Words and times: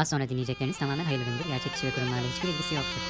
Az 0.00 0.08
sonra 0.08 0.28
dinleyecekleriniz 0.28 0.78
tamamen 0.78 1.04
hayırlıdır. 1.04 1.48
Gerçek 1.48 1.72
kişi 1.72 1.86
ve 1.86 1.90
kurumlarla 1.90 2.26
hiçbir 2.36 2.48
ilgisi 2.48 2.74
yoktur. 2.74 3.00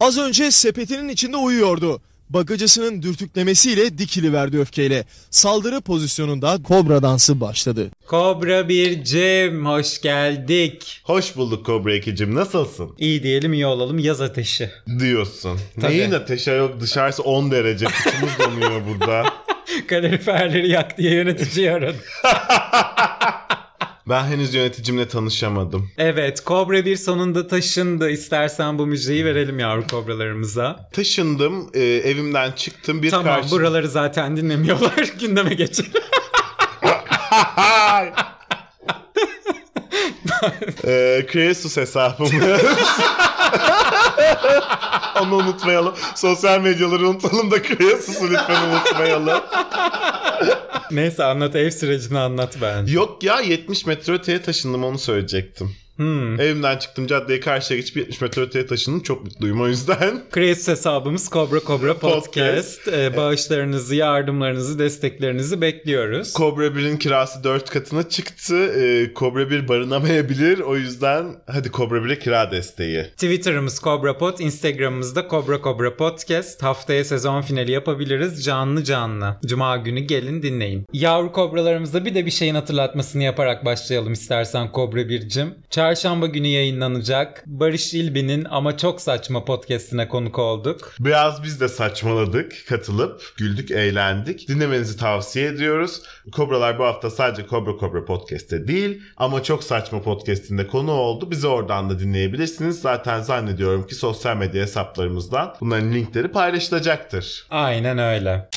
Az 0.00 0.18
önce 0.18 0.50
sepetinin 0.50 1.08
içinde 1.08 1.36
uyuyordu. 1.36 2.00
Bagacısının 2.30 3.02
dürtüklemesiyle 3.02 3.98
dikili 3.98 4.32
verdi 4.32 4.58
öfkeyle. 4.58 5.04
Saldırı 5.30 5.80
pozisyonunda 5.80 6.62
kobra 6.62 7.02
dansı 7.02 7.40
başladı. 7.40 7.90
Kobra 8.06 8.68
bir 8.68 9.04
Cem 9.04 9.66
hoş 9.66 10.00
geldik. 10.00 11.00
Hoş 11.04 11.36
bulduk 11.36 11.66
Kobra 11.66 11.94
Ekicim. 11.94 12.34
Nasılsın? 12.34 12.94
İyi 12.98 13.22
diyelim 13.22 13.52
iyi 13.52 13.66
olalım 13.66 13.98
yaz 13.98 14.20
ateşi. 14.20 14.70
Diyorsun. 14.98 15.58
Tabii. 15.80 15.92
Neyin 15.92 16.12
ateşi 16.12 16.50
yok 16.50 16.80
dışarısı 16.80 17.22
10 17.22 17.50
derece. 17.50 17.86
Kıçımız 17.86 18.30
donuyor 18.38 18.82
burada. 18.88 19.24
Kaloriferleri 19.88 20.70
yak 20.70 20.98
diye 20.98 21.14
yönetici 21.14 21.72
aradı. 21.72 21.98
Ben 24.10 24.24
henüz 24.24 24.54
yöneticimle 24.54 25.08
tanışamadım. 25.08 25.90
Evet 25.98 26.40
Kobra 26.44 26.84
bir 26.84 26.96
sonunda 26.96 27.46
taşındı. 27.48 28.10
İstersen 28.10 28.78
bu 28.78 28.86
müjdeyi 28.86 29.24
verelim 29.24 29.58
yavru 29.58 29.86
kobralarımıza. 29.86 30.88
Taşındım, 30.92 31.70
e, 31.74 31.80
evimden 31.80 32.52
çıktım. 32.52 33.02
Bir 33.02 33.10
Tamam 33.10 33.24
karşı... 33.26 33.50
buraları 33.50 33.88
zaten 33.88 34.36
dinlemiyorlar. 34.36 35.12
Gündeme 35.20 35.54
geçelim. 35.54 35.92
e, 40.84 41.26
Kreasus 41.26 41.76
hesabımı. 41.76 42.28
Onu 45.22 45.34
unutmayalım. 45.34 45.94
Sosyal 46.14 46.60
medyaları 46.60 47.08
unutalım 47.08 47.50
da 47.50 47.62
Kreasus'u 47.62 48.30
lütfen 48.30 48.68
unutmayalım. 48.68 49.40
Neyse 50.90 51.24
anlat 51.24 51.56
ev 51.56 51.70
sürecini 51.70 52.18
anlat 52.18 52.56
bence. 52.62 52.92
Yok 52.92 53.22
ya 53.22 53.40
70 53.40 53.86
metre 53.86 54.12
öteye 54.12 54.42
taşındım 54.42 54.84
onu 54.84 54.98
söyleyecektim. 54.98 55.76
Hmm. 56.00 56.40
Evimden 56.40 56.76
çıktım 56.76 57.06
caddeye 57.06 57.40
karşıya 57.40 57.80
geçip 57.80 57.96
70 57.96 58.20
metre 58.20 58.42
öteye 58.42 58.66
taşındım. 58.66 59.02
Çok 59.02 59.24
mutluyum 59.24 59.60
o 59.60 59.68
yüzden. 59.68 60.22
Kreatif 60.30 60.68
hesabımız 60.68 61.28
Kobra 61.28 61.60
Kobra 61.60 61.98
Podcast. 61.98 62.24
Podcast. 62.24 62.88
Ee, 62.88 63.16
bağışlarınızı, 63.16 63.94
yardımlarınızı, 63.94 64.78
desteklerinizi 64.78 65.60
bekliyoruz. 65.60 66.32
Kobra 66.32 66.66
1'in 66.66 66.96
kirası 66.96 67.44
4 67.44 67.70
katına 67.70 68.08
çıktı. 68.08 68.56
Ee, 68.56 69.14
Kobra 69.14 69.50
1 69.50 69.68
barınamayabilir. 69.68 70.58
O 70.60 70.76
yüzden 70.76 71.26
hadi 71.46 71.70
Kobra 71.70 71.98
1'e 71.98 72.18
kira 72.18 72.50
desteği. 72.50 73.02
Twitter'ımız 73.02 73.78
Kobra 73.78 74.18
Pod, 74.18 74.38
Instagram'ımızda 74.38 75.28
Kobra 75.28 75.60
Kobra 75.60 75.96
Podcast. 75.96 76.62
Haftaya 76.62 77.04
sezon 77.04 77.42
finali 77.42 77.72
yapabiliriz 77.72 78.44
canlı 78.44 78.84
canlı. 78.84 79.36
Cuma 79.46 79.76
günü 79.76 80.00
gelin 80.00 80.42
dinleyin. 80.42 80.86
Yavru 80.92 81.32
kobralarımızda 81.32 82.04
bir 82.04 82.14
de 82.14 82.26
bir 82.26 82.30
şeyin 82.30 82.54
hatırlatmasını 82.54 83.22
yaparak 83.22 83.64
başlayalım 83.64 84.12
istersen 84.12 84.72
Kobra 84.72 85.08
Bircim. 85.08 85.54
Çarşamba 85.90 86.26
günü 86.26 86.46
yayınlanacak 86.46 87.44
Barış 87.46 87.94
İlbi'nin 87.94 88.44
ama 88.50 88.76
çok 88.76 89.00
saçma 89.00 89.44
podcastine 89.44 90.08
konuk 90.08 90.38
olduk. 90.38 90.94
Biraz 91.00 91.42
biz 91.42 91.60
de 91.60 91.68
saçmaladık, 91.68 92.52
katılıp 92.68 93.22
güldük, 93.36 93.70
eğlendik. 93.70 94.48
Dinlemenizi 94.48 94.96
tavsiye 94.96 95.46
ediyoruz. 95.46 96.02
Kobralar 96.32 96.78
bu 96.78 96.84
hafta 96.84 97.10
sadece 97.10 97.46
Kobra 97.46 97.76
Kobra 97.76 98.04
Podcast'te 98.04 98.68
değil 98.68 99.02
ama 99.16 99.42
çok 99.42 99.64
saçma 99.64 100.02
podcast'inde 100.02 100.66
konu 100.66 100.92
oldu. 100.92 101.30
Bizi 101.30 101.46
oradan 101.46 101.90
da 101.90 101.98
dinleyebilirsiniz. 101.98 102.80
Zaten 102.80 103.20
zannediyorum 103.20 103.86
ki 103.86 103.94
sosyal 103.94 104.36
medya 104.36 104.62
hesaplarımızdan 104.62 105.54
bunların 105.60 105.92
linkleri 105.92 106.28
paylaşılacaktır. 106.28 107.46
Aynen 107.50 107.98
öyle. 107.98 108.48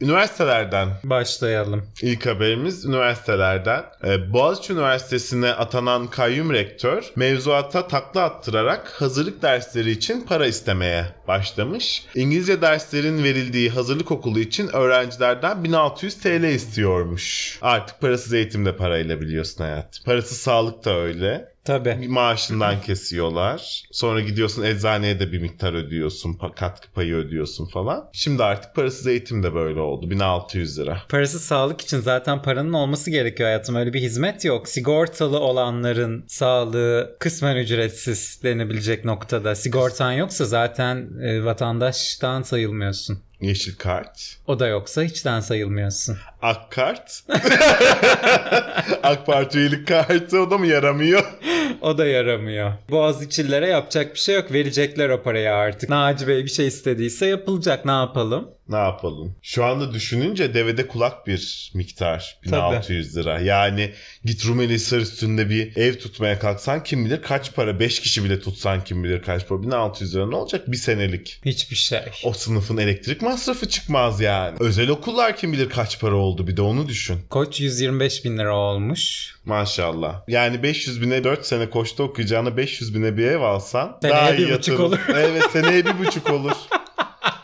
Üniversitelerden 0.00 0.88
Başlayalım. 1.04 1.86
İlk 2.02 2.26
haberimiz 2.26 2.84
üniversitelerden. 2.84 3.84
Ee, 4.04 4.32
Boğaziçi 4.32 4.72
Üniversitesi'ne 4.72 5.52
atanan 5.52 6.06
kayyum 6.06 6.52
rektör 6.52 7.12
mevzuata 7.16 7.88
takla 7.88 8.22
attırarak 8.22 8.88
hazırlık 8.88 9.42
dersleri 9.42 9.90
için 9.90 10.20
para 10.20 10.46
istemeye 10.46 11.04
başlamış. 11.28 12.04
İngilizce 12.14 12.62
derslerin 12.62 13.24
verildiği 13.24 13.70
hazırlık 13.70 14.10
okulu 14.10 14.40
için 14.40 14.68
öğrencilerden 14.68 15.64
1600 15.64 16.20
TL 16.20 16.44
istiyormuş. 16.44 17.58
Artık 17.62 18.00
parasız 18.00 18.32
eğitim 18.32 18.66
de 18.66 18.76
parayla 18.76 19.20
biliyorsun 19.20 19.64
hayat. 19.64 20.00
Parasız 20.04 20.38
sağlık 20.38 20.84
da 20.84 20.96
öyle. 20.96 21.49
Tabii. 21.64 22.08
Maaşından 22.08 22.80
kesiyorlar. 22.80 23.82
Sonra 23.92 24.20
gidiyorsun 24.20 24.62
eczaneye 24.62 25.20
de 25.20 25.32
bir 25.32 25.38
miktar 25.38 25.72
ödüyorsun. 25.72 26.38
Katkı 26.56 26.92
payı 26.92 27.14
ödüyorsun 27.14 27.66
falan. 27.66 28.08
Şimdi 28.12 28.44
artık 28.44 28.74
parasız 28.74 29.06
eğitim 29.06 29.42
de 29.42 29.54
böyle 29.54 29.80
oldu. 29.80 30.10
1600 30.10 30.78
lira. 30.78 31.02
Parasız 31.08 31.42
sağlık 31.42 31.80
için 31.80 32.00
zaten 32.00 32.42
paranın 32.42 32.72
olması 32.72 33.10
gerekiyor 33.10 33.48
hayatım. 33.48 33.74
Öyle 33.74 33.92
bir 33.92 34.00
hizmet 34.00 34.44
yok. 34.44 34.68
Sigortalı 34.68 35.38
olanların 35.38 36.24
sağlığı 36.28 37.16
kısmen 37.18 37.56
ücretsiz 37.56 38.40
denebilecek 38.42 39.04
noktada. 39.04 39.54
Sigortan 39.54 40.12
yoksa 40.12 40.44
zaten 40.44 41.08
e, 41.22 41.44
vatandaştan 41.44 42.42
sayılmıyorsun. 42.42 43.18
Yeşil 43.40 43.76
kart. 43.76 44.36
O 44.46 44.58
da 44.58 44.66
yoksa 44.66 45.02
hiçten 45.02 45.40
sayılmıyorsun. 45.40 46.18
Ak 46.42 46.70
kart. 46.70 47.22
AK 49.02 49.26
Parti 49.26 49.58
üyelik 49.58 49.88
kartı 49.88 50.40
o 50.40 50.50
da 50.50 50.58
mı 50.58 50.66
yaramıyor? 50.66 51.24
O 51.80 51.98
da 51.98 52.06
yaramıyor. 52.06 52.72
Boğaziçi'lilere 52.90 53.68
yapacak 53.68 54.14
bir 54.14 54.18
şey 54.18 54.34
yok. 54.34 54.52
Verecekler 54.52 55.08
o 55.08 55.22
parayı 55.22 55.52
artık. 55.52 55.88
Naci 55.90 56.26
Bey 56.26 56.44
bir 56.44 56.50
şey 56.50 56.66
istediyse 56.66 57.26
yapılacak. 57.26 57.84
Ne 57.84 57.90
yapalım? 57.90 58.50
Ne 58.70 58.76
yapalım? 58.76 59.34
Şu 59.42 59.64
anda 59.64 59.92
düşününce 59.94 60.54
devede 60.54 60.88
kulak 60.88 61.26
bir 61.26 61.70
miktar. 61.74 62.38
1600 62.44 63.16
lira. 63.16 63.40
Yani 63.40 63.90
git 64.24 64.46
Rumeli 64.46 64.74
Hisar 64.74 64.98
üstünde 64.98 65.50
bir 65.50 65.76
ev 65.76 65.94
tutmaya 65.94 66.38
kalksan 66.38 66.82
kim 66.82 67.04
bilir 67.04 67.22
kaç 67.22 67.54
para. 67.54 67.80
5 67.80 68.00
kişi 68.00 68.24
bile 68.24 68.40
tutsan 68.40 68.84
kim 68.84 69.04
bilir 69.04 69.22
kaç 69.22 69.48
para. 69.48 69.62
1600 69.62 70.14
lira 70.14 70.26
ne 70.26 70.36
olacak? 70.36 70.70
Bir 70.72 70.76
senelik. 70.76 71.40
Hiçbir 71.44 71.76
şey. 71.76 72.00
O 72.24 72.32
sınıfın 72.32 72.76
elektrik 72.76 73.22
masrafı 73.22 73.68
çıkmaz 73.68 74.20
yani. 74.20 74.56
Özel 74.60 74.88
okullar 74.88 75.36
kim 75.36 75.52
bilir 75.52 75.68
kaç 75.70 76.00
para 76.00 76.14
oldu 76.14 76.46
bir 76.46 76.56
de 76.56 76.62
onu 76.62 76.88
düşün. 76.88 77.18
Koç 77.30 77.60
125 77.60 78.24
bin 78.24 78.38
lira 78.38 78.56
olmuş. 78.56 79.34
Maşallah. 79.44 80.22
Yani 80.28 80.62
500 80.62 81.02
bine 81.02 81.24
4 81.24 81.46
sene 81.46 81.70
koçta 81.70 82.02
okuyacağına 82.02 82.56
500 82.56 82.94
bine 82.94 83.16
bir 83.16 83.24
ev 83.26 83.40
alsan 83.40 83.98
Seneye 84.02 84.16
daha 84.16 84.34
iyi 84.34 84.38
bir 84.38 84.42
buçuk 84.44 84.50
yatırım. 84.68 84.84
olur. 84.84 84.98
evet 85.08 85.42
seneye 85.52 85.84
bir 85.86 85.98
buçuk 85.98 86.30
olur. 86.30 86.52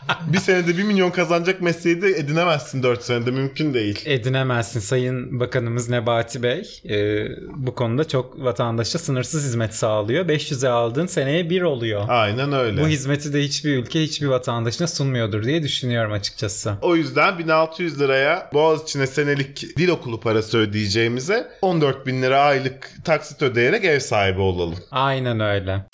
bir 0.33 0.37
senede 0.37 0.77
1 0.77 0.83
milyon 0.83 1.11
kazanacak 1.11 1.61
mesleği 1.61 2.01
de 2.01 2.07
edinemezsin 2.07 2.83
4 2.83 3.03
senede 3.03 3.31
mümkün 3.31 3.73
değil. 3.73 4.01
edinemezsin 4.05 4.79
Sayın 4.79 5.39
Bakanımız 5.39 5.89
Nebati 5.89 6.43
Bey. 6.43 6.81
Ee, 6.89 7.27
bu 7.55 7.75
konuda 7.75 8.07
çok 8.07 8.43
vatandaşa 8.43 8.99
sınırsız 8.99 9.43
hizmet 9.45 9.75
sağlıyor. 9.75 10.25
500'e 10.25 10.69
aldığın 10.69 11.05
seneye 11.05 11.49
bir 11.49 11.61
oluyor. 11.61 12.05
Aynen 12.09 12.53
öyle. 12.53 12.81
Bu 12.81 12.87
hizmeti 12.87 13.33
de 13.33 13.43
hiçbir 13.43 13.77
ülke 13.77 14.03
hiçbir 14.03 14.27
vatandaşına 14.27 14.87
sunmuyordur 14.87 15.43
diye 15.43 15.63
düşünüyorum 15.63 16.11
açıkçası. 16.11 16.73
o 16.81 16.95
yüzden 16.95 17.39
1600 17.39 17.99
liraya 17.99 18.49
Boğaziçi'ne 18.53 19.07
senelik 19.07 19.77
dil 19.77 19.89
okulu 19.89 20.19
parası 20.19 20.57
ödeyeceğimize 20.57 21.47
14 21.61 22.05
bin 22.07 22.21
lira 22.21 22.39
aylık 22.41 22.91
taksit 23.05 23.41
ödeyerek 23.41 23.85
ev 23.85 23.99
sahibi 23.99 24.39
olalım. 24.41 24.75
Aynen 24.91 25.39
öyle. 25.39 25.85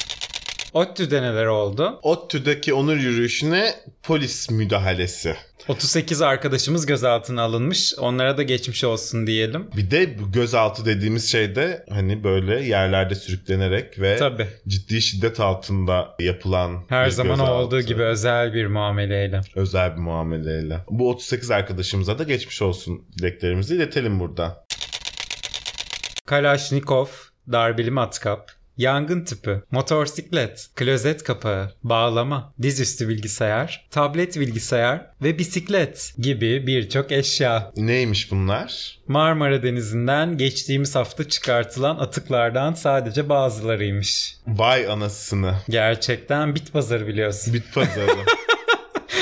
ODTÜ'de 0.73 1.21
neler 1.21 1.45
oldu? 1.45 1.99
ODTÜ'deki 2.03 2.73
onur 2.73 2.95
yürüyüşüne 2.97 3.73
polis 4.03 4.49
müdahalesi. 4.49 5.35
38 5.67 6.21
arkadaşımız 6.21 6.85
gözaltına 6.85 7.41
alınmış. 7.41 7.93
Onlara 7.99 8.37
da 8.37 8.43
geçmiş 8.43 8.83
olsun 8.83 9.27
diyelim. 9.27 9.67
Bir 9.77 9.91
de 9.91 10.19
bu 10.19 10.31
gözaltı 10.31 10.85
dediğimiz 10.85 11.31
şey 11.31 11.55
de 11.55 11.85
hani 11.89 12.23
böyle 12.23 12.63
yerlerde 12.63 13.15
sürüklenerek 13.15 13.99
ve 13.99 14.17
Tabii. 14.17 14.47
ciddi 14.67 15.01
şiddet 15.01 15.39
altında 15.39 16.15
yapılan 16.19 16.83
Her 16.89 17.05
bir 17.05 17.11
zaman 17.11 17.31
gözaltı. 17.37 17.51
olduğu 17.53 17.81
gibi 17.81 18.01
özel 18.03 18.53
bir 18.53 18.65
muameleyle. 18.67 19.41
özel 19.55 19.91
bir 19.95 20.01
muameleyle. 20.01 20.79
Bu 20.89 21.09
38 21.09 21.51
arkadaşımıza 21.51 22.19
da 22.19 22.23
geçmiş 22.23 22.61
olsun 22.61 23.05
dileklerimizi 23.19 23.75
iletelim 23.75 24.19
burada. 24.19 24.65
Kalaşnikov, 26.25 27.07
darbeli 27.51 27.91
matkap, 27.91 28.51
yangın 28.77 29.25
tüpü, 29.25 29.63
motosiklet, 29.71 30.69
klozet 30.75 31.23
kapağı, 31.23 31.71
bağlama, 31.83 32.53
dizüstü 32.61 33.09
bilgisayar, 33.09 33.87
tablet 33.91 34.39
bilgisayar 34.39 35.05
ve 35.21 35.37
bisiklet 35.39 36.13
gibi 36.17 36.67
birçok 36.67 37.11
eşya. 37.11 37.71
Neymiş 37.77 38.31
bunlar? 38.31 38.99
Marmara 39.07 39.63
Denizi'nden 39.63 40.37
geçtiğimiz 40.37 40.95
hafta 40.95 41.29
çıkartılan 41.29 41.97
atıklardan 41.97 42.73
sadece 42.73 43.29
bazılarıymış. 43.29 44.35
Vay 44.47 44.87
anasını. 44.87 45.55
Gerçekten 45.69 46.55
bit 46.55 46.73
pazarı 46.73 47.07
biliyorsun. 47.07 47.53
Bit 47.53 47.73
pazarı. 47.73 48.09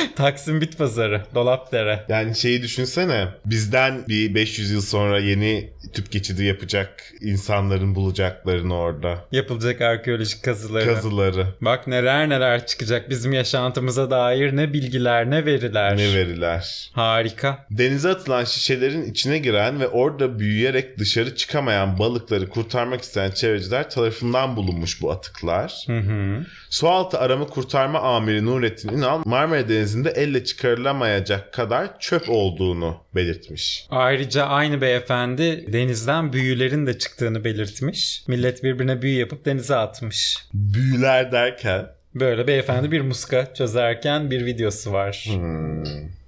Taksim 0.15 0.62
Bit 0.62 0.77
Pazarı, 0.77 1.21
Dolapdere. 1.36 2.06
Yani 2.09 2.36
şeyi 2.36 2.62
düşünsene 2.62 3.27
bizden 3.45 4.07
bir 4.07 4.36
500 4.36 4.71
yıl 4.71 4.81
sonra 4.81 5.19
yeni 5.19 5.69
tüp 5.94 6.12
geçidi 6.12 6.45
yapacak 6.45 7.03
insanların 7.21 7.95
bulacaklarını 7.95 8.75
orada. 8.75 9.25
Yapılacak 9.31 9.81
arkeolojik 9.81 10.44
kazıları. 10.44 10.86
Kazıları. 10.86 11.48
Bak 11.62 11.88
neler 11.88 12.30
neler 12.30 12.65
çıkacak 12.65 13.09
bizim 13.09 13.33
yaşantımıza 13.33 14.12
dair 14.12 14.56
ne 14.56 14.74
bilgiler 14.74 15.30
ne 15.30 15.45
veriler. 15.45 15.98
Ne 15.98 16.13
veriler. 16.13 16.92
Harika. 16.94 17.65
Denize 17.71 18.09
atılan 18.09 18.44
şişelerin 18.44 19.12
içine 19.12 19.38
giren 19.38 19.80
ve 19.80 19.88
orada 19.88 20.39
büyüyerek 20.39 20.98
dışarı 20.98 21.36
çıkamayan 21.36 22.00
balıkları 22.00 22.50
kurtarmak 22.50 23.01
isteyen 23.01 23.31
çevreciler 23.31 23.89
tarafından 23.89 24.56
bulunmuş 24.56 25.01
bu 25.01 25.12
atıklar. 25.12 25.83
Hı 25.88 25.98
hı. 26.00 26.45
Sualtı 26.69 27.19
arama 27.19 27.45
kurtarma 27.48 28.00
amiri 28.00 28.45
Nurettin 28.45 28.89
Ünal 28.89 29.21
Marmara 29.25 29.69
Denizi'nde 29.91 30.09
elle 30.09 30.43
çıkarılamayacak 30.43 31.53
kadar 31.53 31.99
çöp 31.99 32.29
olduğunu 32.29 32.97
belirtmiş. 33.15 33.88
Ayrıca 33.89 34.45
aynı 34.45 34.81
beyefendi 34.81 35.73
denizden 35.73 36.33
büyülerin 36.33 36.88
de 36.88 36.97
çıktığını 36.97 37.43
belirtmiş. 37.43 38.23
Millet 38.27 38.63
birbirine 38.63 39.01
büyü 39.01 39.19
yapıp 39.19 39.45
denize 39.45 39.75
atmış. 39.75 40.38
Büyüler 40.53 41.31
derken 41.31 41.88
Böyle 42.15 42.47
beyefendi 42.47 42.91
bir 42.91 43.01
muska 43.01 43.53
çözerken 43.53 44.31
bir 44.31 44.45
videosu 44.45 44.93
var. 44.93 45.27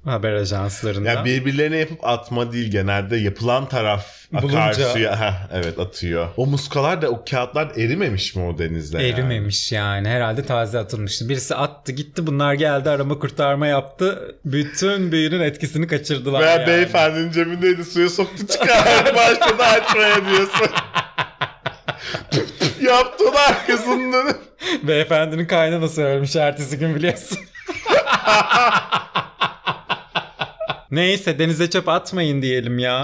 Haber 0.05 0.33
ajanslarında. 0.33 1.09
ya 1.09 1.25
birbirlerine 1.25 1.77
yapıp 1.77 2.07
atma 2.07 2.51
değil 2.53 2.71
genelde 2.71 3.17
yapılan 3.17 3.69
taraf 3.69 4.05
akarsuya 4.33 5.19
Heh, 5.21 5.47
evet 5.53 5.79
atıyor. 5.79 6.27
O 6.37 6.45
muskalar 6.45 7.01
da 7.01 7.09
o 7.09 7.23
kağıtlar 7.29 7.71
erimemiş 7.77 8.35
mi 8.35 8.43
o 8.43 8.57
denizde? 8.57 8.97
yani? 9.03 9.07
Erimemiş 9.13 9.71
yani. 9.71 10.07
Herhalde 10.09 10.45
taze 10.45 10.79
atılmıştı. 10.79 11.29
Birisi 11.29 11.55
attı 11.55 11.91
gitti 11.91 12.27
bunlar 12.27 12.53
geldi 12.53 12.89
arama 12.89 13.19
kurtarma 13.19 13.67
yaptı. 13.67 14.35
Bütün 14.45 15.11
büyünün 15.11 15.39
etkisini 15.41 15.87
kaçırdılar 15.87 16.41
Veya 16.41 16.51
yani. 16.51 16.67
beyefendinin 16.67 17.31
cebindeydi 17.31 17.85
suya 17.85 18.09
soktu 18.09 18.47
çıkardı 18.47 19.15
başladı 19.15 19.63
açmaya 19.63 20.15
diyorsun. 20.29 20.67
Yaptılar 22.81 23.65
kızın 23.67 24.13
dönüp. 24.13 24.37
Beyefendinin 24.83 25.45
kaynanası 25.45 26.01
ölmüş 26.03 26.35
ertesi 26.35 26.77
gün 26.79 26.95
biliyorsun. 26.95 27.37
Neyse 30.93 31.39
denize 31.39 31.69
çöp 31.69 31.89
atmayın 31.89 32.41
diyelim 32.41 32.79
ya. 32.79 33.03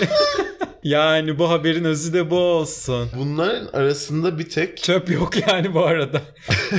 yani 0.84 1.38
bu 1.38 1.50
haberin 1.50 1.84
özü 1.84 2.12
de 2.12 2.30
bu 2.30 2.36
olsun. 2.38 3.08
Bunların 3.16 3.66
arasında 3.72 4.38
bir 4.38 4.48
tek 4.48 4.82
Çöp 4.82 5.10
yok 5.10 5.48
yani 5.48 5.74
bu 5.74 5.84
arada. 5.84 6.22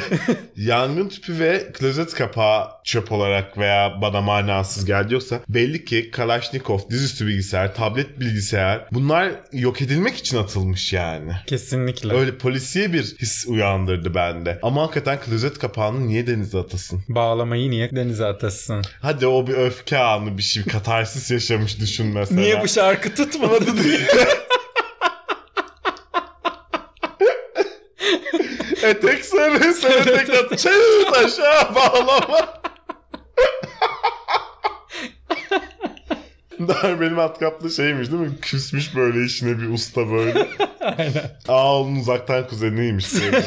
yangın 0.57 1.09
tüpü 1.09 1.39
ve 1.39 1.71
klozet 1.73 2.13
kapağı 2.13 2.67
çöp 2.83 3.11
olarak 3.11 3.57
veya 3.57 4.01
bana 4.01 4.21
manasız 4.21 4.85
geldiyorsa 4.85 5.39
belli 5.49 5.85
ki 5.85 6.11
Kalashnikov, 6.11 6.79
dizüstü 6.89 7.27
bilgisayar, 7.27 7.75
tablet 7.75 8.19
bilgisayar 8.19 8.87
bunlar 8.91 9.31
yok 9.53 9.81
edilmek 9.81 10.17
için 10.17 10.37
atılmış 10.37 10.93
yani. 10.93 11.31
Kesinlikle. 11.47 12.13
Öyle 12.13 12.37
polisiye 12.37 12.93
bir 12.93 13.03
his 13.03 13.45
uyandırdı 13.47 14.15
bende. 14.15 14.59
Ama 14.61 14.81
hakikaten 14.81 15.19
klozet 15.19 15.59
kapağını 15.59 16.07
niye 16.07 16.27
denize 16.27 16.57
atasın? 16.57 17.03
Bağlamayı 17.09 17.71
niye 17.71 17.91
denize 17.91 18.25
atasın? 18.25 18.81
Hadi 19.01 19.27
o 19.27 19.47
bir 19.47 19.53
öfke 19.53 19.97
anı 19.97 20.37
bir 20.37 20.43
şey, 20.43 20.63
katarsis 20.63 21.31
yaşamış 21.31 21.79
düşün 21.79 22.07
mesela. 22.07 22.41
Niye 22.41 22.61
bu 22.61 22.67
şarkı 22.67 23.15
tutmadı. 23.15 23.65
Etek 28.83 29.25
sarı, 29.25 29.73
sarı 29.73 30.03
tek 30.03 30.29
at. 30.29 30.59
Çayır 30.59 31.07
aşağı 31.25 31.75
bağlama. 31.75 32.61
Daha 36.67 37.01
benim 37.01 37.13
matkaplı 37.13 37.71
şeymiş 37.71 38.11
değil 38.11 38.21
mi? 38.21 38.31
Küsmüş 38.41 38.95
böyle 38.95 39.25
işine 39.25 39.59
bir 39.59 39.69
usta 39.69 40.11
böyle. 40.11 40.47
Aynen. 40.79 41.39
Aa 41.47 41.81
onun 41.81 41.95
uzaktan 41.95 42.47
kuzeniymiş. 42.47 43.05
Böyle. 43.13 43.43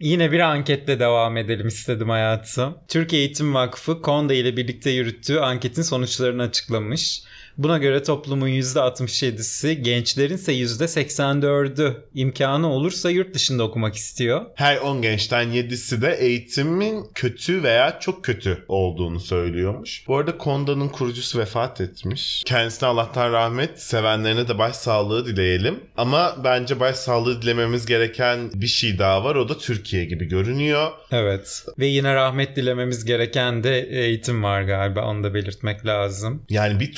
Yine 0.00 0.32
bir 0.32 0.40
anketle 0.40 1.00
devam 1.00 1.36
edelim 1.36 1.68
istedim 1.68 2.08
hayatım. 2.08 2.78
Türkiye 2.88 3.22
Eğitim 3.22 3.54
Vakfı 3.54 4.02
Konda 4.02 4.34
ile 4.34 4.56
birlikte 4.56 4.90
yürüttüğü 4.90 5.38
anketin 5.38 5.82
sonuçlarını 5.82 6.42
açıklamış. 6.42 7.22
Buna 7.58 7.78
göre 7.78 8.02
toplumun 8.02 8.48
%67'si, 8.48 9.72
gençlerin 9.72 10.34
ise 10.34 10.52
%84'ü 10.54 11.94
imkanı 12.14 12.72
olursa 12.72 13.10
yurt 13.10 13.34
dışında 13.34 13.62
okumak 13.62 13.94
istiyor. 13.94 14.46
Her 14.54 14.76
10 14.76 15.02
gençten 15.02 15.48
7'si 15.48 16.02
de 16.02 16.16
eğitimin 16.20 17.04
kötü 17.14 17.62
veya 17.62 17.98
çok 18.00 18.24
kötü 18.24 18.64
olduğunu 18.68 19.20
söylüyormuş. 19.20 20.04
Bu 20.08 20.16
arada 20.16 20.38
Konda'nın 20.38 20.88
kurucusu 20.88 21.38
vefat 21.38 21.80
etmiş. 21.80 22.42
Kendisine 22.46 22.88
Allah'tan 22.88 23.32
rahmet, 23.32 23.80
sevenlerine 23.82 24.48
de 24.48 24.58
başsağlığı 24.58 25.26
dileyelim. 25.26 25.80
Ama 25.96 26.36
bence 26.44 26.80
başsağlığı 26.80 27.42
dilememiz 27.42 27.86
gereken 27.86 28.50
bir 28.54 28.66
şey 28.66 28.98
daha 28.98 29.24
var. 29.24 29.34
O 29.34 29.48
da 29.48 29.58
Türkiye 29.58 30.04
gibi 30.04 30.24
görünüyor. 30.24 30.90
Evet. 31.12 31.64
Ve 31.78 31.86
yine 31.86 32.14
rahmet 32.14 32.56
dilememiz 32.56 33.04
gereken 33.04 33.64
de 33.64 33.80
eğitim 33.90 34.42
var 34.42 34.62
galiba. 34.62 35.04
Onu 35.06 35.24
da 35.24 35.34
belirtmek 35.34 35.86
lazım. 35.86 36.42
Yani 36.48 36.80
bir 36.80 36.92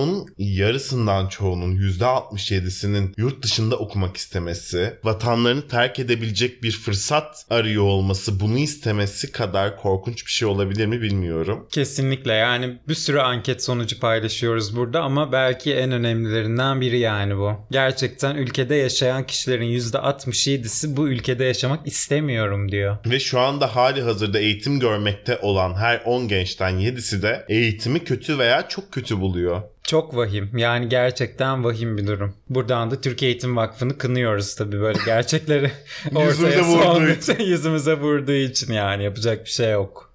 toplumun 0.00 0.26
yarısından 0.38 1.26
çoğunun 1.28 1.76
%67'sinin 1.76 3.14
yurt 3.16 3.42
dışında 3.42 3.76
okumak 3.76 4.16
istemesi, 4.16 4.94
vatanlarını 5.04 5.68
terk 5.68 5.98
edebilecek 5.98 6.62
bir 6.62 6.72
fırsat 6.72 7.46
arıyor 7.50 7.84
olması, 7.84 8.40
bunu 8.40 8.58
istemesi 8.58 9.32
kadar 9.32 9.76
korkunç 9.76 10.26
bir 10.26 10.30
şey 10.30 10.48
olabilir 10.48 10.86
mi 10.86 11.02
bilmiyorum. 11.02 11.68
Kesinlikle 11.72 12.32
yani 12.32 12.78
bir 12.88 12.94
sürü 12.94 13.18
anket 13.18 13.62
sonucu 13.64 14.00
paylaşıyoruz 14.00 14.76
burada 14.76 15.00
ama 15.00 15.32
belki 15.32 15.74
en 15.74 15.92
önemlilerinden 15.92 16.80
biri 16.80 16.98
yani 16.98 17.36
bu. 17.36 17.52
Gerçekten 17.70 18.36
ülkede 18.36 18.74
yaşayan 18.74 19.26
kişilerin 19.26 19.78
%67'si 19.78 20.96
bu 20.96 21.08
ülkede 21.08 21.44
yaşamak 21.44 21.86
istemiyorum 21.86 22.72
diyor. 22.72 22.96
Ve 23.06 23.20
şu 23.20 23.40
anda 23.40 23.76
hali 23.76 24.02
hazırda 24.02 24.38
eğitim 24.38 24.80
görmekte 24.80 25.38
olan 25.42 25.74
her 25.74 26.02
10 26.04 26.28
gençten 26.28 26.72
7'si 26.72 27.22
de 27.22 27.44
eğitimi 27.48 28.04
kötü 28.04 28.38
veya 28.38 28.68
çok 28.68 28.92
kötü 28.92 29.20
buluyor. 29.20 29.62
Çok 29.84 30.16
vahim. 30.16 30.50
Yani 30.56 30.88
gerçekten 30.88 31.64
vahim 31.64 31.98
bir 31.98 32.06
durum. 32.06 32.34
Buradan 32.48 32.90
da 32.90 33.00
Türkiye 33.00 33.30
Eğitim 33.30 33.56
Vakfı'nı 33.56 33.98
kınıyoruz 33.98 34.54
tabii 34.54 34.80
böyle 34.80 34.98
gerçekleri 35.06 35.70
ortaya 36.14 36.62
vurduğu 36.64 37.22
son- 37.22 37.38
yüzümüze 37.44 37.94
vurduğu 37.94 38.32
için 38.32 38.72
yani 38.72 39.04
yapacak 39.04 39.44
bir 39.44 39.50
şey 39.50 39.70
yok. 39.72 40.09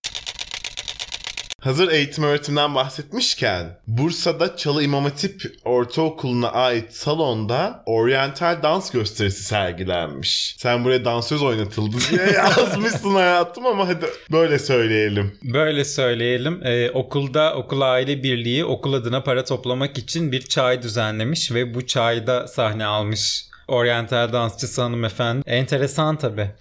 Hazır 1.65 1.91
eğitim 1.91 2.23
öğretimden 2.23 2.75
bahsetmişken 2.75 3.77
Bursa'da 3.87 4.57
Çalı 4.57 4.83
İmam 4.83 5.03
Hatip 5.03 5.41
Ortaokulu'na 5.63 6.51
ait 6.51 6.93
salonda 6.93 7.83
oryantal 7.85 8.63
dans 8.63 8.91
gösterisi 8.91 9.43
sergilenmiş. 9.43 10.55
Sen 10.57 10.83
buraya 10.85 11.05
dansöz 11.05 11.43
oynatıldın 11.43 11.99
diye 12.11 12.31
yazmışsın 12.33 13.15
hayatım 13.15 13.65
ama 13.65 13.87
hadi 13.87 14.05
böyle 14.31 14.59
söyleyelim. 14.59 15.37
Böyle 15.43 15.85
söyleyelim. 15.85 16.61
Ee, 16.63 16.91
okulda 16.91 17.55
okul 17.55 17.81
aile 17.81 18.23
birliği 18.23 18.65
okul 18.65 18.93
adına 18.93 19.23
para 19.23 19.43
toplamak 19.43 19.97
için 19.97 20.31
bir 20.31 20.41
çay 20.41 20.81
düzenlemiş 20.81 21.51
ve 21.51 21.73
bu 21.73 21.87
çayda 21.87 22.47
sahne 22.47 22.85
almış. 22.85 23.45
Oryantal 23.67 24.33
dansçısı 24.33 24.81
hanımefendi. 24.81 25.49
Enteresan 25.49 26.17
tabii. 26.17 26.51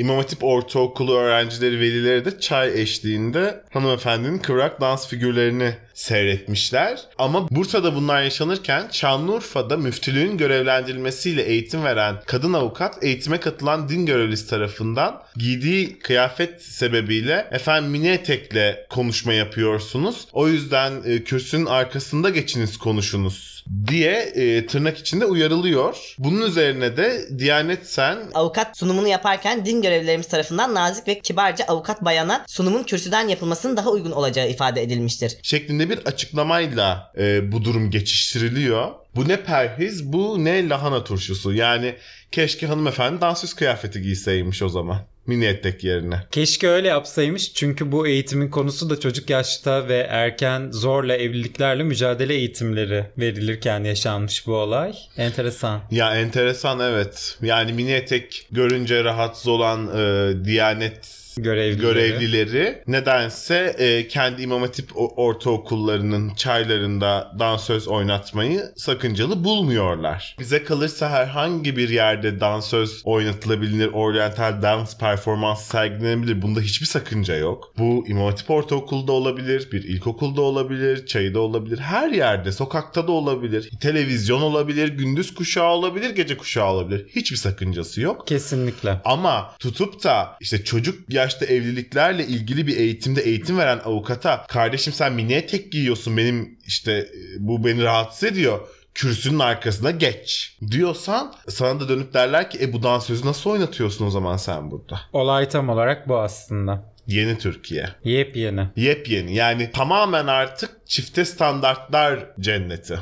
İmam 0.00 0.16
Hatip 0.16 0.44
Ortaokulu 0.44 1.16
öğrencileri 1.16 1.80
velileri 1.80 2.24
de 2.24 2.40
çay 2.40 2.82
eşliğinde 2.82 3.62
hanımefendinin 3.70 4.38
kıvrak 4.38 4.80
dans 4.80 5.08
figürlerini 5.08 5.74
seyretmişler. 5.94 7.00
Ama 7.18 7.50
Bursa'da 7.50 7.94
bunlar 7.94 8.22
yaşanırken 8.22 8.88
Şanlıurfa'da 8.92 9.76
müftülüğün 9.76 10.36
görevlendirilmesiyle 10.36 11.42
eğitim 11.42 11.84
veren 11.84 12.16
kadın 12.26 12.52
avukat 12.52 13.04
eğitime 13.04 13.40
katılan 13.40 13.88
din 13.88 14.06
görevlisi 14.06 14.50
tarafından 14.50 15.22
giydiği 15.36 15.98
kıyafet 15.98 16.62
sebebiyle 16.62 17.48
efendim 17.50 17.90
mini 17.90 18.08
etekle 18.08 18.86
konuşma 18.90 19.32
yapıyorsunuz. 19.32 20.26
O 20.32 20.48
yüzden 20.48 20.92
e, 21.04 21.24
kürsünün 21.24 21.66
arkasında 21.66 22.30
geçiniz 22.30 22.76
konuşunuz 22.76 23.59
diye 23.86 24.12
e, 24.12 24.66
tırnak 24.66 24.98
içinde 24.98 25.24
uyarılıyor. 25.24 26.14
Bunun 26.18 26.46
üzerine 26.46 26.96
de 26.96 27.38
Diyanet 27.38 27.86
Sen 27.86 28.18
Avukat 28.34 28.78
sunumunu 28.78 29.08
yaparken 29.08 29.64
din 29.64 29.82
görevlilerimiz 29.82 30.28
tarafından 30.28 30.74
nazik 30.74 31.08
ve 31.08 31.18
kibarca 31.20 31.64
avukat 31.64 32.04
bayana 32.04 32.44
sunumun 32.48 32.82
kürsüden 32.82 33.28
yapılmasının 33.28 33.76
daha 33.76 33.90
uygun 33.90 34.10
olacağı 34.10 34.50
ifade 34.50 34.82
edilmiştir. 34.82 35.38
şeklinde 35.42 35.90
bir 35.90 35.98
açıklamayla 35.98 37.12
e, 37.18 37.52
bu 37.52 37.64
durum 37.64 37.90
geçiştiriliyor. 37.90 38.88
Bu 39.16 39.28
ne 39.28 39.42
perhiz, 39.42 40.12
bu 40.12 40.44
ne 40.44 40.68
lahana 40.68 41.04
turşusu. 41.04 41.52
Yani 41.52 41.94
keşke 42.32 42.66
hanımefendi 42.66 43.20
dansöz 43.20 43.54
kıyafeti 43.54 44.02
giyseymiş 44.02 44.62
o 44.62 44.68
zaman. 44.68 44.98
Mini 45.26 45.44
etek 45.44 45.84
yerine. 45.84 46.22
Keşke 46.30 46.68
öyle 46.68 46.88
yapsaymış 46.88 47.54
çünkü 47.54 47.92
bu 47.92 48.06
eğitimin 48.06 48.48
konusu 48.48 48.90
da 48.90 49.00
çocuk 49.00 49.30
yaşta 49.30 49.88
ve 49.88 50.06
erken 50.10 50.70
zorla 50.70 51.16
evliliklerle 51.16 51.82
mücadele 51.82 52.34
eğitimleri 52.34 53.06
verilirken 53.18 53.84
yaşanmış 53.84 54.46
bu 54.46 54.54
olay. 54.54 54.92
Enteresan. 55.16 55.80
Ya 55.90 56.16
enteresan 56.16 56.80
evet. 56.80 57.38
Yani 57.42 57.72
mini 57.72 57.92
etek 57.92 58.46
görünce 58.50 59.04
rahatsız 59.04 59.48
olan 59.48 59.88
e, 59.96 60.44
Diyanet 60.44 61.19
Görevlileri. 61.36 61.80
görevlileri 61.80 62.82
nedense 62.86 63.74
e, 63.78 64.08
kendi 64.08 64.42
İmam 64.42 64.60
Hatip 64.62 64.90
ortaokullarının 64.96 66.34
çaylarında 66.34 67.32
dansöz 67.38 67.88
oynatmayı 67.88 68.62
sakıncalı 68.76 69.44
bulmuyorlar. 69.44 70.36
Bize 70.38 70.64
kalırsa 70.64 71.10
herhangi 71.10 71.76
bir 71.76 71.88
yerde 71.88 72.40
dansöz 72.40 73.02
oynatılabilir, 73.04 73.88
oryantal 73.92 74.62
dans 74.62 74.98
performansı 74.98 75.68
sergilenebilir. 75.68 76.42
Bunda 76.42 76.60
hiçbir 76.60 76.86
sakınca 76.86 77.36
yok. 77.36 77.72
Bu 77.78 78.04
İmam 78.08 78.26
Hatip 78.26 78.50
ortaokulda 78.50 79.12
olabilir, 79.12 79.68
bir 79.72 79.84
ilkokulda 79.84 80.40
olabilir, 80.40 81.06
çayda 81.06 81.40
olabilir. 81.40 81.78
Her 81.78 82.10
yerde, 82.10 82.52
sokakta 82.52 83.06
da 83.06 83.12
olabilir. 83.12 83.70
Televizyon 83.80 84.42
olabilir, 84.42 84.88
gündüz 84.88 85.34
kuşağı 85.34 85.68
olabilir, 85.70 86.10
gece 86.10 86.36
kuşağı 86.36 86.66
olabilir. 86.66 87.06
Hiçbir 87.08 87.36
sakıncası 87.36 88.00
yok. 88.00 88.26
Kesinlikle. 88.26 89.00
Ama 89.04 89.54
tutup 89.58 90.04
da 90.04 90.36
işte 90.40 90.64
çocuk 90.64 91.10
yaşta 91.20 91.46
evliliklerle 91.46 92.26
ilgili 92.26 92.66
bir 92.66 92.76
eğitimde 92.76 93.22
eğitim 93.22 93.58
veren 93.58 93.80
avukata 93.84 94.46
kardeşim 94.48 94.92
sen 94.92 95.12
mini 95.12 95.32
etek 95.32 95.72
giyiyorsun 95.72 96.16
benim 96.16 96.58
işte 96.66 96.92
e, 96.92 97.08
bu 97.38 97.64
beni 97.64 97.82
rahatsız 97.82 98.24
ediyor 98.24 98.60
kürsünün 98.94 99.38
arkasına 99.38 99.90
geç 99.90 100.56
diyorsan 100.70 101.34
sana 101.48 101.80
da 101.80 101.88
dönüp 101.88 102.14
derler 102.14 102.50
ki 102.50 102.58
e 102.62 102.72
bu 102.72 102.82
dansözü 102.82 103.26
nasıl 103.26 103.50
oynatıyorsun 103.50 104.06
o 104.06 104.10
zaman 104.10 104.36
sen 104.36 104.70
burada? 104.70 105.00
Olay 105.12 105.48
tam 105.48 105.68
olarak 105.68 106.08
bu 106.08 106.18
aslında. 106.18 106.90
Yeni 107.06 107.38
Türkiye. 107.38 107.88
Yepyeni. 108.04 108.68
Yepyeni 108.76 109.34
yani 109.34 109.70
tamamen 109.70 110.26
artık 110.26 110.70
çifte 110.86 111.24
standartlar 111.24 112.26
cenneti. 112.40 112.98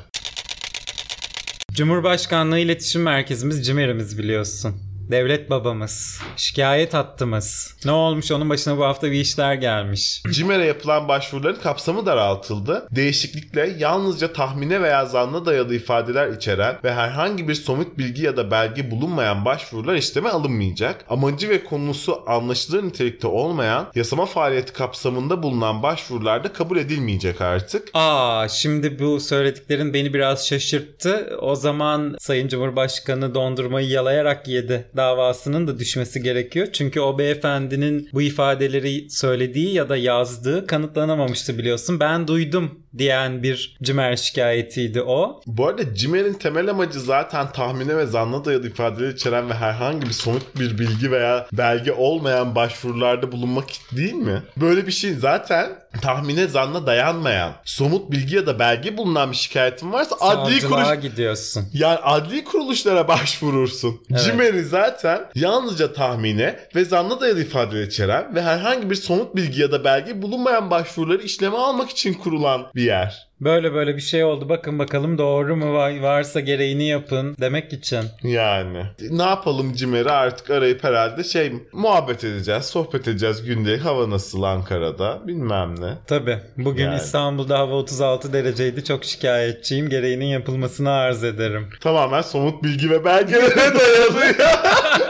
Cumhurbaşkanlığı 1.72 2.58
İletişim 2.58 3.02
Merkezimiz 3.02 3.66
CİMER'imiz 3.66 4.18
biliyorsun. 4.18 4.87
Devlet 5.10 5.50
babamız. 5.50 6.20
Şikayet 6.36 6.94
hattımız. 6.94 7.76
Ne 7.84 7.90
olmuş 7.90 8.32
onun 8.32 8.50
başına 8.50 8.78
bu 8.78 8.84
hafta 8.84 9.10
bir 9.10 9.20
işler 9.20 9.54
gelmiş. 9.54 10.22
CİMER'e 10.30 10.64
yapılan 10.64 11.08
başvuruların 11.08 11.60
kapsamı 11.62 12.06
daraltıldı. 12.06 12.88
Değişiklikle 12.90 13.74
yalnızca 13.78 14.32
tahmine 14.32 14.82
veya 14.82 15.06
zanna 15.06 15.46
dayalı 15.46 15.74
ifadeler 15.74 16.28
içeren 16.28 16.76
ve 16.84 16.92
herhangi 16.94 17.48
bir 17.48 17.54
somut 17.54 17.98
bilgi 17.98 18.22
ya 18.22 18.36
da 18.36 18.50
belge 18.50 18.90
bulunmayan 18.90 19.44
başvurular 19.44 19.94
işleme 19.94 20.28
alınmayacak. 20.28 21.04
Amacı 21.08 21.48
ve 21.48 21.64
konusu 21.64 22.22
anlaşılır 22.26 22.82
nitelikte 22.84 23.26
olmayan 23.26 23.86
yasama 23.94 24.26
faaliyeti 24.26 24.72
kapsamında 24.72 25.42
bulunan 25.42 25.82
başvurular 25.82 26.44
da 26.44 26.52
kabul 26.52 26.76
edilmeyecek 26.76 27.40
artık. 27.40 27.88
Aa 27.94 28.48
şimdi 28.48 28.98
bu 28.98 29.20
söylediklerin 29.20 29.94
beni 29.94 30.14
biraz 30.14 30.46
şaşırttı. 30.48 31.36
O 31.40 31.54
zaman 31.54 32.16
Sayın 32.20 32.48
Cumhurbaşkanı 32.48 33.34
dondurmayı 33.34 33.88
yalayarak 33.88 34.48
yedi 34.48 34.88
davasının 34.98 35.66
da 35.66 35.78
düşmesi 35.78 36.22
gerekiyor. 36.22 36.66
Çünkü 36.72 37.00
o 37.00 37.18
beyefendinin 37.18 38.08
bu 38.12 38.22
ifadeleri 38.22 39.10
söylediği 39.10 39.74
ya 39.74 39.88
da 39.88 39.96
yazdığı 39.96 40.66
kanıtlanamamıştı 40.66 41.58
biliyorsun. 41.58 42.00
Ben 42.00 42.28
duydum 42.28 42.78
diyen 42.98 43.42
bir 43.42 43.76
cimer 43.82 44.16
şikayetiydi 44.16 45.02
o. 45.02 45.40
Bu 45.46 45.66
arada 45.66 45.94
CİMER'in 45.94 46.32
temel 46.32 46.70
amacı 46.70 47.00
zaten 47.00 47.52
tahmine 47.52 47.96
ve 47.96 48.06
zanna 48.06 48.44
dayalı 48.44 48.68
ifadeler 48.68 49.08
içeren 49.08 49.50
ve 49.50 49.54
herhangi 49.54 50.06
bir 50.06 50.12
somut 50.12 50.60
bir 50.60 50.78
bilgi 50.78 51.12
veya 51.12 51.46
belge 51.52 51.92
olmayan 51.92 52.54
başvurularda 52.54 53.32
bulunmak 53.32 53.64
değil 53.96 54.14
mi? 54.14 54.42
Böyle 54.56 54.86
bir 54.86 54.92
şey 54.92 55.14
zaten 55.14 55.70
tahmine 56.02 56.46
zanna 56.46 56.86
dayanmayan, 56.86 57.52
somut 57.64 58.10
bilgi 58.10 58.36
ya 58.36 58.46
da 58.46 58.58
belge 58.58 58.96
bulunan 58.96 59.30
bir 59.30 59.36
şikayetin 59.36 59.92
varsa 59.92 60.16
adli 60.20 60.60
Savcılığa 60.60 60.94
kuruş 60.94 61.02
gidiyorsun. 61.02 61.64
yani 61.72 61.98
adli 61.98 62.44
kuruluşlara 62.44 63.08
başvurursun. 63.08 64.00
Evet. 64.10 64.24
CİMER'i 64.24 64.64
zaten 64.64 65.20
yalnızca 65.34 65.92
tahmine 65.92 66.58
ve 66.74 66.84
zanna 66.84 67.20
dayalı 67.20 67.40
ifadeler 67.40 67.82
içeren 67.86 68.34
ve 68.34 68.42
herhangi 68.42 68.90
bir 68.90 68.94
somut 68.94 69.36
bilgi 69.36 69.60
ya 69.60 69.72
da 69.72 69.84
belge 69.84 70.22
bulunmayan 70.22 70.70
başvuruları 70.70 71.22
işleme 71.22 71.56
almak 71.56 71.90
için 71.90 72.14
kurulan 72.14 72.66
bir 72.74 72.82
yer. 72.82 73.27
Böyle 73.40 73.74
böyle 73.74 73.96
bir 73.96 74.00
şey 74.00 74.24
oldu. 74.24 74.48
Bakın 74.48 74.78
bakalım 74.78 75.18
doğru 75.18 75.56
mu 75.56 75.74
var- 75.74 76.00
varsa 76.00 76.40
gereğini 76.40 76.88
yapın 76.88 77.36
demek 77.40 77.72
için. 77.72 78.00
Yani 78.22 78.82
ne 79.10 79.22
yapalım 79.22 79.72
Cimer'i 79.74 80.10
artık 80.10 80.50
arayıp 80.50 80.84
herhalde 80.84 81.24
şey 81.24 81.52
muhabbet 81.72 82.24
edeceğiz, 82.24 82.64
sohbet 82.64 83.08
edeceğiz 83.08 83.42
gündelik 83.44 83.84
hava 83.84 84.10
nasıl 84.10 84.42
Ankara'da 84.42 85.18
bilmem 85.26 85.80
ne. 85.80 85.94
Tabi. 86.06 86.38
Bugün 86.56 86.84
Yani. 86.84 86.96
İstanbul'da 86.96 87.58
hava 87.58 87.74
36 87.74 88.32
dereceydi. 88.32 88.84
Çok 88.84 89.04
şikayetçiyim. 89.04 89.88
Gereğinin 89.88 90.24
yapılmasını 90.26 90.90
arz 90.90 91.24
ederim. 91.24 91.66
Tamamen 91.80 92.22
somut 92.22 92.62
bilgi 92.62 92.90
ve 92.90 93.04
belgelere 93.04 93.56
dayanıyor. 93.56 94.34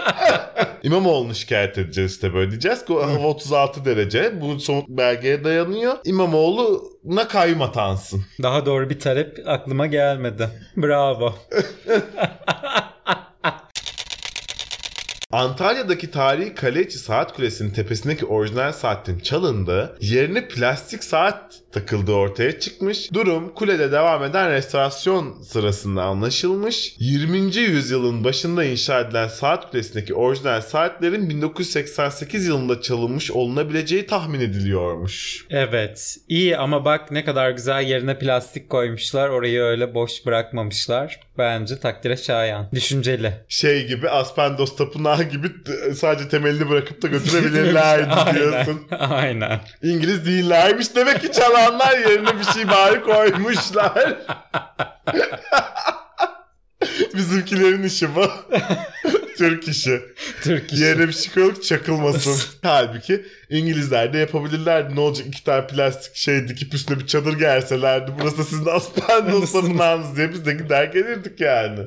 İmamoğlu'nu 0.82 1.34
şikayet 1.34 1.78
edeceğiz 1.78 2.12
işte 2.12 2.34
böyle 2.34 2.50
diyeceğiz 2.50 2.84
ki 2.84 2.92
hava 2.94 3.26
36 3.26 3.84
derece 3.84 4.40
bu 4.40 4.60
somut 4.60 4.88
belgeye 4.88 5.44
dayanıyor. 5.44 5.96
İmamoğlu'na 6.04 7.28
kayyum 7.28 7.62
atansın. 7.62 8.24
Daha 8.42 8.66
doğru 8.66 8.90
bir 8.90 9.00
talep 9.00 9.38
aklıma 9.46 9.86
gelmedi. 9.86 10.48
Bravo. 10.76 11.34
Antalya'daki 15.32 16.10
tarihi 16.10 16.54
kale 16.54 16.82
içi 16.82 16.98
saat 16.98 17.36
kulesinin 17.36 17.70
tepesindeki 17.70 18.26
orijinal 18.26 18.72
saatin 18.72 19.18
çalındığı, 19.18 19.96
yerine 20.00 20.48
plastik 20.48 21.04
saat 21.04 21.60
takıldığı 21.72 22.12
ortaya 22.12 22.60
çıkmış. 22.60 23.12
Durum 23.12 23.54
kulede 23.54 23.92
devam 23.92 24.24
eden 24.24 24.50
restorasyon 24.50 25.42
sırasında 25.42 26.02
anlaşılmış. 26.02 26.94
20. 26.98 27.38
yüzyılın 27.56 28.24
başında 28.24 28.64
inşa 28.64 29.00
edilen 29.00 29.28
saat 29.28 29.70
kulesindeki 29.70 30.14
orijinal 30.14 30.60
saatlerin 30.60 31.28
1988 31.30 32.46
yılında 32.46 32.80
çalınmış 32.80 33.30
olunabileceği 33.30 34.06
tahmin 34.06 34.40
ediliyormuş. 34.40 35.46
Evet. 35.50 36.16
iyi 36.28 36.56
ama 36.56 36.84
bak 36.84 37.10
ne 37.10 37.24
kadar 37.24 37.50
güzel 37.50 37.82
yerine 37.82 38.18
plastik 38.18 38.70
koymuşlar. 38.70 39.28
Orayı 39.28 39.60
öyle 39.60 39.94
boş 39.94 40.26
bırakmamışlar. 40.26 41.20
Bence 41.38 41.78
takdire 41.80 42.16
şayan. 42.16 42.68
Düşünceli. 42.72 43.32
Şey 43.48 43.86
gibi 43.86 44.10
Aspendos 44.10 44.76
Tapınağı 44.76 45.22
gibi 45.22 45.46
sadece 45.94 46.28
temelini 46.28 46.68
bırakıp 46.70 47.02
da 47.02 47.08
götürebilirlerdi 47.08 48.34
diyorsun. 48.38 48.86
Aynen. 48.98 49.60
İngiliz 49.82 50.26
değillermiş. 50.26 50.96
Demek 50.96 51.20
ki 51.22 51.32
çalanlar 51.58 51.98
yerine 51.98 52.38
bir 52.38 52.44
şey 52.44 52.68
bari 52.68 53.02
koymuşlar. 53.02 54.16
Bizimkilerin 57.14 57.82
işi 57.82 58.14
bu. 58.14 58.30
Türk 59.38 59.68
işi. 59.68 60.00
Türk 60.42 60.72
işi. 60.72 60.82
Yerine 60.82 61.08
bir 61.08 61.12
şey 61.12 61.34
koyup 61.34 61.62
çakılmasın. 61.62 62.36
Halbuki 62.62 63.24
İngilizler 63.50 64.12
de 64.12 64.18
yapabilirlerdi. 64.18 64.96
Ne 64.96 65.00
olacak 65.00 65.26
iki 65.26 65.44
tane 65.44 65.66
plastik 65.66 66.16
şey 66.16 66.48
dikip 66.48 66.74
üstüne 66.74 66.98
bir 66.98 67.06
çadır 67.06 67.38
gerselerdi. 67.38 68.12
Burası 68.20 68.44
sizin 68.44 68.66
Aspendos 68.66 69.52
tapınağınız 69.52 70.16
diye 70.16 70.32
biz 70.32 70.46
de 70.46 70.52
gider 70.52 70.84
gelirdik 70.84 71.40
yani. 71.40 71.80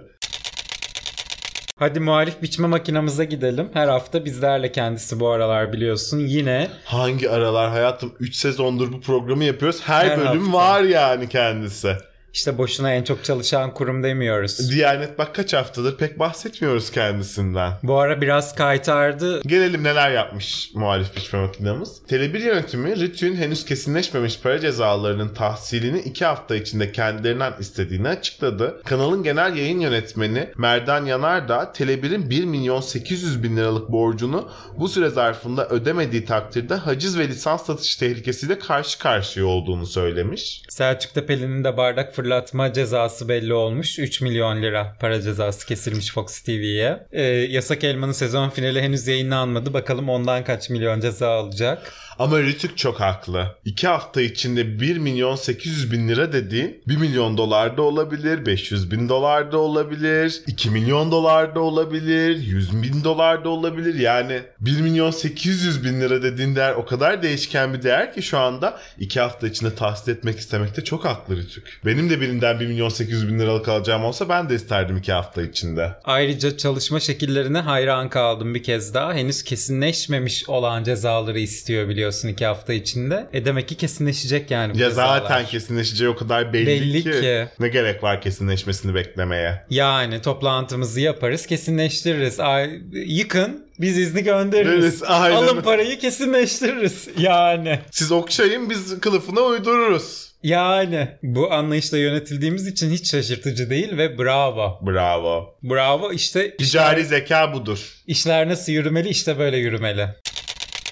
Hadi 1.82 2.00
muhalif 2.00 2.42
biçme 2.42 2.68
makinamıza 2.68 3.24
gidelim. 3.24 3.70
Her 3.74 3.88
hafta 3.88 4.26
bizlerle 4.26 4.72
kendisi 4.72 5.20
bu 5.20 5.30
aralar 5.30 5.74
biliyorsun. 5.74 6.20
Yine 6.20 6.68
Hangi 6.86 7.30
aralar 7.30 7.70
hayatım 7.70 8.14
3 8.20 8.36
sezondur 8.36 8.92
bu 8.92 9.02
programı 9.02 9.44
yapıyoruz. 9.44 9.82
Her, 9.84 10.06
Her 10.06 10.20
bölüm 10.20 10.42
hafta. 10.54 10.54
var 10.54 10.82
yani 10.84 11.30
kendisi. 11.30 11.98
İşte 12.34 12.58
boşuna 12.58 12.94
en 12.94 13.04
çok 13.04 13.24
çalışan 13.24 13.74
kurum 13.74 14.04
demiyoruz. 14.04 14.72
Diyanet 14.72 15.18
bak 15.18 15.36
kaç 15.36 15.54
haftadır 15.54 15.98
pek 15.98 16.20
bahsetmiyoruz 16.20 16.92
kendisinden. 16.92 17.72
Bu 17.84 18.00
ara 18.00 18.22
biraz 18.22 18.56
kaytardı. 18.56 19.42
Gelelim 19.42 19.84
neler 19.84 20.12
yapmış 20.12 20.72
muhalif 20.74 21.16
biçme 21.16 21.40
makinamız. 21.40 22.02
Tele1 22.10 22.40
yönetimi 22.40 22.96
RTÜK'ün 22.96 23.36
henüz 23.36 23.66
kesinleşmemiş 23.66 24.40
para 24.40 24.60
cezalarının 24.60 25.30
tahsilini 25.30 26.00
2 26.00 26.26
hafta 26.26 26.56
içinde 26.56 26.92
kendilerinden 26.92 27.54
istediğini 27.60 28.08
açıkladı. 28.08 28.82
Kanalın 28.86 29.24
genel 29.24 29.56
yayın 29.56 29.80
yönetmeni 29.80 30.50
Merdan 30.58 31.06
Yanar 31.06 31.48
da 31.48 31.64
Tele1'in 31.64 32.30
1 32.30 32.46
milyon 32.46 32.82
800 32.82 33.44
bin 33.44 33.58
liralık 33.58 33.92
borcunu 33.92 34.50
bu 34.78 34.88
süre 34.88 35.10
zarfında 35.10 35.70
ödemediği 35.70 36.26
takdirde 36.26 36.76
haciz 36.76 37.18
ve 37.18 37.28
lisans 37.28 37.66
satış 37.66 37.96
tehlikesiyle 37.96 38.60
karşı 38.60 39.00
karşıya 39.00 39.46
olduğunu 39.46 39.86
söylemiş. 39.86 40.62
Selçuk 40.70 41.14
Tepeli'nin 41.14 41.64
de 41.64 41.78
bardak 41.78 42.16
fırlatma 42.22 42.74
cezası 42.74 43.30
belli 43.30 43.54
olmuş. 43.54 44.00
3 44.00 44.22
milyon 44.22 44.62
lira 44.62 44.98
para 45.00 45.22
cezası 45.22 45.66
kesilmiş 45.66 46.12
Fox 46.12 46.42
TV'ye. 46.42 47.08
Ee, 47.12 47.24
Yasak 47.24 47.84
Elma'nın 47.84 48.12
sezon 48.12 48.50
finali 48.50 48.82
henüz 48.82 49.08
yayınlanmadı. 49.08 49.74
Bakalım 49.74 50.10
ondan 50.10 50.44
kaç 50.44 50.70
milyon 50.70 51.00
ceza 51.00 51.30
alacak. 51.30 51.94
Ama 52.22 52.40
Rütük 52.40 52.78
çok 52.78 53.00
haklı. 53.00 53.56
2 53.66 53.88
hafta 53.88 54.22
içinde 54.22 54.80
1 54.80 54.98
milyon 54.98 55.36
800 55.36 55.92
bin 55.92 56.08
lira 56.10 56.34
dediğin 56.34 56.84
1 56.88 56.98
milyon 56.98 57.38
dolar 57.38 57.78
da 57.78 57.82
olabilir, 57.82 58.46
500 58.46 58.92
bin 58.92 59.10
dolar 59.10 59.52
da 59.52 59.58
olabilir, 59.58 60.42
2 60.48 60.70
milyon 60.70 61.12
dolar 61.12 61.56
da 61.56 61.60
olabilir, 61.60 62.38
100 62.38 62.84
bin 62.84 63.04
dolar 63.04 63.44
da 63.44 63.50
olabilir. 63.50 64.00
Yani 64.00 64.40
1 64.60 64.82
milyon 64.82 65.12
800 65.12 65.84
bin 65.84 66.02
lira 66.02 66.24
dediğin 66.24 66.56
değer 66.56 66.74
o 66.74 66.86
kadar 66.86 67.24
değişken 67.24 67.74
bir 67.74 67.84
değer 67.84 68.14
ki 68.14 68.22
şu 68.22 68.38
anda 68.38 68.80
2 69.00 69.20
hafta 69.20 69.48
içinde 69.48 69.76
tahsil 69.76 70.12
etmek 70.12 70.40
istemekte 70.40 70.84
çok 70.84 71.06
haklı 71.06 71.38
Rütük. 71.38 71.82
Benim 71.86 72.10
de 72.12 72.22
birinden 72.22 72.60
1 72.60 72.68
milyon 72.68 72.90
800 72.90 73.28
bin 73.28 73.40
liralık 73.40 73.68
alacağım 73.68 74.04
olsa 74.06 74.30
ben 74.30 74.50
de 74.50 74.56
isterdim 74.56 74.98
2 74.98 75.12
hafta 75.12 75.42
içinde. 75.42 75.92
Ayrıca 76.04 76.58
çalışma 76.58 77.00
şekillerine 77.00 77.60
hayran 77.60 78.10
kaldım 78.10 78.56
bir 78.56 78.64
kez 78.64 78.94
daha. 78.94 79.14
Henüz 79.14 79.44
kesinleşmemiş 79.44 80.50
olan 80.50 80.84
cezaları 80.84 81.40
istiyor 81.40 81.90
biliyorsun 81.90 82.28
iki 82.28 82.46
hafta 82.46 82.74
içinde. 82.74 83.28
E 83.34 83.46
demek 83.46 83.68
ki 83.68 83.76
kesinleşecek 83.76 84.52
yani 84.52 84.74
bu 84.74 84.78
Ya 84.80 84.90
cezalar. 84.90 85.20
zaten 85.22 85.46
kesinleşeceği 85.46 86.10
o 86.10 86.16
kadar 86.16 86.54
belli, 86.54 86.68
Belli 86.68 87.04
ki. 87.04 87.12
ki. 87.12 87.48
Ne 87.60 87.68
gerek 87.68 88.04
var 88.04 88.22
kesinleşmesini 88.22 88.96
beklemeye. 88.96 89.66
Yani 89.70 90.22
toplantımızı 90.22 91.00
yaparız 91.02 91.46
kesinleştiririz. 91.46 92.40
Ay, 92.40 92.82
yıkın 92.94 93.66
biz 93.80 93.98
izni 93.98 94.24
göndeririz. 94.24 95.04
Aynen. 95.04 95.36
Alın 95.36 95.62
parayı 95.62 96.00
kesinleştiririz. 96.00 97.08
Yani. 97.18 97.80
Siz 97.92 98.12
okşayın 98.12 98.70
biz 98.70 99.00
kılıfına 99.00 99.42
uydururuz. 99.42 100.31
Yani. 100.44 101.08
Bu 101.24 101.54
anlayışla 101.54 101.98
yönetildiğimiz 101.98 102.68
için 102.68 102.92
hiç 102.92 103.12
şaşırtıcı 103.12 103.70
değil 103.70 103.98
ve 103.98 104.18
bravo. 104.18 104.80
Bravo. 104.86 105.56
Bravo 105.64 106.12
işte 106.12 106.58
Ticari 106.58 107.06
zeka 107.06 107.54
budur. 107.54 107.94
işler 108.08 108.50
nasıl 108.50 108.72
yürümeli 108.72 109.10
işte 109.10 109.40
böyle 109.40 109.58
yürümeli. 109.58 110.08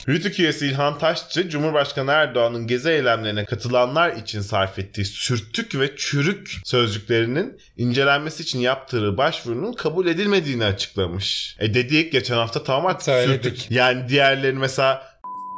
Rütük 0.08 0.40
üyesi 0.40 0.68
İlhan 0.68 0.98
Taşçı, 1.00 1.50
Cumhurbaşkanı 1.50 2.12
Erdoğan'ın 2.12 2.68
gezi 2.68 2.90
eylemlerine 2.90 3.46
katılanlar 3.46 4.12
için 4.16 4.42
sarf 4.42 4.80
ettiği 4.80 5.06
sürtük 5.06 5.80
ve 5.80 5.96
çürük 5.98 6.52
sözcüklerinin 6.66 7.58
incelenmesi 7.78 8.44
için 8.44 8.60
yaptığı 8.60 9.18
başvurunun 9.18 9.74
kabul 9.74 10.08
edilmediğini 10.08 10.66
açıklamış. 10.66 11.56
E 11.60 11.74
dedik 11.74 12.12
geçen 12.12 12.36
hafta 12.36 12.64
tamam 12.64 12.86
artık 12.86 13.04
Söyledik. 13.04 13.44
sürtük. 13.44 13.72
Yani 13.72 14.10
diğerlerini 14.10 14.60
mesela 14.60 15.04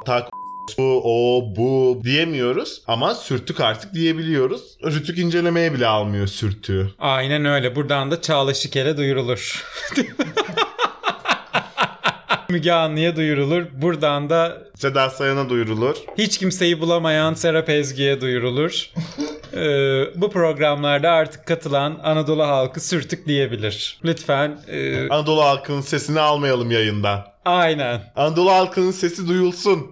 tak 0.06 0.30
bu, 0.78 1.01
o, 1.04 1.44
bu 1.56 2.01
diyemiyoruz 2.04 2.82
ama 2.88 3.16
sürtük 3.16 3.60
artık 3.60 3.94
diyebiliyoruz. 3.94 4.62
Rütük 4.86 5.18
incelemeye 5.18 5.74
bile 5.74 5.88
almıyor 5.88 6.28
sürtüğü. 6.28 6.92
Aynen 7.00 7.46
öyle. 7.46 7.75
Buradan 7.75 8.12
da 8.12 8.22
Çağla 8.22 8.54
Şikel'e 8.54 8.98
duyurulur. 8.98 9.66
Müge 12.50 12.72
Anlı'ya 12.72 13.16
duyurulur. 13.16 13.66
Buradan 13.82 14.30
da 14.30 14.58
Seda 14.75 15.10
Sayan'a 15.10 15.50
duyurulur. 15.50 15.96
hiç 16.18 16.38
kimseyi 16.38 16.80
bulamayan 16.82 17.34
Serap 17.34 17.70
Ezgi'ye 17.70 18.22
duyurulur. 18.22 18.90
Ee, 19.54 20.04
bu 20.16 20.32
programlarda 20.32 21.12
artık 21.12 21.46
katılan 21.48 22.00
Anadolu 22.04 22.44
halkı 22.44 22.80
sürtük 22.80 23.28
diyebilir. 23.28 24.00
Lütfen. 24.06 24.60
e, 24.68 25.10
Anadolu 25.10 25.44
halkının 25.44 25.82
sesini 25.82 26.20
almayalım 26.20 26.72
yayından. 26.72 27.25
aynen. 27.46 28.01
Anadolu 28.16 28.51
halkının 28.51 28.92
sesi 28.92 29.28
duyulsun. 29.28 29.92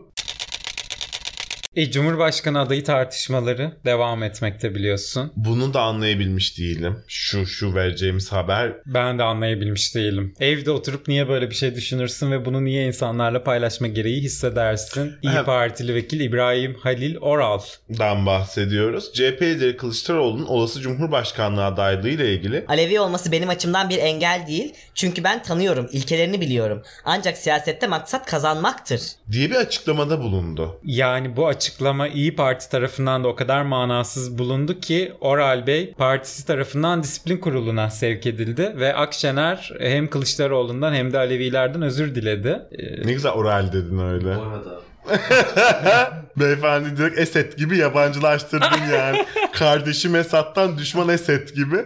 E, 1.75 1.91
Cumhurbaşkanı 1.91 2.59
adayı 2.59 2.83
tartışmaları 2.83 3.71
devam 3.85 4.23
etmekte 4.23 4.75
biliyorsun. 4.75 5.31
Bunu 5.35 5.73
da 5.73 5.81
anlayabilmiş 5.81 6.57
değilim. 6.57 6.97
Şu 7.07 7.45
şu 7.45 7.75
vereceğimiz 7.75 8.31
haber 8.31 8.73
Ben 8.85 9.19
de 9.19 9.23
anlayabilmiş 9.23 9.95
değilim. 9.95 10.33
Evde 10.39 10.71
oturup 10.71 11.07
niye 11.07 11.29
böyle 11.29 11.49
bir 11.49 11.55
şey 11.55 11.75
düşünürsün 11.75 12.31
ve 12.31 12.45
bunu 12.45 12.65
niye 12.65 12.87
insanlarla 12.87 13.43
paylaşma 13.43 13.87
gereği 13.87 14.21
hissedersin? 14.21 15.13
İyi 15.21 15.29
Hem- 15.31 15.45
Partili 15.45 15.95
vekil 15.95 16.19
İbrahim 16.19 16.73
Halil 16.79 17.17
Oral. 17.21 17.59
dan 17.99 18.25
bahsediyoruz. 18.25 19.13
CHP 19.13 19.41
lideri 19.41 19.77
Kılıçdaroğlu'nun 19.77 20.45
olası 20.45 20.81
Cumhurbaşkanlığı 20.81 21.65
adaylığı 21.65 22.09
ile 22.09 22.33
ilgili 22.33 22.65
Alevi 22.67 22.99
olması 22.99 23.31
benim 23.31 23.49
açımdan 23.49 23.89
bir 23.89 23.97
engel 23.97 24.45
değil. 24.47 24.73
Çünkü 24.95 25.23
ben 25.23 25.43
tanıyorum, 25.43 25.89
ilkelerini 25.91 26.41
biliyorum. 26.41 26.83
Ancak 27.05 27.37
siyasette 27.37 27.87
maksat 27.87 28.25
kazanmaktır. 28.25 29.01
diye 29.31 29.49
bir 29.49 29.55
açıklamada 29.55 30.19
bulundu. 30.19 30.79
Yani 30.83 31.35
bu 31.35 31.47
açıklama 31.59 32.07
İyi 32.07 32.35
Parti 32.35 32.69
tarafından 32.69 33.23
da 33.23 33.27
o 33.27 33.35
kadar 33.35 33.61
manasız 33.61 34.37
bulundu 34.37 34.79
ki 34.79 35.13
Oral 35.21 35.67
Bey 35.67 35.93
partisi 35.97 36.45
tarafından 36.47 37.03
disiplin 37.03 37.37
kuruluna 37.37 37.89
sevk 37.89 38.25
edildi 38.25 38.73
ve 38.75 38.95
Akşener 38.95 39.71
hem 39.79 40.07
Kılıçdaroğlu'ndan 40.09 40.93
hem 40.93 41.13
de 41.13 41.17
Alevilerden 41.17 41.81
özür 41.81 42.15
diledi. 42.15 42.61
Ee, 42.71 43.07
Ne 43.07 43.13
güzel 43.13 43.31
oral 43.31 43.73
dedin 43.73 43.99
öyle. 43.99 44.35
Bu 44.35 44.41
arada 44.41 44.79
Beyefendi 46.37 46.97
direkt 46.97 47.19
Esed 47.19 47.53
gibi 47.57 47.77
yabancılaştırdın 47.77 48.91
yani. 48.93 49.25
Kardeşim 49.53 50.15
Esad'dan 50.15 50.77
düşman 50.77 51.09
Esed 51.09 51.49
gibi. 51.49 51.77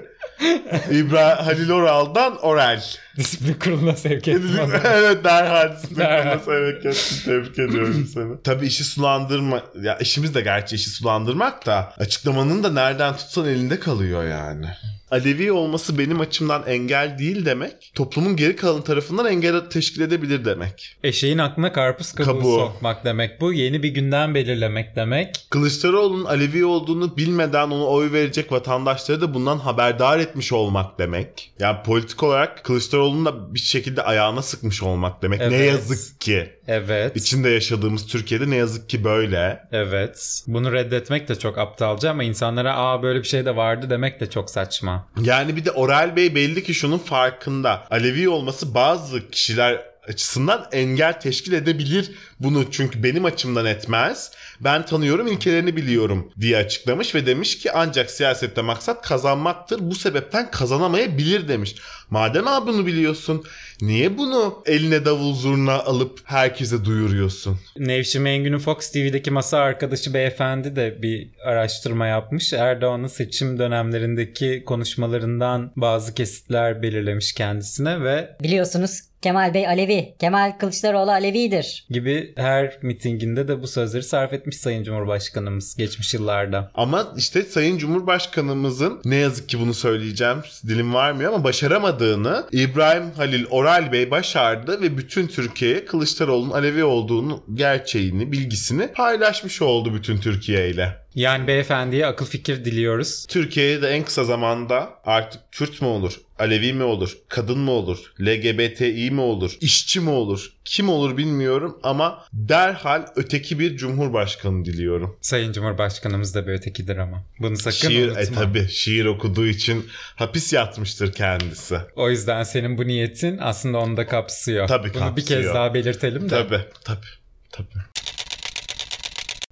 İbrahim 0.91 1.45
Halil 1.45 1.71
Oral'dan 1.71 2.37
Oral. 2.37 2.81
Disiplin 3.17 3.53
kuruluna 3.53 3.95
sevk 3.95 4.27
ettim 4.27 4.49
evet 4.85 5.23
derhal 5.23 5.75
disiplin 5.75 5.95
kuruluna 6.05 6.39
sevk 6.39 6.85
ettin. 6.85 7.25
Tebrik 7.25 7.59
ediyorum 7.59 8.09
seni. 8.13 8.33
Tabii 8.43 8.65
işi 8.65 8.83
sulandırma. 8.83 9.63
Ya 9.81 9.97
işimiz 9.97 10.35
de 10.35 10.41
gerçi 10.41 10.75
işi 10.75 10.89
sulandırmak 10.89 11.65
da 11.65 11.93
açıklamanın 11.97 12.63
da 12.63 12.69
nereden 12.71 13.17
tutsan 13.17 13.45
elinde 13.47 13.79
kalıyor 13.79 14.23
yani. 14.27 14.65
Alevi 15.11 15.51
olması 15.51 15.97
benim 15.99 16.19
açımdan 16.19 16.63
engel 16.67 17.19
değil 17.19 17.45
demek. 17.45 17.91
Toplumun 17.95 18.35
geri 18.35 18.55
kalan 18.55 18.81
tarafından 18.81 19.25
engel 19.25 19.59
teşkil 19.69 20.01
edebilir 20.01 20.45
demek. 20.45 20.97
Eşeğin 21.03 21.37
aklına 21.37 21.73
karpuz 21.73 22.11
kabuğu, 22.11 22.27
Kabuğu. 22.39 22.55
sokmak 22.55 23.05
demek 23.05 23.41
bu. 23.41 23.53
Yeni 23.53 23.83
bir 23.83 23.89
gündem 23.89 24.35
belirlemek 24.35 24.95
demek. 24.95 25.47
Kılıçdaroğlu'nun 25.49 26.25
Alevi 26.25 26.65
olduğunu 26.65 27.17
bilmeden 27.17 27.69
ona 27.69 27.83
oy 27.85 28.11
verecek 28.11 28.51
vatandaşları 28.51 29.21
da 29.21 29.33
bundan 29.33 29.57
haberdar 29.57 30.19
etmiş 30.19 30.53
olmak 30.53 30.99
demek. 30.99 31.51
Yani 31.59 31.77
politik 31.85 32.23
olarak 32.23 32.63
Kılıçdaroğlu'nun 33.03 33.25
da 33.25 33.53
bir 33.53 33.59
şekilde 33.59 34.01
ayağına 34.01 34.41
sıkmış 34.41 34.83
olmak 34.83 35.21
demek. 35.21 35.39
Ne 35.39 35.45
Evet. 35.45 35.67
yazık 35.67 36.21
ki. 36.21 36.53
Evet. 36.67 37.15
İçinde 37.15 37.49
yaşadığımız 37.49 38.07
Türkiye'de 38.07 38.49
ne 38.49 38.55
yazık 38.55 38.89
ki 38.89 39.03
böyle. 39.03 39.63
Evet. 39.71 40.43
Bunu 40.47 40.71
reddetmek 40.73 41.27
de 41.29 41.39
çok 41.39 41.57
aptalca 41.57 42.09
ama 42.11 42.23
insanlara 42.23 42.75
aa 42.77 43.03
böyle 43.03 43.19
bir 43.19 43.27
şey 43.27 43.45
de 43.45 43.55
vardı 43.55 43.89
demek 43.89 44.19
de 44.19 44.29
çok 44.29 44.49
saçma. 44.49 45.07
Yani 45.21 45.55
bir 45.55 45.65
de 45.65 45.71
Oral 45.71 46.15
Bey 46.15 46.35
belli 46.35 46.63
ki 46.63 46.73
şunun 46.73 46.97
farkında. 46.97 47.87
Alevi 47.91 48.29
olması 48.29 48.73
bazı 48.73 49.29
kişiler 49.29 49.93
açısından 50.07 50.67
engel 50.71 51.19
teşkil 51.19 51.53
edebilir 51.53 52.11
bunu 52.39 52.71
çünkü 52.71 53.03
benim 53.03 53.25
açımdan 53.25 53.65
etmez. 53.65 54.31
Ben 54.63 54.85
tanıyorum 54.85 55.27
ilkelerini 55.27 55.75
biliyorum 55.75 56.31
diye 56.41 56.57
açıklamış 56.57 57.15
ve 57.15 57.25
demiş 57.25 57.59
ki 57.59 57.71
ancak 57.71 58.11
siyasette 58.11 58.61
maksat 58.61 59.07
kazanmaktır. 59.07 59.79
Bu 59.81 59.95
sebepten 59.95 60.51
kazanamayabilir 60.51 61.47
demiş. 61.47 61.75
Madem 62.09 62.47
abi 62.47 62.67
bunu 62.67 62.85
biliyorsun 62.85 63.43
niye 63.81 64.17
bunu 64.17 64.63
eline 64.65 65.05
davul 65.05 65.33
zurna 65.33 65.73
alıp 65.73 66.19
herkese 66.23 66.85
duyuruyorsun? 66.85 67.59
Nevşin 67.77 68.21
Mengü'nün 68.21 68.57
Fox 68.57 68.91
TV'deki 68.91 69.31
masa 69.31 69.57
arkadaşı 69.57 70.13
beyefendi 70.13 70.75
de 70.75 71.01
bir 71.01 71.29
araştırma 71.45 72.07
yapmış. 72.07 72.53
Erdoğan'ın 72.53 73.07
seçim 73.07 73.59
dönemlerindeki 73.59 74.63
konuşmalarından 74.65 75.71
bazı 75.75 76.13
kesitler 76.13 76.81
belirlemiş 76.81 77.33
kendisine 77.33 78.03
ve 78.03 78.37
Biliyorsunuz 78.43 79.01
Kemal 79.23 79.53
Bey 79.53 79.67
Alevi, 79.67 80.15
Kemal 80.19 80.51
Kılıçdaroğlu 80.59 81.11
Alevidir. 81.11 81.85
gibi 81.89 82.33
her 82.35 82.77
mitinginde 82.81 83.47
de 83.47 83.61
bu 83.61 83.67
sözleri 83.67 84.03
sarf 84.03 84.33
etmiş 84.33 84.52
Sayın 84.53 84.83
Cumhurbaşkanımız 84.83 85.75
geçmiş 85.75 86.13
yıllarda. 86.13 86.71
Ama 86.75 87.13
işte 87.17 87.43
Sayın 87.43 87.77
Cumhurbaşkanımızın 87.77 89.01
ne 89.05 89.15
yazık 89.15 89.49
ki 89.49 89.59
bunu 89.59 89.73
söyleyeceğim 89.73 90.37
dilim 90.67 90.93
varmıyor 90.93 91.33
ama 91.33 91.43
başaramadığını 91.43 92.47
İbrahim 92.51 93.11
Halil 93.11 93.45
Oral 93.49 93.91
Bey 93.91 94.11
başardı 94.11 94.81
ve 94.81 94.97
bütün 94.97 95.27
Türkiye'ye 95.27 95.85
Kılıçdaroğlu'nun 95.85 96.51
Alevi 96.51 96.83
olduğunu 96.83 97.43
gerçeğini, 97.53 98.31
bilgisini 98.31 98.87
paylaşmış 98.87 99.61
oldu 99.61 99.93
bütün 99.93 100.17
Türkiye 100.17 100.69
ile. 100.69 101.02
Yani 101.15 101.47
beyefendiye 101.47 102.05
akıl 102.05 102.25
fikir 102.25 102.65
diliyoruz. 102.65 103.25
Türkiye'ye 103.29 103.81
de 103.81 103.87
en 103.89 104.03
kısa 104.05 104.23
zamanda 104.23 104.89
artık 105.05 105.41
Kürt 105.51 105.81
mü 105.81 105.87
olur, 105.87 106.13
Alevi 106.39 106.73
mi 106.73 106.83
olur, 106.83 107.17
kadın 107.29 107.59
mı 107.59 107.71
olur, 107.71 107.97
LGBTİ 108.21 109.11
mi 109.11 109.21
olur, 109.21 109.57
işçi 109.61 109.99
mi 109.99 110.09
olur, 110.09 110.53
kim 110.65 110.89
olur 110.89 111.17
bilmiyorum 111.17 111.79
ama 111.83 112.25
derhal 112.33 113.05
öteki 113.15 113.59
bir 113.59 113.77
cumhurbaşkanı 113.77 114.65
diliyorum. 114.65 115.17
Sayın 115.21 115.51
Cumhurbaşkanımız 115.53 116.35
da 116.35 116.47
bir 116.47 116.51
ötekidir 116.51 116.97
ama. 116.97 117.23
Bunu 117.39 117.57
sakın 117.57 117.89
Şiir, 117.89 118.07
unutma. 118.07 118.21
e 118.21 118.25
tabi 118.25 118.67
şiir 118.69 119.05
okuduğu 119.05 119.47
için 119.47 119.85
hapis 120.15 120.53
yatmıştır 120.53 121.13
kendisi. 121.13 121.77
O 121.95 122.09
yüzden 122.09 122.43
senin 122.43 122.77
bu 122.77 122.87
niyetin 122.87 123.37
aslında 123.37 123.77
onu 123.77 123.97
da 123.97 124.07
kapsıyor. 124.07 124.67
Tabii 124.67 124.93
Bunu 124.93 125.15
bir 125.17 125.21
kez 125.21 125.29
kapsıyor. 125.29 125.55
daha 125.55 125.73
belirtelim 125.73 126.23
de. 126.23 126.27
Tabi 126.27 126.59
tabi 126.83 127.05
tabi. 127.51 127.67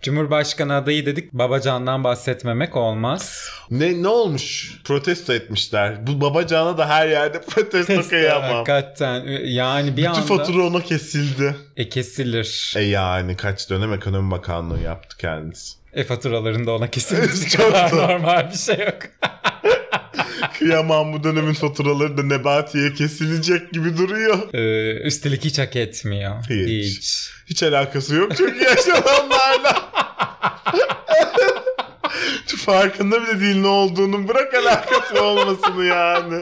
Cumhurbaşkanı 0.01 0.75
adayı 0.75 1.05
dedik 1.05 1.33
babacandan 1.33 2.03
bahsetmemek 2.03 2.75
olmaz. 2.75 3.49
Ne 3.71 4.03
ne 4.03 4.07
olmuş? 4.07 4.73
Protesto 4.83 5.33
etmişler. 5.33 6.07
Bu 6.07 6.21
babacana 6.21 6.77
da 6.77 6.89
her 6.89 7.07
yerde 7.07 7.41
protesto 7.49 8.09
kıyamam. 8.09 8.51
Hakikaten 8.51 9.25
yani 9.43 9.91
bir 9.91 9.97
Bütün 9.97 10.05
anda 10.09 10.21
fatura 10.21 10.63
ona 10.63 10.81
kesildi. 10.83 11.55
e 11.77 11.89
kesilir. 11.89 12.73
E 12.77 12.81
yani 12.81 13.35
kaç 13.37 13.69
dönem 13.69 13.93
ekonomi 13.93 14.31
bakanlığı 14.31 14.79
yaptı 14.81 15.17
kendisi. 15.17 15.73
E 15.93 16.03
faturalarında 16.03 16.71
ona 16.71 16.89
kesilmesi 16.89 17.57
kadar 17.57 17.91
da. 17.91 17.95
normal 17.95 18.51
bir 18.51 18.57
şey 18.57 18.77
yok. 18.79 18.95
Kıyamam 20.59 21.13
bu 21.13 21.23
dönemin 21.23 21.53
faturaları 21.53 22.17
da 22.17 22.23
Nebati'ye 22.23 22.93
kesilecek 22.93 23.71
gibi 23.73 23.97
duruyor. 23.97 24.53
Ee, 24.53 24.93
üstelik 25.07 25.45
hiç 25.45 25.59
hak 25.59 25.75
etmiyor. 25.75 26.35
Hiç. 26.49 26.97
Hiç. 26.97 27.29
Hiç 27.45 27.63
alakası 27.63 28.15
yok 28.15 28.31
çünkü 28.37 28.63
yaşananlarla. 28.63 29.90
Farkında 32.65 33.21
bile 33.21 33.39
değil 33.39 33.55
ne 33.62 33.67
olduğunu 33.67 34.27
bırak 34.27 34.53
alakası 34.53 35.23
olmasını 35.23 35.86
yani. 35.86 36.41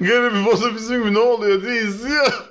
Garibim 0.00 0.48
o 0.48 0.62
da 0.62 0.74
bizim 0.74 1.02
gibi 1.02 1.14
ne 1.14 1.18
oluyor 1.18 1.62
diye 1.62 1.82
izliyor. 1.82 2.32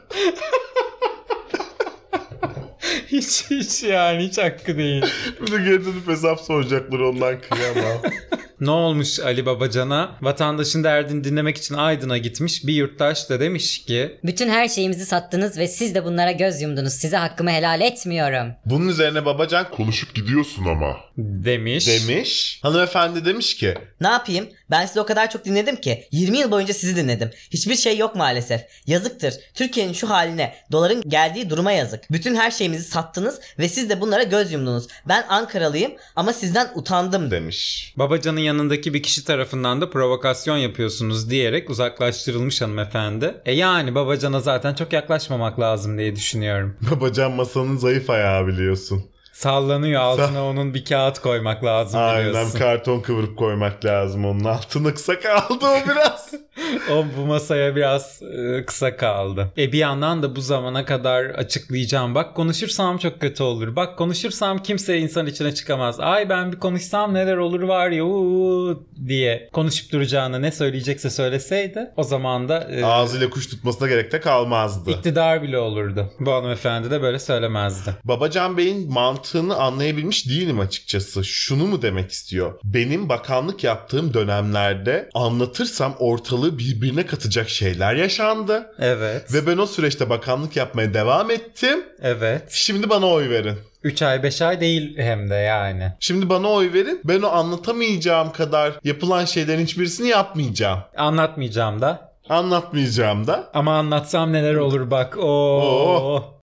hiç 3.08 3.46
hiç 3.50 3.84
yani 3.84 4.24
hiç 4.24 4.38
hakkı 4.38 4.78
değil. 4.78 5.06
Bir 5.42 5.52
de 5.52 5.58
geri 5.58 5.86
dönüp 5.86 6.08
hesap 6.08 6.40
soracaklar 6.40 7.00
ondan 7.00 7.36
kıyamam. 7.42 7.98
Ne 8.62 8.72
olmuş 8.72 9.20
Ali 9.20 9.46
Babacan'a? 9.46 10.16
Vatandaşın 10.22 10.84
derdini 10.84 11.24
dinlemek 11.24 11.58
için 11.58 11.76
Aydın'a 11.76 12.18
gitmiş. 12.18 12.68
Bir 12.68 12.74
yurttaş 12.74 13.30
da 13.30 13.40
demiş 13.40 13.86
ki 13.86 14.18
Bütün 14.24 14.50
her 14.50 14.68
şeyimizi 14.68 15.06
sattınız 15.06 15.58
ve 15.58 15.68
siz 15.68 15.96
de 15.96 16.06
bunlara 16.06 16.32
göz 16.32 16.62
yumdunuz. 16.62 16.94
Size 16.94 17.18
hakkımı 17.18 17.52
helal 17.52 17.82
etmiyorum. 17.82 18.54
Bunun 18.66 18.88
üzerine 18.88 19.26
babacan 19.26 19.70
Konuşup 19.72 20.16
gidiyorsun 20.16 20.66
ama. 20.66 20.98
demiş. 21.18 21.88
demiş. 21.88 22.60
Hanımefendi 22.64 23.26
demiş 23.26 23.56
ki 23.58 23.76
Ne 24.02 24.08
yapayım? 24.08 24.50
Ben 24.72 24.86
sizi 24.86 25.00
o 25.00 25.06
kadar 25.06 25.30
çok 25.30 25.46
dinledim 25.46 25.76
ki 25.76 26.08
20 26.12 26.38
yıl 26.38 26.52
boyunca 26.52 26.74
sizi 26.74 26.96
dinledim. 26.96 27.30
Hiçbir 27.52 27.76
şey 27.76 27.98
yok 27.98 28.16
maalesef. 28.16 28.62
Yazıktır. 28.88 29.34
Türkiye'nin 29.54 29.94
şu 29.94 30.10
haline, 30.10 30.56
doların 30.72 31.04
geldiği 31.10 31.50
duruma 31.50 31.72
yazık. 31.72 32.12
Bütün 32.12 32.36
her 32.36 32.52
şeyimizi 32.52 32.84
sattınız 32.84 33.40
ve 33.60 33.70
siz 33.70 33.90
de 33.90 34.02
bunlara 34.02 34.24
göz 34.24 34.52
yumdunuz. 34.52 34.88
Ben 35.08 35.26
Ankaralıyım 35.30 35.92
ama 36.16 36.34
sizden 36.34 36.68
utandım. 36.76 37.32
demiş. 37.32 37.94
Babacan'ın 37.98 38.51
yanındaki 38.52 38.94
bir 38.94 39.04
kişi 39.04 39.26
tarafından 39.26 39.82
da 39.82 39.90
provokasyon 39.90 40.58
yapıyorsunuz 40.58 41.30
diyerek 41.30 41.70
uzaklaştırılmış 41.70 42.62
hanımefendi. 42.62 43.36
E 43.46 43.54
yani 43.54 43.96
Babacan'a 43.96 44.40
zaten 44.40 44.74
çok 44.76 44.94
yaklaşmamak 44.94 45.60
lazım 45.60 45.98
diye 45.98 46.16
düşünüyorum. 46.16 46.76
Babacan 46.92 47.32
masanın 47.32 47.78
zayıf 47.78 48.10
ayağı 48.10 48.48
biliyorsun. 48.48 49.04
Sallanıyor 49.34 50.02
altına 50.02 50.46
onun 50.46 50.74
bir 50.74 50.86
kağıt 50.86 51.20
koymak 51.20 51.64
lazım 51.64 52.00
Aynen 52.02 52.30
biliyorsun. 52.30 52.60
karton 52.60 53.00
kıvırıp 53.02 53.38
koymak 53.38 53.86
lazım 53.86 54.26
onun 54.26 54.44
altına 54.44 54.94
kısa 54.94 55.20
kaldı 55.20 55.66
o 55.66 55.90
biraz. 55.90 56.32
O 56.92 57.06
bu 57.18 57.26
masaya 57.26 57.76
biraz 57.76 58.22
e, 58.22 58.66
kısa 58.66 58.98
kaldı. 58.98 59.48
E 59.58 59.72
bir 59.72 59.78
yandan 59.78 60.24
da 60.24 60.36
bu 60.36 60.42
zamana 60.42 60.86
kadar 60.86 61.26
açıklayacağım. 61.26 62.16
Bak 62.16 62.36
konuşursam 62.36 62.98
çok 62.98 63.22
kötü 63.22 63.44
olur. 63.44 63.76
Bak 63.76 63.98
konuşursam 63.98 64.64
kimse 64.64 64.98
insan 64.98 65.28
içine 65.28 65.54
çıkamaz. 65.54 66.00
Ay 66.00 66.30
ben 66.30 66.52
bir 66.52 66.60
konuşsam 66.60 67.14
neler 67.14 67.38
olur 67.38 67.62
var 67.62 67.90
ya 67.90 68.04
uuu 68.06 68.84
diye 69.08 69.50
konuşup 69.54 69.92
duracağını 69.92 70.42
ne 70.42 70.52
söyleyecekse 70.52 71.10
söyleseydi 71.10 71.92
o 71.98 72.04
zaman 72.04 72.50
da 72.50 72.68
e, 72.72 72.86
Ağzıyla 72.86 73.30
kuş 73.30 73.48
tutmasına 73.48 73.88
gerek 73.88 74.12
de 74.12 74.20
kalmazdı. 74.20 74.92
iktidar 74.92 75.42
bile 75.44 75.58
olurdu. 75.60 76.12
Bu 76.20 76.32
hanımefendi 76.32 76.92
de 76.92 77.02
böyle 77.02 77.20
söylemezdi. 77.20 77.96
Babacan 78.04 78.58
Bey'in 78.58 78.94
mantığını 78.94 79.56
anlayabilmiş 79.56 80.28
değilim 80.28 80.60
açıkçası. 80.60 81.24
Şunu 81.24 81.66
mu 81.68 81.82
demek 81.82 82.12
istiyor? 82.12 82.60
Benim 82.64 83.10
bakanlık 83.10 83.64
yaptığım 83.64 84.14
dönemlerde 84.14 85.10
anlatırsam 85.14 85.96
ortalığı 86.00 86.51
birbirine 86.58 87.06
katacak 87.06 87.50
şeyler 87.50 87.96
yaşandı. 87.96 88.74
Evet. 88.80 89.34
Ve 89.34 89.48
ben 89.48 89.58
o 89.58 89.66
süreçte 89.66 90.10
bakanlık 90.10 90.56
yapmaya 90.56 90.94
devam 90.94 91.32
ettim. 91.32 91.84
Evet. 92.02 92.44
Şimdi 92.50 92.90
bana 92.90 93.08
oy 93.08 93.30
verin. 93.30 93.58
3 93.84 94.02
ay 94.02 94.24
5 94.24 94.42
ay 94.42 94.62
değil 94.62 94.98
hem 94.98 95.30
de 95.30 95.36
yani. 95.36 95.94
Şimdi 96.00 96.30
bana 96.30 96.48
oy 96.50 96.74
verin. 96.74 97.02
Ben 97.04 97.22
o 97.22 97.28
anlatamayacağım 97.28 98.32
kadar 98.32 98.74
yapılan 98.84 99.26
şeylerin 99.26 99.64
hiçbirisini 99.64 100.08
yapmayacağım. 100.08 100.80
Anlatmayacağım 100.98 101.82
da. 101.82 102.12
Anlatmayacağım 102.30 103.28
da. 103.28 103.50
Ama 103.54 103.78
anlatsam 103.78 104.34
neler 104.34 104.56
olur 104.56 104.92
bak. 104.92 105.18
Oo. 105.18 105.62
Oo. 105.62 106.42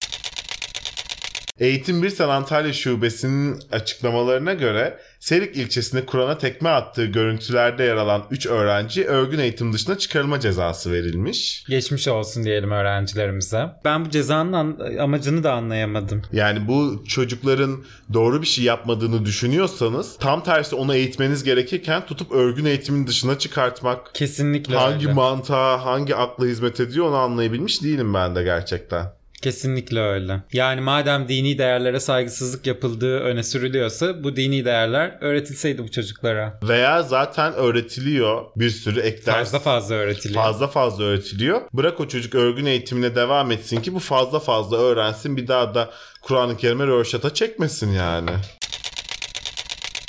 Eğitim 1.61 2.03
Birsen 2.03 2.29
Antalya 2.29 2.73
Şubesi'nin 2.73 3.61
açıklamalarına 3.73 4.55
göre 4.55 4.99
Serik 5.21 5.57
ilçesinde 5.57 6.07
Kur'an'a 6.07 6.39
tekme 6.39 6.69
attığı 6.69 7.05
görüntülerde 7.05 7.83
yer 7.85 7.97
alan 7.97 8.25
3 8.31 8.47
öğrenci 8.47 9.05
örgün 9.07 9.39
eğitim 9.39 9.73
dışına 9.73 9.99
çıkarılma 9.99 10.41
cezası 10.41 10.93
verilmiş. 10.93 11.65
Geçmiş 11.69 12.09
olsun 12.09 12.45
diyelim 12.45 12.71
öğrencilerimize. 12.71 13.67
Ben 13.85 14.05
bu 14.05 14.11
cezanın 14.11 14.53
an- 14.53 14.79
amacını 14.99 15.45
da 15.45 15.53
anlayamadım. 15.53 16.23
Yani 16.33 16.69
bu 16.69 17.05
çocukların 17.09 17.85
doğru 18.13 18.43
bir 18.43 18.47
şey 18.47 18.65
yapmadığını 18.65 19.25
düşünüyorsanız 19.25 20.17
tam 20.19 20.43
tersi 20.45 20.75
onu 20.77 20.95
eğitmeniz 20.95 21.45
gerekirken 21.45 22.07
tutup 22.07 22.33
örgün 22.33 22.65
eğitimin 22.65 23.07
dışına 23.07 23.39
çıkartmak 23.39 24.15
Kesinlikle 24.15 24.77
hangi 24.77 25.05
öyle. 25.07 25.13
mantığa, 25.13 25.85
hangi 25.85 26.17
akla 26.17 26.45
hizmet 26.47 26.81
ediyor 26.81 27.07
onu 27.07 27.17
anlayabilmiş 27.17 27.83
değilim 27.83 28.15
ben 28.15 28.37
de 28.37 28.43
gerçekten. 28.43 29.18
Kesinlikle 29.43 30.01
öyle. 30.01 30.41
Yani 30.53 30.81
madem 30.81 31.29
dini 31.29 31.59
değerlere 31.59 32.01
saygısızlık 32.01 32.67
yapıldığı 32.67 33.19
öne 33.19 33.43
sürülüyorsa 33.43 34.25
bu 34.25 34.37
dini 34.37 34.65
değerler 34.65 35.19
öğretilseydi 35.21 35.83
bu 35.83 35.91
çocuklara. 35.91 36.59
Veya 36.63 37.03
zaten 37.03 37.53
öğretiliyor 37.53 38.45
bir 38.57 38.71
sürü 38.71 39.01
ek 39.01 39.27
ders. 39.27 39.37
Fazla 39.37 39.59
fazla 39.59 39.95
öğretiliyor. 39.95 40.43
fazla 40.43 40.67
fazla 40.67 41.05
öğretiliyor. 41.05 41.61
Bırak 41.73 42.01
o 42.01 42.09
çocuk 42.09 42.35
örgün 42.35 42.67
eğitimine 42.67 43.15
devam 43.15 43.51
etsin 43.51 43.83
ki 43.83 43.95
bu 43.95 43.99
fazla 43.99 44.41
fazla 44.41 44.77
öğrensin. 44.77 45.37
Bir 45.37 45.49
daha 45.49 45.75
da 45.75 45.91
Kur'an-ı 46.23 46.57
Kerim'e 46.57 46.87
röşata 46.87 47.35
çekmesin 47.35 47.93
yani. 47.93 48.31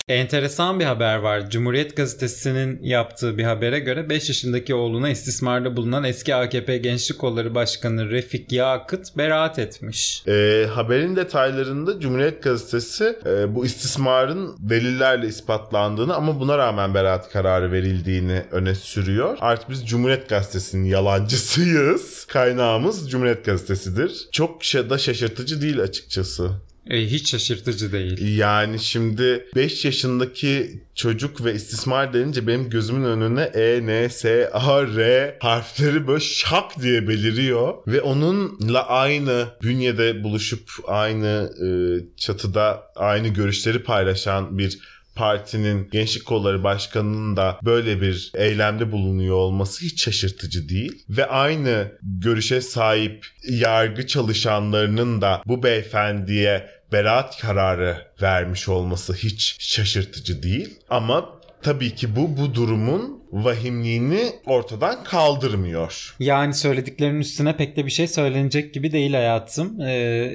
Enteresan 0.09 0.79
bir 0.79 0.85
haber 0.85 1.15
var. 1.15 1.49
Cumhuriyet 1.49 1.95
Gazetesi'nin 1.95 2.79
yaptığı 2.83 3.37
bir 3.37 3.43
habere 3.43 3.79
göre 3.79 4.09
5 4.09 4.29
yaşındaki 4.29 4.75
oğluna 4.75 5.09
istismarda 5.09 5.77
bulunan 5.77 6.03
eski 6.03 6.35
AKP 6.35 6.77
Gençlik 6.77 7.19
Kolları 7.19 7.55
Başkanı 7.55 8.09
Refik 8.09 8.51
Yakıt 8.51 9.17
beraat 9.17 9.59
etmiş. 9.59 10.23
Ee, 10.27 10.65
haberin 10.73 11.15
detaylarında 11.15 11.99
Cumhuriyet 11.99 12.43
Gazetesi 12.43 13.19
e, 13.25 13.55
bu 13.55 13.65
istismarın 13.65 14.55
delillerle 14.59 15.27
ispatlandığını 15.27 16.15
ama 16.15 16.39
buna 16.39 16.57
rağmen 16.57 16.93
beraat 16.93 17.29
kararı 17.29 17.71
verildiğini 17.71 18.43
öne 18.51 18.75
sürüyor. 18.75 19.37
Artık 19.41 19.69
biz 19.69 19.87
Cumhuriyet 19.87 20.29
Gazetesi'nin 20.29 20.85
yalancısıyız. 20.85 22.25
Kaynağımız 22.25 23.11
Cumhuriyet 23.11 23.45
Gazetesi'dir. 23.45 24.27
Çok 24.31 24.61
da 24.61 24.97
şaşırtıcı 24.97 25.61
değil 25.61 25.81
açıkçası. 25.81 26.51
E, 26.89 27.05
hiç 27.05 27.29
şaşırtıcı 27.29 27.91
değil. 27.91 28.37
Yani 28.37 28.79
şimdi 28.79 29.45
5 29.55 29.85
yaşındaki 29.85 30.83
çocuk 30.95 31.45
ve 31.45 31.53
istismar 31.53 32.13
denince 32.13 32.47
benim 32.47 32.69
gözümün 32.69 33.05
önüne 33.05 33.43
E, 33.43 33.85
N, 33.85 34.09
S, 34.09 34.49
A, 34.53 34.87
R 34.87 35.37
harfleri 35.39 36.07
böyle 36.07 36.19
şak 36.19 36.81
diye 36.81 37.07
beliriyor. 37.07 37.73
Ve 37.87 38.01
onunla 38.01 38.87
aynı 38.87 39.47
bünyede 39.63 40.23
buluşup 40.23 40.69
aynı 40.87 41.51
e, 41.65 41.69
çatıda 42.17 42.83
aynı 42.95 43.27
görüşleri 43.27 43.83
paylaşan 43.83 44.57
bir 44.57 44.79
partinin 45.15 45.89
gençlik 45.91 46.25
kolları 46.25 46.63
başkanının 46.63 47.37
da 47.37 47.59
böyle 47.65 48.01
bir 48.01 48.31
eylemde 48.35 48.91
bulunuyor 48.91 49.35
olması 49.35 49.85
hiç 49.85 50.03
şaşırtıcı 50.03 50.69
değil. 50.69 51.03
Ve 51.09 51.25
aynı 51.25 51.91
görüşe 52.01 52.61
sahip 52.61 53.25
yargı 53.49 54.07
çalışanlarının 54.07 55.21
da 55.21 55.41
bu 55.45 55.63
beyefendiye 55.63 56.78
beraat 56.91 57.41
kararı 57.41 58.07
vermiş 58.21 58.69
olması 58.69 59.13
hiç 59.13 59.55
şaşırtıcı 59.59 60.43
değil. 60.43 60.79
Ama 60.89 61.29
tabii 61.61 61.95
ki 61.95 62.15
bu 62.15 62.37
bu 62.37 62.55
durumun 62.55 63.23
vahimliğini 63.31 64.31
ortadan 64.45 65.03
kaldırmıyor. 65.03 66.15
Yani 66.19 66.53
söylediklerinin 66.53 67.19
üstüne 67.19 67.57
pek 67.57 67.77
de 67.77 67.85
bir 67.85 67.91
şey 67.91 68.07
söylenecek 68.07 68.73
gibi 68.73 68.91
değil 68.91 69.13
hayatım. 69.13 69.81
Ee, 69.81 69.85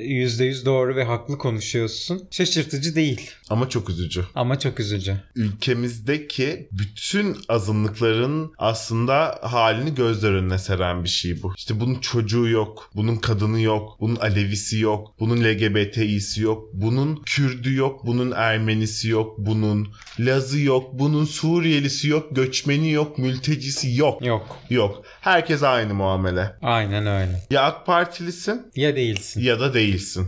%100 0.04 0.64
doğru 0.64 0.96
ve 0.96 1.04
haklı 1.04 1.38
konuşuyorsun. 1.38 2.28
Şaşırtıcı 2.30 2.94
değil 2.94 3.30
Ama 3.50 3.68
çok 3.68 3.90
üzücü. 3.90 4.24
ama 4.34 4.58
çok 4.58 4.80
üzücü. 4.80 5.16
Ülkemizdeki 5.36 6.68
bütün 6.72 7.36
azınlıkların 7.48 8.52
aslında 8.58 9.38
halini 9.42 9.94
gözler 9.94 10.32
önüne 10.32 10.58
seren 10.58 11.04
bir 11.04 11.08
şey 11.08 11.42
bu. 11.42 11.52
İşte 11.56 11.80
bunun 11.80 11.94
çocuğu 11.94 12.48
yok, 12.48 12.90
bunun 12.94 13.16
kadını 13.16 13.60
yok, 13.60 13.96
bunun 14.00 14.16
Alevisi 14.16 14.78
yok, 14.78 15.14
bunun 15.20 15.44
LGBTİ'si 15.44 16.42
yok, 16.42 16.68
bunun 16.72 17.22
Kürdü 17.26 17.74
yok, 17.74 18.06
bunun 18.06 18.30
Ermenisi 18.36 19.08
yok, 19.08 19.38
bunun 19.38 19.88
Lazı 20.18 20.60
yok, 20.60 20.90
bunun 20.92 21.24
Suriyelisi 21.24 22.08
yok, 22.08 22.36
göçmeni 22.36 22.83
yok, 22.90 23.18
mültecisi 23.18 23.94
yok. 23.96 24.26
Yok. 24.26 24.56
Yok. 24.70 25.02
Herkes 25.20 25.62
aynı 25.62 25.94
muamele. 25.94 26.54
Aynen 26.62 27.06
öyle. 27.06 27.42
Ya 27.50 27.62
AK 27.62 27.86
Partilisin 27.86 28.66
Ya 28.76 28.96
değilsin. 28.96 29.42
ya 29.42 29.60
da 29.60 29.74
değilsin. 29.74 30.26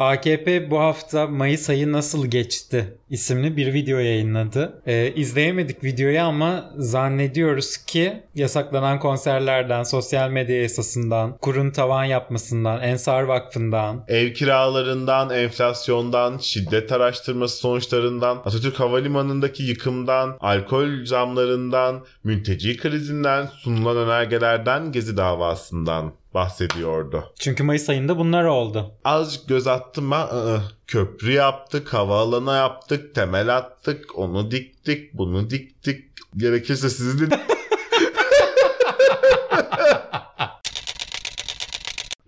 AKP 0.00 0.70
bu 0.70 0.78
hafta 0.78 1.26
Mayıs 1.26 1.70
ayı 1.70 1.92
nasıl 1.92 2.26
geçti 2.26 2.98
isimli 3.10 3.56
bir 3.56 3.74
video 3.74 3.98
yayınladı. 3.98 4.82
Ee, 4.86 5.12
izleyemedik 5.16 5.84
videoyu 5.84 6.20
ama 6.20 6.70
zannediyoruz 6.76 7.76
ki 7.76 8.22
yasaklanan 8.34 8.98
konserlerden, 8.98 9.82
sosyal 9.82 10.30
medya 10.30 10.62
yasasından, 10.62 11.38
kurun 11.38 11.70
tavan 11.70 12.04
yapmasından, 12.04 12.82
Ensar 12.82 13.22
Vakfı'ndan, 13.22 14.04
Ev 14.08 14.32
kiralarından, 14.32 15.30
enflasyondan, 15.30 16.38
şiddet 16.38 16.92
araştırması 16.92 17.56
sonuçlarından, 17.56 18.36
Atatürk 18.36 18.80
Havalimanı'ndaki 18.80 19.62
yıkımdan, 19.62 20.36
alkol 20.40 21.04
zamlarından, 21.04 22.04
mülteci 22.24 22.76
krizinden, 22.76 23.46
sunulan 23.46 23.96
önergelerden, 23.96 24.92
Gezi 24.92 25.16
davasından 25.16 26.12
bahsediyordu. 26.34 27.32
Çünkü 27.38 27.62
Mayıs 27.62 27.88
ayında 27.88 28.18
bunlar 28.18 28.44
oldu. 28.44 28.92
Azıcık 29.04 29.48
göz 29.48 29.66
attım 29.66 30.10
ben. 30.10 30.26
ı-ı, 30.26 30.62
köprü 30.86 31.32
yaptık, 31.32 31.94
havaalanı 31.94 32.52
yaptık, 32.56 33.14
temel 33.14 33.56
attık, 33.56 34.18
onu 34.18 34.50
diktik, 34.50 35.14
bunu 35.14 35.50
diktik. 35.50 36.04
Gerekirse 36.36 36.90
sizi 36.90 37.30
de... 37.30 37.40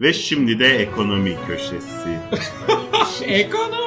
Ve 0.01 0.13
şimdi 0.13 0.59
de 0.59 0.67
ekonomi 0.79 1.37
köşesi. 1.47 2.19
Ekonomi. 3.25 3.82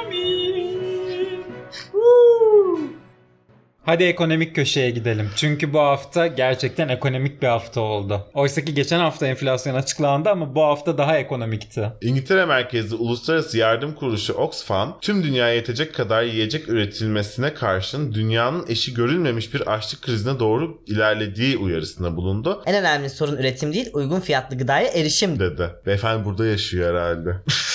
Hadi 3.86 4.04
ekonomik 4.04 4.56
köşeye 4.56 4.90
gidelim. 4.90 5.30
Çünkü 5.36 5.74
bu 5.74 5.80
hafta 5.80 6.28
gerçekten 6.28 6.88
ekonomik 6.88 7.42
bir 7.42 7.48
hafta 7.48 7.82
oldu. 7.82 8.28
Oysa 8.34 8.66
ki 8.66 8.74
geçen 8.74 9.00
hafta 9.00 9.28
enflasyon 9.28 9.76
açıklandı 9.76 10.30
ama 10.30 10.56
bu 10.56 10.64
hafta 10.64 10.98
daha 10.98 11.18
ekonomikti. 11.18 11.92
İngiltere 12.02 12.46
merkezli 12.46 12.96
Uluslararası 12.96 13.58
Yardım 13.58 13.94
Kuruluşu 13.94 14.34
Oxfam, 14.34 14.98
tüm 15.02 15.24
dünyaya 15.24 15.54
yetecek 15.54 15.96
kadar 15.96 16.24
yiyecek 16.24 16.70
üretilmesine 16.70 17.54
karşın 17.54 18.14
dünyanın 18.14 18.66
eşi 18.68 18.94
görülmemiş 18.94 19.54
bir 19.54 19.74
açlık 19.74 20.02
krizine 20.02 20.40
doğru 20.40 20.82
ilerlediği 20.88 21.58
uyarısında 21.58 22.16
bulundu. 22.16 22.64
En 22.66 22.76
önemli 22.76 23.10
sorun 23.10 23.38
üretim 23.38 23.74
değil, 23.74 23.90
uygun 23.94 24.20
fiyatlı 24.20 24.58
gıdaya 24.58 24.88
erişim. 24.88 25.40
Dedi. 25.40 25.70
Beyefendi 25.86 26.26
burada 26.26 26.46
yaşıyor 26.46 26.96
herhalde. 26.96 27.36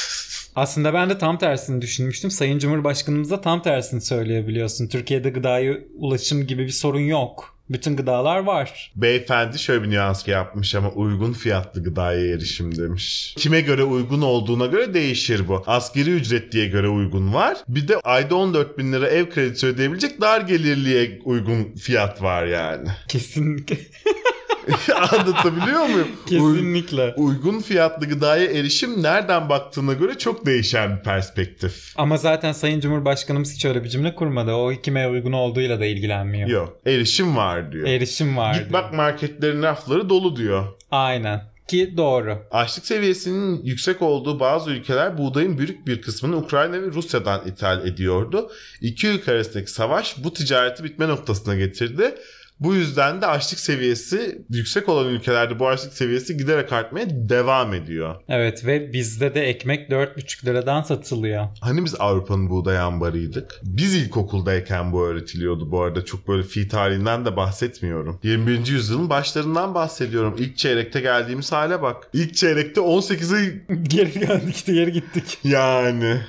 Aslında 0.60 0.94
ben 0.94 1.10
de 1.10 1.18
tam 1.18 1.38
tersini 1.38 1.82
düşünmüştüm. 1.82 2.30
Sayın 2.30 2.58
Cumhurbaşkanımız 2.58 3.30
da 3.30 3.40
tam 3.40 3.62
tersini 3.62 4.00
söyleyebiliyorsun. 4.00 4.88
Türkiye'de 4.88 5.30
gıdaya 5.30 5.78
ulaşım 5.94 6.46
gibi 6.46 6.62
bir 6.62 6.72
sorun 6.72 7.00
yok. 7.00 7.56
Bütün 7.70 7.96
gıdalar 7.96 8.38
var. 8.38 8.92
Beyefendi 8.96 9.58
şöyle 9.58 9.82
bir 9.82 9.90
nüans 9.90 10.28
yapmış 10.28 10.74
ama 10.74 10.90
uygun 10.90 11.32
fiyatlı 11.32 11.82
gıdaya 11.82 12.34
erişim 12.34 12.76
demiş. 12.76 13.34
Kime 13.38 13.60
göre 13.60 13.84
uygun 13.84 14.22
olduğuna 14.22 14.66
göre 14.66 14.94
değişir 14.94 15.48
bu. 15.48 15.62
Asgari 15.66 16.10
ücret 16.10 16.52
diye 16.52 16.66
göre 16.66 16.88
uygun 16.88 17.34
var. 17.34 17.56
Bir 17.68 17.88
de 17.88 17.96
ayda 17.96 18.34
14 18.34 18.78
bin 18.78 18.92
lira 18.92 19.08
ev 19.08 19.30
kredisi 19.30 19.66
ödeyebilecek 19.66 20.20
dar 20.20 20.40
gelirliye 20.40 21.18
uygun 21.24 21.74
fiyat 21.74 22.22
var 22.22 22.46
yani. 22.46 22.88
Kesinlikle. 23.08 23.78
Anlatabiliyor 25.12 25.80
muyum? 25.86 26.08
Uy- 26.08 26.28
Kesinlikle. 26.28 27.14
uygun 27.16 27.60
fiyatlı 27.60 28.06
gıdaya 28.06 28.44
erişim 28.44 29.02
nereden 29.02 29.48
baktığına 29.48 29.92
göre 29.92 30.18
çok 30.18 30.46
değişen 30.46 30.96
bir 30.96 31.02
perspektif. 31.02 31.92
Ama 31.96 32.16
zaten 32.16 32.52
Sayın 32.52 32.80
Cumhurbaşkanımız 32.80 33.54
hiç 33.54 33.64
öyle 33.64 33.84
bir 33.84 33.88
cümle 33.88 34.14
kurmadı. 34.14 34.52
O 34.52 34.72
kime 34.82 35.08
uygun 35.08 35.32
olduğuyla 35.32 35.80
da 35.80 35.84
ilgilenmiyor. 35.84 36.48
Yok. 36.48 36.76
Erişim 36.86 37.36
var 37.36 37.72
diyor. 37.72 37.88
Erişim 37.88 38.36
var. 38.36 38.54
Git 38.54 38.72
bak 38.72 38.92
marketlerin 38.94 39.62
rafları 39.62 40.08
dolu 40.08 40.36
diyor. 40.36 40.64
Aynen. 40.90 41.50
Ki 41.68 41.94
doğru. 41.96 42.38
Açlık 42.50 42.86
seviyesinin 42.86 43.64
yüksek 43.64 44.02
olduğu 44.02 44.40
bazı 44.40 44.70
ülkeler 44.70 45.18
buğdayın 45.18 45.58
büyük 45.58 45.86
bir 45.86 46.02
kısmını 46.02 46.36
Ukrayna 46.36 46.72
ve 46.82 46.86
Rusya'dan 46.86 47.48
ithal 47.48 47.86
ediyordu. 47.86 48.50
İki 48.80 49.08
ülke 49.08 49.32
arasındaki 49.32 49.70
savaş 49.70 50.24
bu 50.24 50.32
ticareti 50.32 50.84
bitme 50.84 51.08
noktasına 51.08 51.54
getirdi. 51.54 52.14
Bu 52.60 52.74
yüzden 52.74 53.22
de 53.22 53.26
açlık 53.26 53.60
seviyesi 53.60 54.42
yüksek 54.50 54.88
olan 54.88 55.06
ülkelerde 55.06 55.58
bu 55.58 55.68
açlık 55.68 55.92
seviyesi 55.92 56.36
giderek 56.36 56.72
artmaya 56.72 57.06
devam 57.10 57.74
ediyor. 57.74 58.14
Evet 58.28 58.66
ve 58.66 58.92
bizde 58.92 59.34
de 59.34 59.42
ekmek 59.42 59.90
4,5 59.90 60.46
liradan 60.46 60.82
satılıyor. 60.82 61.46
Hani 61.60 61.84
biz 61.84 61.94
Avrupa'nın 61.98 62.50
buğday 62.50 62.78
ambarıydık? 62.78 63.60
Biz 63.62 63.94
ilkokuldayken 63.94 64.92
bu 64.92 65.06
öğretiliyordu 65.06 65.70
bu 65.70 65.82
arada. 65.82 66.04
Çok 66.04 66.28
böyle 66.28 66.42
fi 66.42 66.68
tarihinden 66.68 67.24
de 67.24 67.36
bahsetmiyorum. 67.36 68.18
21. 68.22 68.66
yüzyılın 68.66 69.10
başlarından 69.10 69.74
bahsediyorum. 69.74 70.36
İlk 70.38 70.56
çeyrekte 70.56 71.00
geldiğimiz 71.00 71.52
hale 71.52 71.82
bak. 71.82 72.08
İlk 72.12 72.34
çeyrekte 72.34 72.80
18'e 72.80 73.62
geri 73.82 74.12
geldik 74.20 74.66
de 74.66 74.72
geri 74.72 74.92
gittik. 74.92 75.38
yani. 75.44 76.20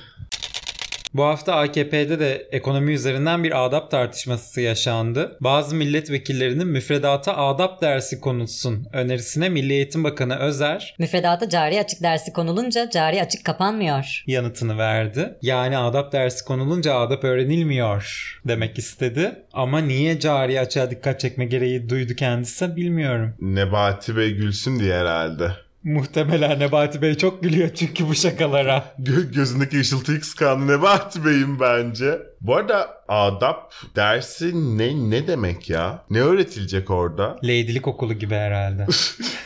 Bu 1.13 1.23
hafta 1.23 1.55
AKP'de 1.55 2.19
de 2.19 2.47
ekonomi 2.51 2.93
üzerinden 2.93 3.43
bir 3.43 3.65
adap 3.65 3.91
tartışması 3.91 4.61
yaşandı. 4.61 5.37
Bazı 5.39 5.75
milletvekillerinin 5.75 6.67
müfredata 6.67 7.37
adap 7.37 7.81
dersi 7.81 8.19
konulsun 8.19 8.87
önerisine 8.93 9.49
Milli 9.49 9.73
Eğitim 9.73 10.03
Bakanı 10.03 10.35
Özer 10.39 10.95
Müfredata 10.99 11.49
cari 11.49 11.79
açık 11.79 12.03
dersi 12.03 12.33
konulunca 12.33 12.89
cari 12.89 13.21
açık 13.21 13.45
kapanmıyor. 13.45 14.23
yanıtını 14.27 14.77
verdi. 14.77 15.37
Yani 15.41 15.77
adap 15.77 16.11
dersi 16.11 16.45
konulunca 16.45 16.95
adap 16.95 17.23
öğrenilmiyor 17.23 18.39
demek 18.47 18.77
istedi. 18.77 19.31
Ama 19.53 19.79
niye 19.79 20.19
cari 20.19 20.59
açığa 20.59 20.91
dikkat 20.91 21.19
çekme 21.19 21.45
gereği 21.45 21.89
duydu 21.89 22.13
kendisi 22.15 22.75
bilmiyorum. 22.75 23.33
Nebati 23.41 24.17
Bey 24.17 24.31
gülsün 24.31 24.79
diye 24.79 24.93
herhalde. 24.95 25.51
Muhtemelen 25.83 26.59
Nebati 26.59 27.01
Bey 27.01 27.17
çok 27.17 27.43
gülüyor 27.43 27.69
çünkü 27.75 28.07
bu 28.07 28.15
şakalara. 28.15 28.83
Gö- 28.99 29.33
gözündeki 29.33 29.79
ışıltıyı 29.79 30.19
kıskandı 30.19 30.73
Nebati 30.73 31.25
Bey'im 31.25 31.59
bence. 31.59 32.19
Bu 32.41 32.55
arada 32.55 32.89
adap 33.07 33.73
dersi 33.95 34.77
ne 34.77 35.09
ne 35.09 35.27
demek 35.27 35.69
ya? 35.69 36.03
Ne 36.09 36.21
öğretilecek 36.21 36.89
orada? 36.89 37.37
Leydilik 37.43 37.87
okulu 37.87 38.13
gibi 38.13 38.35
herhalde. 38.35 38.85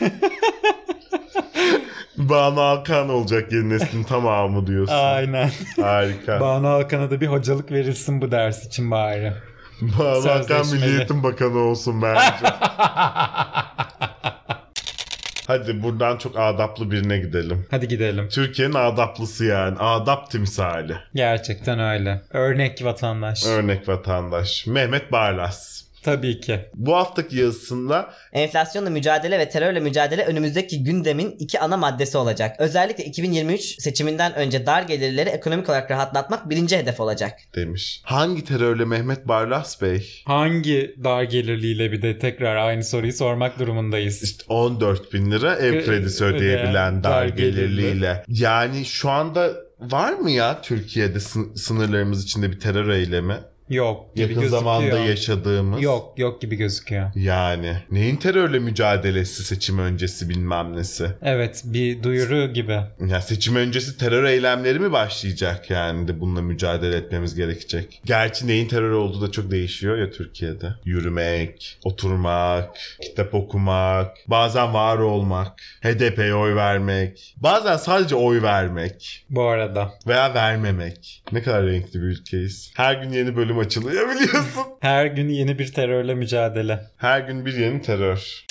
Banu 2.18 2.60
Alkan 2.60 3.08
olacak 3.08 3.52
yeni 3.52 3.68
neslin 3.68 4.02
tamamı 4.02 4.66
diyorsun. 4.66 4.94
Aynen. 4.94 5.50
Harika. 5.80 6.40
Banu 6.40 6.68
Alkan'a 6.68 7.10
da 7.10 7.20
bir 7.20 7.26
hocalık 7.26 7.72
verilsin 7.72 8.20
bu 8.20 8.30
ders 8.30 8.66
için 8.66 8.90
bari. 8.90 9.32
Banu 9.80 10.30
Alkan. 10.30 10.66
Milli 10.66 10.96
Eğitim 10.98 11.22
Bakanı 11.22 11.58
olsun 11.58 12.02
bence. 12.02 12.46
Hadi 15.46 15.82
buradan 15.82 16.16
çok 16.16 16.38
adaplı 16.38 16.90
birine 16.90 17.18
gidelim. 17.18 17.66
Hadi 17.70 17.88
gidelim. 17.88 18.28
Türkiye'nin 18.28 18.74
adaplısı 18.74 19.44
yani. 19.44 19.78
Adap 19.78 20.30
timsali. 20.30 20.96
Gerçekten 21.14 21.80
öyle. 21.80 22.22
Örnek 22.30 22.84
vatandaş. 22.84 23.46
Örnek 23.46 23.88
vatandaş. 23.88 24.66
Mehmet 24.66 25.12
Barlas. 25.12 25.75
Tabii 26.06 26.40
ki. 26.40 26.60
Bu 26.74 26.96
haftaki 26.96 27.36
yazısında 27.36 28.10
Enflasyonla 28.32 28.90
mücadele 28.90 29.38
ve 29.38 29.48
terörle 29.48 29.80
mücadele 29.80 30.24
önümüzdeki 30.24 30.84
gündemin 30.84 31.30
iki 31.38 31.60
ana 31.60 31.76
maddesi 31.76 32.18
olacak. 32.18 32.56
Özellikle 32.58 33.04
2023 33.04 33.82
seçiminden 33.82 34.34
önce 34.34 34.66
dar 34.66 34.82
gelirleri 34.82 35.28
ekonomik 35.28 35.68
olarak 35.68 35.90
rahatlatmak 35.90 36.50
birinci 36.50 36.76
hedef 36.76 37.00
olacak. 37.00 37.32
demiş. 37.54 38.00
Hangi 38.04 38.44
terörle 38.44 38.84
Mehmet 38.84 39.28
Barlas 39.28 39.82
Bey? 39.82 40.22
Hangi 40.24 40.94
dar 41.04 41.22
gelirliyle 41.22 41.92
bir 41.92 42.02
de 42.02 42.18
tekrar 42.18 42.56
aynı 42.56 42.84
soruyu 42.84 43.12
sormak 43.12 43.58
durumundayız. 43.58 44.22
İşte 44.22 44.44
14 44.48 45.12
bin 45.12 45.30
lira 45.30 45.56
ev 45.56 45.72
Kre- 45.74 45.84
kredisi 45.84 46.24
ödeyebilen 46.24 47.04
dar 47.04 47.12
dar 47.12 47.26
gelirli. 47.26 47.56
gelirliyle. 47.56 48.24
Yani 48.28 48.84
şu 48.84 49.10
anda 49.10 49.50
var 49.80 50.12
mı 50.12 50.30
ya 50.30 50.60
Türkiye'de 50.62 51.18
sın- 51.20 51.54
sınırlarımız 51.56 52.24
içinde 52.24 52.50
bir 52.50 52.60
terör 52.60 52.88
eylemi? 52.88 53.36
Yok 53.70 54.14
gibi 54.14 54.22
Yakın 54.22 54.34
gözüküyor. 54.34 54.62
zamanda 54.62 54.98
yaşadığımız. 54.98 55.82
Yok 55.82 56.18
yok 56.18 56.40
gibi 56.40 56.56
gözüküyor. 56.56 57.10
Yani 57.14 57.72
neyin 57.90 58.16
terörle 58.16 58.58
mücadelesi 58.58 59.42
seçim 59.44 59.78
öncesi 59.78 60.28
bilmem 60.28 60.76
nesi. 60.76 61.06
Evet 61.22 61.62
bir 61.64 62.02
duyuru 62.02 62.52
gibi. 62.52 62.78
Ya 63.08 63.20
seçim 63.20 63.56
öncesi 63.56 63.98
terör 63.98 64.24
eylemleri 64.24 64.78
mi 64.78 64.92
başlayacak 64.92 65.70
yani 65.70 66.08
de 66.08 66.20
bununla 66.20 66.42
mücadele 66.42 66.96
etmemiz 66.96 67.34
gerekecek. 67.34 68.00
Gerçi 68.04 68.46
neyin 68.46 68.68
terör 68.68 68.90
olduğu 68.90 69.22
da 69.22 69.32
çok 69.32 69.50
değişiyor 69.50 69.98
ya 69.98 70.10
Türkiye'de. 70.10 70.68
Yürümek, 70.84 71.78
oturmak, 71.84 72.76
kitap 73.02 73.34
okumak, 73.34 74.16
bazen 74.28 74.74
var 74.74 74.98
olmak, 74.98 75.52
HDP'ye 75.82 76.34
oy 76.34 76.54
vermek, 76.54 77.34
bazen 77.36 77.76
sadece 77.76 78.14
oy 78.14 78.42
vermek 78.42 79.26
Bu 79.30 79.42
arada. 79.42 79.92
veya 80.06 80.34
vermemek. 80.34 81.22
Ne 81.32 81.42
kadar 81.42 81.66
renkli 81.66 82.00
bir 82.02 82.06
ülkeyiz. 82.06 82.72
Her 82.76 82.94
gün 82.94 83.10
yeni 83.12 83.36
bölüm 83.36 83.55
açılıyor 83.58 84.08
biliyorsun. 84.14 84.62
Her 84.80 85.06
gün 85.06 85.28
yeni 85.28 85.58
bir 85.58 85.72
terörle 85.72 86.14
mücadele. 86.14 86.80
Her 86.96 87.20
gün 87.20 87.46
bir 87.46 87.54
yeni 87.54 87.82
terör. 87.82 88.44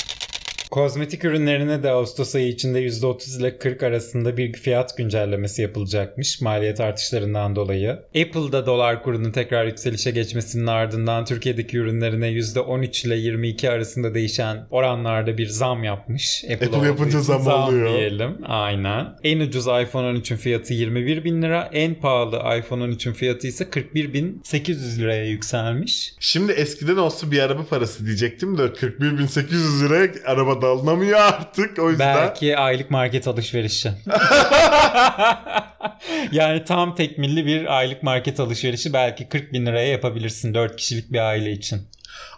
Kozmetik 0.72 1.26
ürünlerine 1.26 1.84
de 1.84 1.90
Ağustos 1.90 2.36
ayı 2.36 2.48
içinde 2.48 2.82
%30 2.88 3.40
ile 3.40 3.58
40 3.58 3.84
arasında 3.84 4.38
bir 4.38 4.54
fiyat 4.54 4.98
güncellemesi 4.98 5.62
yapılacakmış 5.62 6.42
maliyet 6.42 6.80
artışlarından 6.80 7.56
dolayı. 7.56 7.90
Apple'da 7.92 8.66
dolar 8.66 9.04
kurunun 9.04 9.32
tekrar 9.32 9.66
yükselişe 9.66 10.12
geçmesinin 10.12 10.68
ardından 10.68 11.26
Türkiye'deki 11.26 11.78
ürünlerine 11.78 12.28
%13 12.28 13.08
ile 13.08 13.16
22 13.16 13.70
arasında 13.70 14.14
değişen 14.14 14.68
oranlarda 14.70 15.38
bir 15.38 15.48
zam 15.48 15.84
yapmış. 15.84 16.44
Apple, 16.54 16.68
Apple 16.68 16.88
yapınca 16.88 17.20
için 17.20 17.34
zam 17.34 17.48
oluyor. 17.48 17.90
diyelim. 17.90 18.38
Aynen. 18.46 19.06
En 19.24 19.40
ucuz 19.40 19.64
iPhone 19.64 20.08
13'ün 20.08 20.38
fiyatı 20.38 20.74
21 20.74 21.24
bin 21.24 21.42
lira. 21.42 21.70
En 21.74 21.96
pahalı 21.96 22.36
iPhone 22.60 22.84
13'ün 22.84 23.14
fiyatı 23.14 23.48
ise 23.48 23.64
41.800 23.64 25.00
liraya 25.00 25.26
yükselmiş. 25.26 26.14
Şimdi 26.20 26.52
eskiden 26.52 26.98
olsa 26.98 27.32
bir 27.32 27.40
araba 27.40 27.66
parası 27.66 28.06
diyecektim 28.06 28.58
de 28.58 28.62
41.800 28.62 29.86
liraya 29.86 30.10
araba 30.26 30.55
da 30.62 30.68
alınamıyor 30.68 31.20
artık. 31.20 31.80
O 31.80 31.90
yüzden 31.90 32.16
Belki 32.16 32.58
aylık 32.58 32.92
market 32.92 33.28
alışverişi. 33.28 33.92
yani 36.32 36.64
tam 36.66 36.96
tekmilli 36.96 37.46
bir 37.46 37.78
aylık 37.78 38.04
market 38.04 38.40
alışverişi 38.40 38.94
belki 38.94 39.30
40 39.30 39.54
bin 39.54 39.66
liraya 39.66 39.88
yapabilirsin 39.88 40.54
4 40.54 40.76
kişilik 40.76 41.12
bir 41.12 41.20
aile 41.20 41.52
için. 41.52 41.82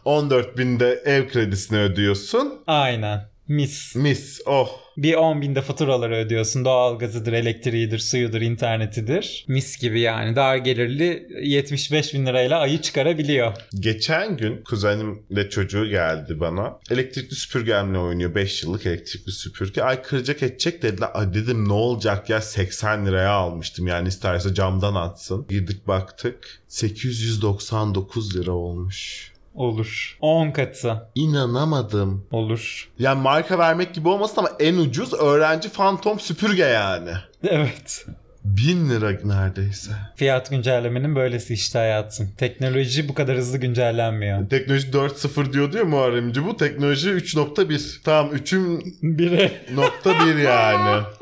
14 0.05 0.57
binde 0.57 1.01
ev 1.05 1.27
kredisini 1.27 1.79
ödüyorsun. 1.79 2.63
Aynen. 2.67 3.21
Mis. 3.47 3.95
Mis. 3.95 4.41
Oh. 4.45 4.86
Bir 4.97 5.13
10 5.13 5.41
binde 5.41 5.61
faturaları 5.61 6.15
ödüyorsun. 6.15 6.65
Doğalgazıdır, 6.65 7.33
elektriğidir, 7.33 7.99
suyudur, 7.99 8.41
internetidir. 8.41 9.45
Mis 9.47 9.77
gibi 9.77 9.99
yani. 9.99 10.35
Dar 10.35 10.55
gelirli 10.55 11.27
75 11.41 12.13
bin 12.13 12.25
lirayla 12.25 12.59
ayı 12.59 12.81
çıkarabiliyor. 12.81 13.53
Geçen 13.79 14.37
gün 14.37 14.63
kuzenimle 14.63 15.49
çocuğu 15.49 15.89
geldi 15.89 16.39
bana. 16.39 16.79
Elektrikli 16.91 17.35
süpürgemle 17.35 17.97
oynuyor. 17.97 18.35
5 18.35 18.63
yıllık 18.63 18.85
elektrikli 18.85 19.31
süpürge. 19.31 19.81
Ay 19.81 20.01
kıracak 20.01 20.43
edecek 20.43 20.83
dediler. 20.83 21.09
Ay 21.13 21.33
dedim 21.33 21.69
ne 21.69 21.73
olacak 21.73 22.29
ya 22.29 22.41
80 22.41 23.05
liraya 23.05 23.31
almıştım. 23.31 23.87
Yani 23.87 24.07
isterse 24.07 24.53
camdan 24.53 24.95
atsın. 24.95 25.45
Girdik 25.49 25.87
baktık. 25.87 26.59
899 26.67 28.37
lira 28.37 28.51
olmuş. 28.51 29.31
Olur. 29.57 30.17
10 30.21 30.51
katı. 30.51 31.09
İnanamadım. 31.15 32.27
Olur. 32.31 32.89
Yani 32.99 33.21
marka 33.21 33.59
vermek 33.59 33.93
gibi 33.93 34.09
olmasın 34.09 34.35
ama 34.37 34.49
en 34.59 34.77
ucuz 34.77 35.13
öğrenci 35.13 35.69
fantom 35.69 36.19
süpürge 36.19 36.63
yani. 36.63 37.11
Evet. 37.43 38.05
1000 38.43 38.89
lira 38.89 39.11
neredeyse. 39.23 39.91
Fiyat 40.15 40.49
güncellemenin 40.49 41.15
böylesi 41.15 41.53
işte 41.53 41.79
hayatım. 41.79 42.31
Teknoloji 42.37 43.09
bu 43.09 43.13
kadar 43.13 43.37
hızlı 43.37 43.57
güncellenmiyor. 43.57 44.49
Teknoloji 44.49 44.87
4.0 44.87 45.53
diyordu 45.53 45.77
ya 45.77 45.85
Muharrem 45.85 46.29
İnce. 46.29 46.45
Bu 46.45 46.57
teknoloji 46.57 47.09
3.1. 47.09 48.03
Tamam 48.03 48.35
3'ün 48.35 48.97
Biri 49.01 49.51
nokta 49.73 50.13
1 50.25 50.35
yani. 50.35 51.03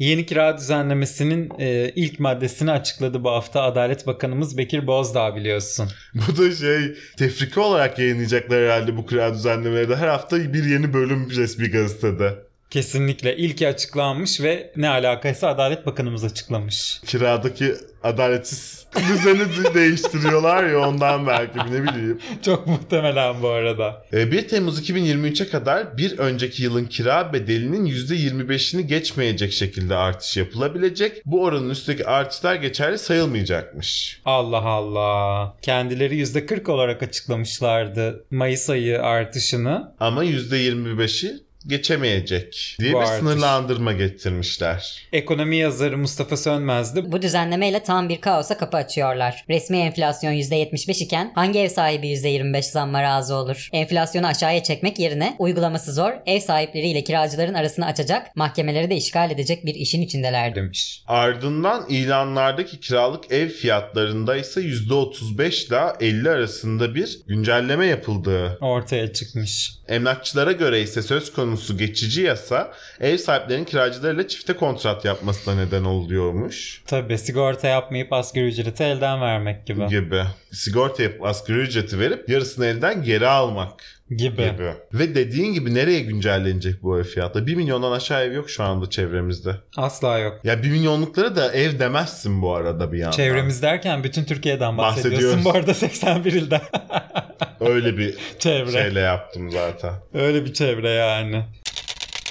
Yeni 0.00 0.26
kira 0.26 0.58
düzenlemesinin 0.58 1.50
e, 1.58 1.92
ilk 1.96 2.20
maddesini 2.20 2.70
açıkladı 2.70 3.24
bu 3.24 3.30
hafta 3.30 3.62
Adalet 3.62 4.06
Bakanımız 4.06 4.58
Bekir 4.58 4.86
Bozdağ 4.86 5.36
biliyorsun. 5.36 5.88
Bu 6.14 6.36
da 6.36 6.52
şey 6.52 6.94
tefrika 7.16 7.60
olarak 7.60 7.98
yayınlayacaklar 7.98 8.62
herhalde 8.62 8.96
bu 8.96 9.06
kira 9.06 9.34
düzenlemeleri 9.34 9.96
Her 9.96 10.08
hafta 10.08 10.52
bir 10.52 10.64
yeni 10.64 10.92
bölüm 10.92 11.30
resmi 11.30 11.70
gazetede. 11.70 12.49
Kesinlikle 12.70 13.36
ilki 13.36 13.68
açıklanmış 13.68 14.40
ve 14.40 14.72
ne 14.76 14.88
alakaysa 14.88 15.48
Adalet 15.48 15.86
Bakanımız 15.86 16.24
açıklamış. 16.24 17.00
Kiradaki 17.06 17.74
adaletsiz 18.02 18.86
düzeni 19.12 19.38
de- 19.40 19.74
değiştiriyorlar 19.74 20.64
ya 20.68 20.88
ondan 20.88 21.26
belki 21.26 21.58
ne 21.58 21.82
bileyim. 21.82 22.18
Çok 22.44 22.66
muhtemelen 22.66 23.42
bu 23.42 23.48
arada. 23.48 24.04
E, 24.12 24.32
1 24.32 24.48
Temmuz 24.48 24.90
2023'e 24.90 25.48
kadar 25.48 25.98
bir 25.98 26.18
önceki 26.18 26.62
yılın 26.62 26.84
kira 26.84 27.32
bedelinin 27.32 27.86
%25'ini 27.86 28.80
geçmeyecek 28.80 29.52
şekilde 29.52 29.94
artış 29.94 30.36
yapılabilecek. 30.36 31.22
Bu 31.26 31.42
oranın 31.42 31.70
üstteki 31.70 32.06
artışlar 32.06 32.54
geçerli 32.54 32.98
sayılmayacakmış. 32.98 34.20
Allah 34.24 34.62
Allah. 34.62 35.56
Kendileri 35.62 36.16
%40 36.22 36.70
olarak 36.70 37.02
açıklamışlardı 37.02 38.24
Mayıs 38.30 38.70
ayı 38.70 39.02
artışını. 39.02 39.92
Ama 40.00 40.24
%25'i 40.24 41.49
geçemeyecek 41.66 42.76
diye 42.80 42.92
Bu 42.92 42.96
bir 42.96 43.02
artış. 43.02 43.18
sınırlandırma 43.18 43.92
getirmişler. 43.92 45.02
Ekonomi 45.12 45.56
yazarı 45.56 45.98
Mustafa 45.98 46.36
Sönmez 46.36 46.96
de 46.96 47.12
Bu 47.12 47.22
düzenlemeyle 47.22 47.82
tam 47.82 48.08
bir 48.08 48.20
kaosa 48.20 48.58
kapı 48.58 48.76
açıyorlar. 48.76 49.44
Resmi 49.48 49.78
enflasyon 49.78 50.32
%75 50.32 51.02
iken 51.04 51.32
hangi 51.34 51.58
ev 51.58 51.68
sahibi 51.68 52.08
%25 52.08 52.62
zamma 52.62 53.02
razı 53.02 53.34
olur? 53.34 53.68
Enflasyonu 53.72 54.26
aşağıya 54.26 54.62
çekmek 54.62 54.98
yerine 54.98 55.36
uygulaması 55.38 55.92
zor, 55.92 56.12
ev 56.26 56.40
sahipleriyle 56.40 57.04
kiracıların 57.04 57.54
arasını 57.54 57.86
açacak, 57.86 58.36
mahkemeleri 58.36 58.90
de 58.90 58.96
işgal 58.96 59.30
edecek 59.30 59.66
bir 59.66 59.74
işin 59.74 60.02
içindelerdi. 60.02 60.54
demiş. 60.56 61.02
Ardından 61.06 61.86
ilanlardaki 61.88 62.80
kiralık 62.80 63.32
ev 63.32 63.48
fiyatlarında 63.48 64.36
ise 64.36 64.60
%35 64.60 65.68
ile 65.68 66.08
50 66.08 66.30
arasında 66.30 66.94
bir 66.94 67.18
güncelleme 67.26 67.86
yapıldığı. 67.86 68.58
Ortaya 68.60 69.12
çıkmış. 69.12 69.72
Emlakçılara 69.88 70.52
göre 70.52 70.82
ise 70.82 71.02
söz 71.02 71.32
konusu 71.32 71.49
geçici 71.76 72.22
yasa 72.22 72.72
ev 73.00 73.16
sahiplerinin 73.16 73.64
kiracılarıyla 73.64 74.28
çifte 74.28 74.52
kontrat 74.52 75.04
yapmasına 75.04 75.54
neden 75.54 75.84
oluyormuş 75.84 76.82
Tabii 76.86 77.18
sigorta 77.18 77.68
yapmayıp 77.68 78.12
asgari 78.12 78.44
ücreti 78.46 78.82
elden 78.84 79.20
vermek 79.20 79.66
gibi. 79.66 79.86
gibi. 79.86 80.22
Sigorta 80.52 81.02
yapıp 81.02 81.24
asgari 81.24 81.58
ücreti 81.58 81.98
verip 81.98 82.28
yarısını 82.28 82.66
elden 82.66 83.02
geri 83.02 83.26
almak 83.28 83.72
Gibi. 84.10 84.50
gibi. 84.52 84.72
Ve 84.94 85.14
dediğin 85.14 85.52
gibi 85.54 85.74
nereye 85.74 86.00
güncellenecek 86.00 86.82
bu 86.82 86.98
ev 86.98 87.04
fiyatı? 87.04 87.46
1 87.46 87.54
milyondan 87.54 87.92
aşağı 87.92 88.24
ev 88.24 88.32
yok 88.32 88.50
şu 88.50 88.62
anda 88.64 88.90
çevremizde. 88.90 89.56
Asla 89.76 90.18
yok. 90.18 90.40
Ya 90.44 90.62
1 90.62 90.70
milyonluklara 90.70 91.36
da 91.36 91.52
ev 91.52 91.78
demezsin 91.78 92.42
bu 92.42 92.54
arada 92.54 92.92
bir 92.92 92.98
yandan. 92.98 93.16
Çevremiz 93.16 93.62
derken 93.62 94.04
bütün 94.04 94.24
Türkiye'den 94.24 94.78
bahsediyorsun. 94.78 95.44
Bu 95.44 95.50
arada 95.50 95.74
81 95.74 96.32
ilden. 96.32 96.60
Öyle 97.60 97.98
bir 97.98 98.14
çevre. 98.38 98.70
şeyle 98.72 99.00
yaptım 99.00 99.50
zaten. 99.50 99.92
Öyle 100.14 100.44
bir 100.44 100.52
çevre 100.54 100.90
yani. 100.90 101.44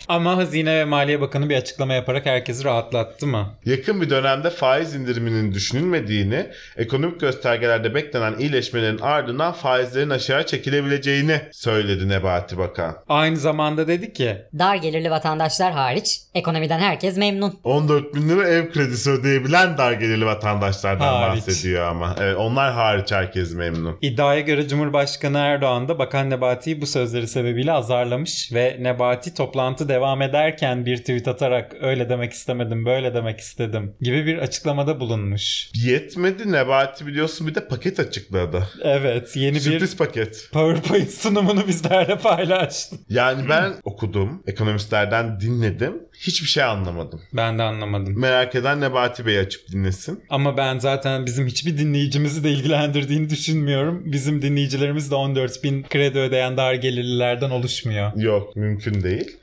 Ama 0.10 0.38
Hazine 0.38 0.76
ve 0.76 0.86
Maliye 0.86 1.22
Bakanı 1.22 1.50
bir 1.50 1.56
açıklama 1.58 1.93
yaparak 1.93 2.26
herkesi 2.26 2.63
rahatlattı 2.63 3.28
mı? 3.28 3.48
Yakın 3.65 4.02
bir 4.02 4.10
dönemde 4.10 4.50
faiz 4.50 4.95
indiriminin 4.95 5.54
düşünülmediğini, 5.54 6.45
ekonomik 6.78 7.19
göstergelerde 7.19 7.95
beklenen 7.95 8.38
iyileşmelerin 8.39 8.98
ardından 8.98 9.52
faizlerin 9.54 10.10
aşağı 10.10 10.45
çekilebileceğini 10.45 11.41
söyledi 11.52 12.10
Nebati 12.10 12.58
Bakan. 12.58 12.95
Aynı 13.10 13.38
zamanda 13.38 13.88
dedi 13.88 14.13
ki 14.13 14.38
Dar 14.60 14.76
gelirli 14.76 15.12
vatandaşlar 15.12 15.72
hariç 15.74 16.19
ekonomiden 16.36 16.80
herkes 16.80 17.17
memnun. 17.17 17.60
14 17.63 18.15
bin 18.15 18.30
lira 18.30 18.48
ev 18.48 18.72
kredisi 18.72 19.10
ödeyebilen 19.12 19.78
dar 19.78 19.91
gelirli 19.91 20.26
vatandaşlardan 20.26 21.13
Hariç. 21.13 21.48
bahsediyor 21.48 21.86
ama. 21.88 22.15
Evet, 22.19 22.36
onlar 22.38 22.74
hariç 22.74 23.12
herkes 23.12 23.54
memnun. 23.56 23.98
iddiaya 24.02 24.39
göre 24.39 24.67
Cumhurbaşkanı 24.67 25.38
Erdoğan 25.38 25.88
da 25.88 26.00
Bakan 26.00 26.30
Nebati'yi 26.30 26.82
bu 26.82 26.86
sözleri 26.86 27.28
sebebiyle 27.28 27.72
azarlamış 27.72 28.50
ve 28.54 28.78
Nebati 28.80 29.34
toplantı 29.34 29.89
devam 29.89 29.99
ederken 30.00 30.86
bir 30.86 30.98
tweet 30.98 31.28
atarak 31.28 31.76
öyle 31.82 32.10
demek 32.10 32.34
istemedim 32.34 32.86
böyle 32.86 33.14
demek 33.14 33.40
istedim 33.40 33.96
gibi 34.02 34.26
bir 34.26 34.38
açıklamada 34.38 35.00
bulunmuş. 35.00 35.70
Yetmedi 35.76 36.52
Nebati 36.52 37.08
biliyorsun 37.08 37.48
bir 37.48 37.56
de 37.56 37.68
paket 37.68 38.00
açıkladı. 38.00 38.68
Evet 38.84 39.36
yeni 39.36 39.56
bir 39.56 39.60
Sürpriz 39.60 39.98
paket. 39.98 40.50
PowerPoint 40.52 41.12
sunumunu 41.12 41.68
bizlerle 41.68 42.18
paylaştı. 42.18 42.96
Yani 43.10 43.50
ben 43.50 43.74
okudum, 43.84 44.44
ekonomistlerden 44.48 45.40
dinledim. 45.40 45.94
Hiçbir 46.20 46.48
şey 46.48 46.64
anlamadım. 46.64 47.22
Ben 47.34 47.58
de 47.60 47.64
anlamadım. 47.64 48.20
Merak 48.20 48.56
eden 48.56 48.82
Nebati 48.82 49.26
Bey 49.26 49.40
açıp 49.40 49.68
dinlesin. 49.72 50.24
Ama 50.30 50.58
ben 50.58 50.80
zaten 50.80 51.26
bizim 51.26 51.48
hiçbir 51.48 51.78
dinleyicimizi 51.78 52.44
de 52.44 52.52
ilgilendirdiğini 52.52 53.30
düşünmüyorum. 53.30 54.04
Bizim 54.06 54.42
dinleyicilerimiz 54.42 55.12
de 55.12 55.16
14 55.16 55.64
bin 55.64 55.84
kredi 55.84 56.20
ödeyen 56.20 56.58
dar 56.58 56.74
gelirlilerden 56.74 57.50
oluşmuyor. 57.50 58.12
Yok 58.16 58.56
mümkün 58.56 59.04
değil. 59.04 59.38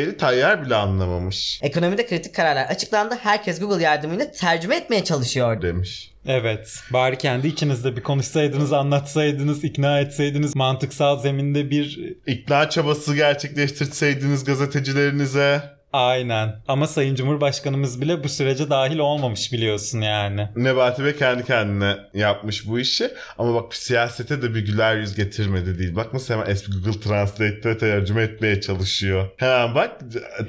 AKP'li 0.00 0.16
Tayyar 0.16 0.64
bile 0.66 0.74
anlamamış 0.74 1.60
Ekonomide 1.62 2.06
kritik 2.06 2.34
kararlar 2.34 2.66
açıklandı. 2.66 3.14
Herkes 3.22 3.60
Google 3.60 3.82
yardımıyla 3.82 4.30
tercüme 4.30 4.76
etmeye 4.76 5.04
çalışıyor. 5.04 5.62
demiş. 5.62 6.10
Evet. 6.26 6.80
Bari 6.90 7.18
kendi 7.18 7.48
içinizde 7.48 7.96
bir 7.96 8.02
konuşsaydınız, 8.02 8.72
anlatsaydınız, 8.72 9.64
ikna 9.64 10.00
etseydiniz, 10.00 10.56
mantıksal 10.56 11.18
zeminde 11.18 11.70
bir... 11.70 12.14
İkna 12.26 12.70
çabası 12.70 13.14
gerçekleştirseydiniz 13.14 14.44
gazetecilerinize. 14.44 15.62
Aynen. 15.92 16.56
Ama 16.68 16.86
Sayın 16.86 17.14
Cumhurbaşkanımız 17.14 18.00
bile 18.00 18.24
bu 18.24 18.28
sürece 18.28 18.70
dahil 18.70 18.98
olmamış 18.98 19.52
biliyorsun 19.52 20.00
yani. 20.00 20.48
Nebati 20.56 21.04
Bey 21.04 21.16
kendi 21.16 21.44
kendine 21.44 21.96
yapmış 22.14 22.68
bu 22.68 22.78
işi. 22.80 23.10
Ama 23.38 23.54
bak 23.54 23.74
siyasete 23.74 24.42
de 24.42 24.54
bir 24.54 24.66
güler 24.66 24.96
yüz 24.96 25.14
getirmedi 25.14 25.78
değil. 25.78 25.96
Bak 25.96 26.14
nasıl 26.14 26.34
hemen 26.34 26.50
eski 26.50 26.72
Google 26.72 27.00
Translate'de 27.00 27.78
tercüme 27.78 28.22
etmeye 28.22 28.60
çalışıyor. 28.60 29.28
Hemen 29.36 29.74
bak 29.74 30.00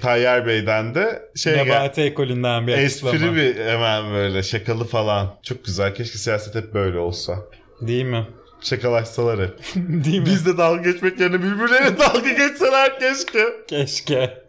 Tayyar 0.02 0.48
Bey'den 0.48 0.96
de 0.96 1.22
şey 1.36 1.58
Nebati 1.58 2.02
ekolünden 2.02 2.68
bir 2.68 2.74
açıklama. 2.74 3.16
Espri 3.16 3.36
bir 3.36 3.66
hemen 3.66 4.14
böyle 4.14 4.44
şakalı 4.44 4.84
falan. 4.88 5.36
Çok 5.44 5.66
güzel. 5.66 5.96
Keşke 5.96 6.18
siyaset 6.18 6.56
hep 6.56 6.74
böyle 6.74 6.98
olsa. 6.98 7.36
Değil 7.82 8.06
mi? 8.06 8.28
Şakalaşsalar 8.62 9.40
hep. 9.40 9.60
Değil 9.76 10.20
mi? 10.20 10.26
Biz 10.26 10.46
de 10.46 10.58
dalga 10.58 10.92
geçmek 10.92 11.20
yerine 11.20 11.40
birbirlerine 11.40 11.98
dalga 12.00 12.30
geçseler 12.30 13.00
keşke. 13.00 13.46
Keşke. 13.68 14.41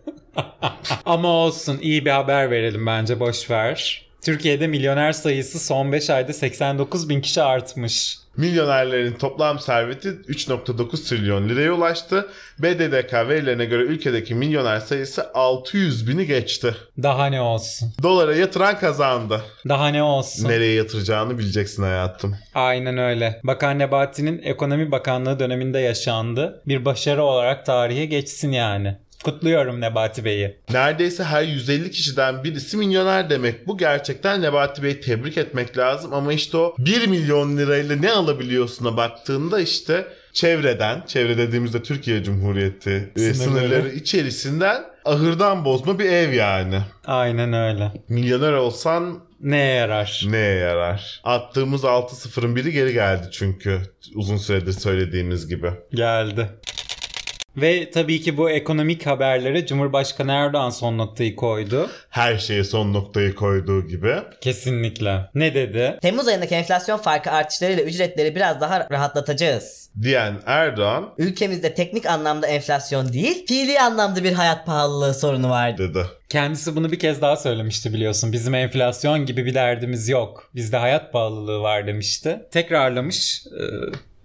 Ama 1.04 1.28
olsun 1.28 1.78
iyi 1.82 2.04
bir 2.04 2.10
haber 2.10 2.50
verelim 2.50 2.86
bence 2.86 3.20
boş 3.20 3.50
ver. 3.50 4.06
Türkiye'de 4.22 4.66
milyoner 4.66 5.12
sayısı 5.12 5.60
son 5.60 5.92
5 5.92 6.10
ayda 6.10 6.32
89 6.32 7.08
bin 7.08 7.20
kişi 7.20 7.42
artmış. 7.42 8.18
Milyonerlerin 8.36 9.12
toplam 9.12 9.58
serveti 9.58 10.08
3.9 10.08 11.08
trilyon 11.08 11.48
liraya 11.48 11.72
ulaştı. 11.72 12.28
BDDK 12.58 13.12
verilerine 13.14 13.64
göre 13.64 13.82
ülkedeki 13.82 14.34
milyoner 14.34 14.80
sayısı 14.80 15.32
600 15.34 16.08
bini 16.08 16.26
geçti. 16.26 16.74
Daha 17.02 17.26
ne 17.26 17.40
olsun? 17.40 17.92
Dolara 18.02 18.36
yatıran 18.36 18.78
kazandı. 18.78 19.42
Daha 19.68 19.88
ne 19.88 20.02
olsun? 20.02 20.48
Nereye 20.48 20.74
yatıracağını 20.74 21.38
bileceksin 21.38 21.82
hayatım. 21.82 22.36
Aynen 22.54 22.98
öyle. 22.98 23.40
Bakan 23.44 23.78
Nebati'nin 23.78 24.42
Ekonomi 24.42 24.90
Bakanlığı 24.92 25.38
döneminde 25.38 25.78
yaşandı. 25.78 26.62
Bir 26.66 26.84
başarı 26.84 27.22
olarak 27.22 27.66
tarihe 27.66 28.06
geçsin 28.06 28.52
yani. 28.52 28.96
Kutluyorum 29.24 29.80
Nebati 29.80 30.24
Bey'i. 30.24 30.56
Neredeyse 30.72 31.24
her 31.24 31.42
150 31.42 31.90
kişiden 31.90 32.44
birisi 32.44 32.76
milyoner 32.76 33.30
demek. 33.30 33.66
Bu 33.66 33.78
gerçekten 33.78 34.42
Nebati 34.42 34.83
Bey'i 34.83 35.00
tebrik 35.00 35.38
etmek 35.38 35.79
lazım 35.79 36.14
ama 36.14 36.33
işte 36.33 36.56
o 36.56 36.75
1 36.79 37.06
milyon 37.06 37.56
lirayla 37.56 37.96
ne 37.96 38.12
alabiliyorsun'a 38.12 38.96
baktığında 38.96 39.60
işte 39.60 40.06
çevreden, 40.33 41.02
çevre 41.06 41.38
dediğimizde 41.38 41.83
Türkiye 41.83 42.23
Cumhuriyeti 42.25 43.10
e, 43.16 43.20
Sınırları. 43.20 43.35
sınırları 43.35 43.88
içerisinden 43.88 44.83
ahırdan 45.04 45.64
bozma 45.64 45.98
bir 45.98 46.04
ev 46.12 46.33
yani. 46.33 46.79
Aynen 47.06 47.52
öyle. 47.52 47.92
Milyoner 48.08 48.52
olsan 48.52 49.18
Neye 49.40 49.75
yarar? 49.75 50.23
neye 50.31 50.54
yarar? 50.58 51.20
Attığımız 51.25 51.85
6-0'ın 51.85 52.56
biri 52.56 52.73
geri 52.73 52.92
geldi 52.92 53.29
çünkü 53.33 53.79
uzun 54.14 54.37
süredir 54.37 54.73
söylediğimiz 54.73 55.48
gibi. 55.48 55.70
Geldi. 55.94 56.48
Ve 57.57 57.90
tabii 57.90 58.21
ki 58.21 58.37
bu 58.37 58.50
ekonomik 58.50 59.07
haberlere 59.07 59.67
Cumhurbaşkanı 59.67 60.33
Erdoğan 60.33 60.71
son 60.71 60.98
noktayı 60.98 61.37
koydu. 61.37 61.90
Her 62.11 62.38
şeye 62.38 62.65
son 62.65 62.92
noktayı 62.92 63.35
koyduğu 63.35 63.87
gibi. 63.87 64.15
Kesinlikle. 64.40 65.21
Ne 65.35 65.55
dedi? 65.55 65.98
Temmuz 66.03 66.29
ayındaki 66.29 66.55
enflasyon 66.55 66.98
farkı 66.98 67.31
artışlarıyla 67.31 67.83
ücretleri 67.83 68.35
biraz 68.35 68.61
daha 68.61 68.87
rahatlatacağız. 68.90 69.90
Diyen 70.03 70.35
Erdoğan 70.46 71.15
Ülkemizde 71.19 71.75
teknik 71.75 72.07
anlamda 72.07 72.46
enflasyon 72.46 73.13
değil, 73.13 73.46
fiili 73.46 73.81
anlamda 73.81 74.25
bir 74.25 74.33
hayat 74.33 74.67
pahalılığı 74.67 75.15
sorunu 75.15 75.50
vardı. 75.50 75.88
dedi. 75.94 76.07
Kendisi 76.29 76.77
bunu 76.77 76.92
bir 76.92 76.98
kez 76.98 77.23
daha 77.23 77.37
söylemişti 77.37 77.92
biliyorsun. 77.92 78.33
Bizim 78.33 78.55
enflasyon 78.55 79.27
gibi 79.27 79.46
bir 79.46 79.55
derdimiz 79.55 80.09
yok. 80.09 80.50
Bizde 80.55 80.77
hayat 80.77 81.13
pahalılığı 81.13 81.61
var 81.61 81.87
demişti. 81.87 82.40
Tekrarlamış. 82.50 83.44
Ee, 83.46 83.63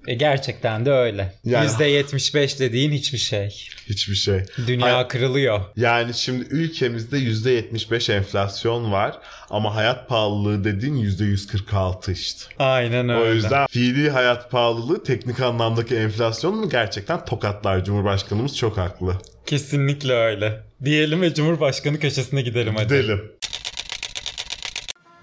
e, 0.08 0.14
gerçekten 0.14 0.86
de 0.86 0.92
öyle. 0.92 1.34
Yani- 1.44 1.66
%75 1.66 2.60
dediğin 2.60 2.92
hiçbir 2.92 3.18
şey. 3.18 3.50
Hiçbir 3.90 4.16
şey. 4.16 4.40
Dünya 4.68 4.96
Hayır. 4.96 5.08
kırılıyor. 5.08 5.62
Yani 5.76 6.14
şimdi 6.14 6.46
ülkemizde 6.50 7.18
%75 7.18 8.10
enflasyon 8.10 8.92
var 8.92 9.18
ama 9.50 9.76
hayat 9.76 10.10
pahalılığı 10.10 10.64
dediğin 10.64 10.96
%146 10.96 12.12
işte. 12.12 12.42
Aynen 12.60 13.10
öyle. 13.10 13.22
O 13.30 13.34
yüzden 13.34 13.68
fiili 13.68 14.10
hayat 14.10 14.52
pahalılığı 14.52 15.04
teknik 15.04 15.40
anlamdaki 15.40 15.96
enflasyonu 15.96 16.70
gerçekten 16.70 17.26
tokatlar. 17.26 17.86
Cumhurbaşkanımız 17.86 18.58
çok 18.58 18.78
haklı. 18.78 19.14
Kesinlikle 19.46 20.14
öyle. 20.14 20.64
Diyelim 20.86 21.22
ve 21.22 21.34
Cumhurbaşkanı 21.34 22.00
köşesine 22.00 22.42
gidelim 22.42 22.76
hadi. 22.76 22.84
Gidelim. 22.84 23.32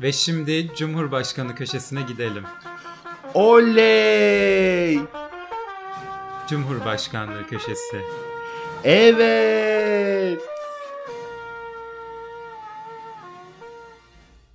Ve 0.03 0.13
şimdi 0.13 0.71
Cumhurbaşkanı 0.77 1.55
köşesine 1.55 2.03
gidelim. 2.03 2.45
Oley! 3.35 4.99
Cumhurbaşkanlığı 6.49 7.47
köşesi. 7.47 8.01
Evet! 8.85 10.41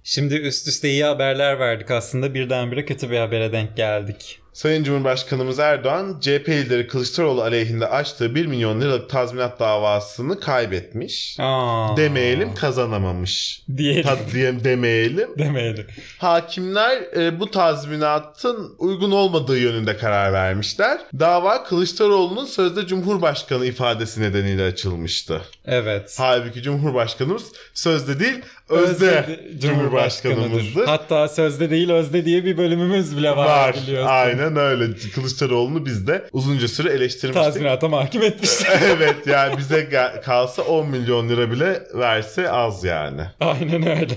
Şimdi 0.04 0.36
üst 0.36 0.68
üste 0.68 0.90
iyi 0.90 1.04
haberler 1.04 1.60
verdik 1.60 1.92
aslında 1.92 2.34
birdenbire 2.34 2.86
kötü 2.86 3.12
bir 3.12 3.18
habere 3.18 3.52
denk 3.52 3.78
geldik. 3.78 4.40
Sayın 4.54 4.84
Cumhurbaşkanımız 4.84 5.60
Erdoğan, 5.60 6.18
CHP 6.22 6.50
lideri 6.50 6.88
Kılıçdaroğlu 6.88 7.42
aleyhinde 7.42 7.88
açtığı 7.88 8.36
1 8.36 8.46
milyon 8.46 8.82
liralık 8.82 9.10
tazminat 9.10 9.60
davasını 9.60 10.40
kaybetmiş. 10.40 11.38
Aa, 11.40 11.98
Demeyelim 11.98 12.56
kazanamamış. 12.56 13.62
Diyelim. 13.78 14.04
Ta, 14.04 14.18
diye, 14.34 14.64
demeyelim. 14.64 15.30
Demeyelim. 15.38 15.86
Hakimler 16.18 17.02
e, 17.18 17.40
bu 17.40 17.52
tazminatın 17.52 18.76
uygun 18.78 19.12
olmadığı 19.12 19.58
yönünde 19.58 19.98
karar 19.98 20.34
vermişler. 20.34 21.00
Dava 21.20 21.64
Kılıçdaroğlu'nun 21.64 22.46
sözde 22.46 22.88
Cumhurbaşkanı 22.88 23.66
ifadesi 23.66 24.22
nedeniyle 24.22 24.64
açılmıştı. 24.64 25.42
Evet. 25.66 26.16
Halbuki 26.18 26.62
Cumhurbaşkanımız 26.62 27.44
sözde 27.74 28.20
değil 28.20 28.40
özde, 28.70 29.40
Cumhurbaşkanımızdır. 29.60 30.86
Hatta 30.86 31.28
sözde 31.28 31.70
değil 31.70 31.90
özde 31.92 32.26
diye 32.26 32.46
bir 32.46 32.58
bölümümüz 32.58 33.18
bile 33.18 33.30
var, 33.30 33.46
Var. 33.46 33.76
biliyorsun. 33.84 34.10
Aynen 34.12 34.39
öyle. 34.42 34.86
Kılıçdaroğlu'nu 35.16 35.86
biz 35.86 36.08
de 36.08 36.26
uzunca 36.32 36.68
süre 36.68 36.90
eleştirmiştik. 36.90 37.44
Tazminata 37.44 37.88
mahkum 37.88 38.22
etmişler. 38.24 38.80
evet 38.98 39.28
yani 39.28 39.58
bize 39.58 39.90
kalsa 40.26 40.62
10 40.62 40.88
milyon 40.88 41.30
lira 41.30 41.52
bile 41.52 41.84
verse 41.94 42.52
az 42.52 42.84
yani. 42.84 43.22
Aynen 43.40 43.88
öyle. 43.88 44.14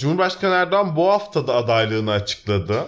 Cumhurbaşkanı 0.00 0.54
Erdoğan 0.54 0.96
bu 0.96 1.08
hafta 1.08 1.46
da 1.46 1.54
adaylığını 1.54 2.12
açıkladı. 2.12 2.84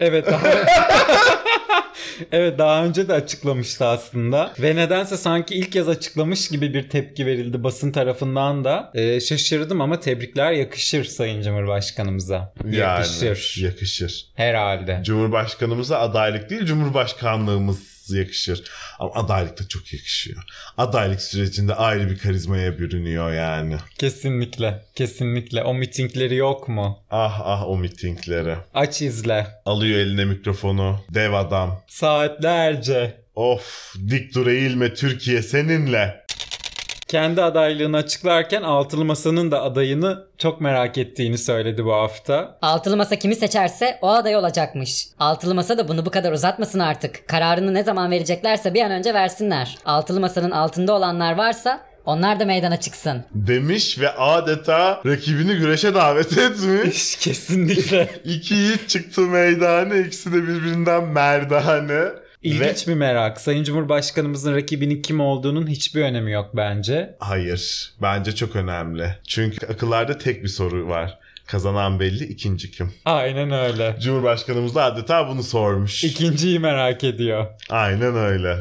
Evet 0.00 0.26
daha... 0.26 0.40
evet 2.32 2.58
daha 2.58 2.84
önce 2.84 3.08
de 3.08 3.12
açıklamıştı 3.12 3.84
aslında. 3.84 4.52
Ve 4.58 4.76
nedense 4.76 5.16
sanki 5.16 5.54
ilk 5.54 5.72
kez 5.72 5.88
açıklamış 5.88 6.48
gibi 6.48 6.74
bir 6.74 6.88
tepki 6.88 7.26
verildi 7.26 7.64
basın 7.64 7.92
tarafından 7.92 8.64
da. 8.64 8.92
Ee, 8.94 9.20
şaşırdım 9.20 9.80
ama 9.80 10.00
tebrikler 10.00 10.52
yakışır 10.52 11.04
Sayın 11.04 11.42
Cumhurbaşkanımıza. 11.42 12.52
Yani 12.64 12.76
Yakışır. 12.76 13.62
yakışır. 13.62 14.26
Herhalde. 14.34 15.00
Cumhurbaşkanımıza 15.04 15.98
adaylık 15.98 16.50
değil 16.50 16.64
Cumhurbaşkanlığımız 16.64 17.93
yakışır. 18.10 18.64
Ama 18.98 19.14
adaylık 19.14 19.60
da 19.60 19.68
çok 19.68 19.92
yakışıyor. 19.92 20.42
Adaylık 20.78 21.22
sürecinde 21.22 21.74
ayrı 21.74 22.10
bir 22.10 22.18
karizmaya 22.18 22.78
bürünüyor 22.78 23.32
yani. 23.32 23.76
Kesinlikle. 23.98 24.84
Kesinlikle. 24.94 25.62
O 25.62 25.74
mitingleri 25.74 26.36
yok 26.36 26.68
mu? 26.68 26.98
Ah 27.10 27.40
ah 27.44 27.68
o 27.68 27.76
mitingleri. 27.78 28.56
Aç 28.74 29.02
izle. 29.02 29.46
Alıyor 29.66 29.98
eline 29.98 30.24
mikrofonu. 30.24 31.00
Dev 31.10 31.32
adam. 31.32 31.82
Saatlerce. 31.88 33.24
Of 33.34 33.94
dik 34.10 34.34
dur 34.34 34.46
eğilme 34.46 34.94
Türkiye 34.94 35.42
seninle. 35.42 36.23
Kendi 37.14 37.42
adaylığını 37.42 37.96
açıklarken 37.96 38.62
Altılı 38.62 39.04
Masa'nın 39.04 39.50
da 39.50 39.62
adayını 39.62 40.24
çok 40.38 40.60
merak 40.60 40.98
ettiğini 40.98 41.38
söyledi 41.38 41.84
bu 41.84 41.92
hafta. 41.92 42.58
Altılı 42.62 42.96
masa 42.96 43.16
kimi 43.16 43.34
seçerse 43.34 43.98
o 44.02 44.08
aday 44.08 44.36
olacakmış. 44.36 45.06
Altılı 45.18 45.54
masa 45.54 45.78
da 45.78 45.88
bunu 45.88 46.06
bu 46.06 46.10
kadar 46.10 46.32
uzatmasın 46.32 46.78
artık. 46.78 47.28
Kararını 47.28 47.74
ne 47.74 47.82
zaman 47.84 48.10
vereceklerse 48.10 48.74
bir 48.74 48.82
an 48.82 48.90
önce 48.90 49.14
versinler. 49.14 49.78
Altılı 49.84 50.20
masanın 50.20 50.50
altında 50.50 50.92
olanlar 50.92 51.36
varsa 51.38 51.80
onlar 52.06 52.40
da 52.40 52.44
meydana 52.44 52.80
çıksın. 52.80 53.24
Demiş 53.34 53.98
ve 54.00 54.10
adeta 54.10 55.02
rakibini 55.06 55.54
güreşe 55.56 55.94
davet 55.94 56.38
etmiş. 56.38 57.16
Kesinlikle. 57.16 58.08
İki 58.24 58.54
yiğit 58.54 58.88
çıktı 58.88 59.20
meydana 59.20 59.96
ikisi 59.96 60.32
de 60.32 60.42
birbirinden 60.42 61.04
merdane. 61.04 62.23
İlginç 62.44 62.88
bir 62.88 62.94
merak. 62.94 63.40
Sayın 63.40 63.64
Cumhurbaşkanımızın 63.64 64.54
rakibinin 64.54 65.02
kim 65.02 65.20
olduğunun 65.20 65.66
hiçbir 65.66 66.02
önemi 66.02 66.32
yok 66.32 66.50
bence. 66.54 67.16
Hayır. 67.18 67.92
Bence 68.02 68.34
çok 68.34 68.56
önemli. 68.56 69.14
Çünkü 69.28 69.66
akıllarda 69.66 70.18
tek 70.18 70.42
bir 70.42 70.48
soru 70.48 70.88
var. 70.88 71.18
Kazanan 71.46 72.00
belli, 72.00 72.24
ikinci 72.24 72.70
kim? 72.70 72.92
Aynen 73.04 73.50
öyle. 73.50 73.96
Cumhurbaşkanımız 74.00 74.74
da 74.74 74.84
adeta 74.84 75.28
bunu 75.28 75.42
sormuş. 75.42 76.04
İkinciyi 76.04 76.58
merak 76.58 77.04
ediyor. 77.04 77.46
Aynen 77.70 78.16
öyle. 78.16 78.56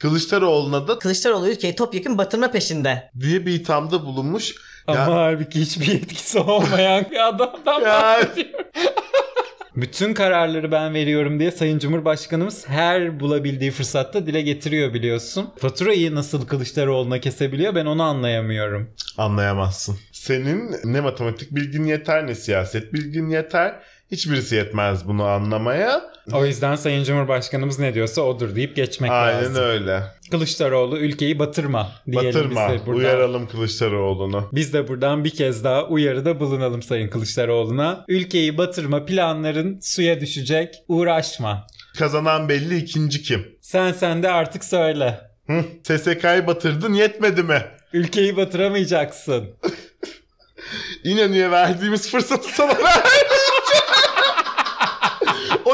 Kılıçdaroğlu'na 0.00 0.88
da 0.88 0.98
Kılıçdaroğlu 0.98 1.48
ülkeyi 1.50 1.76
topyekun 1.76 2.18
batırma 2.18 2.50
peşinde. 2.50 3.10
diye 3.20 3.46
bir 3.46 3.52
ithamda 3.54 4.06
bulunmuş. 4.06 4.54
Ama 4.86 4.98
Ya- 4.98 5.06
halbuki 5.06 5.60
hiçbir 5.60 5.86
yetkisi 5.86 6.38
olmayan 6.38 7.04
bir 7.10 7.28
adamdan 7.28 7.82
bahsediyor. 7.82 8.48
Bütün 9.76 10.14
kararları 10.14 10.72
ben 10.72 10.94
veriyorum 10.94 11.40
diye 11.40 11.50
Sayın 11.50 11.78
Cumhurbaşkanımız 11.78 12.68
her 12.68 13.20
bulabildiği 13.20 13.70
fırsatta 13.70 14.26
dile 14.26 14.42
getiriyor 14.42 14.94
biliyorsun. 14.94 15.50
Faturayı 15.58 16.14
nasıl 16.14 16.46
Kılıçdaroğlu'na 16.46 17.20
kesebiliyor 17.20 17.74
ben 17.74 17.86
onu 17.86 18.02
anlayamıyorum. 18.02 18.90
Anlayamazsın. 19.18 19.98
Senin 20.12 20.70
ne 20.84 21.00
matematik 21.00 21.54
bilgin 21.54 21.84
yeter 21.84 22.26
ne 22.26 22.34
siyaset 22.34 22.92
bilgin 22.92 23.28
yeter. 23.28 23.74
Hiçbirisi 24.10 24.54
yetmez 24.54 25.08
bunu 25.08 25.24
anlamaya. 25.24 26.02
O 26.32 26.46
yüzden 26.46 26.74
Sayın 26.76 27.04
Cumhurbaşkanımız 27.04 27.78
ne 27.78 27.94
diyorsa 27.94 28.22
odur 28.22 28.56
deyip 28.56 28.76
geçmek 28.76 29.10
Aynen 29.10 29.44
lazım. 29.44 29.64
öyle. 29.64 30.02
Kılıçdaroğlu 30.32 30.98
ülkeyi 30.98 31.38
batırma 31.38 31.92
diyelim 32.12 32.28
Batırma. 32.28 32.68
biz 32.72 32.80
de 32.82 32.86
buradan. 32.86 33.00
Uyaralım 33.00 33.46
Kılıçdaroğlu'nu. 33.48 34.48
Biz 34.52 34.72
de 34.72 34.88
buradan 34.88 35.24
bir 35.24 35.30
kez 35.30 35.64
daha 35.64 35.84
uyarıda 35.86 36.40
bulunalım 36.40 36.82
Sayın 36.82 37.08
Kılıçdaroğlu'na. 37.08 38.04
Ülkeyi 38.08 38.58
batırma 38.58 39.04
planların 39.04 39.80
suya 39.82 40.20
düşecek. 40.20 40.74
Uğraşma. 40.88 41.66
Kazanan 41.98 42.48
belli 42.48 42.76
ikinci 42.76 43.22
kim? 43.22 43.46
Sen 43.60 43.92
sen 43.92 44.22
de 44.22 44.30
artık 44.30 44.64
söyle. 44.64 45.20
Hı? 45.46 45.64
SSK'yı 45.82 46.46
batırdın 46.46 46.92
yetmedi 46.94 47.42
mi? 47.42 47.62
Ülkeyi 47.92 48.36
batıramayacaksın. 48.36 49.44
İnönü'ye 51.04 51.50
verdiğimiz 51.50 52.10
fırsatı 52.10 52.48
sana 52.54 52.68
ver. 52.84 53.02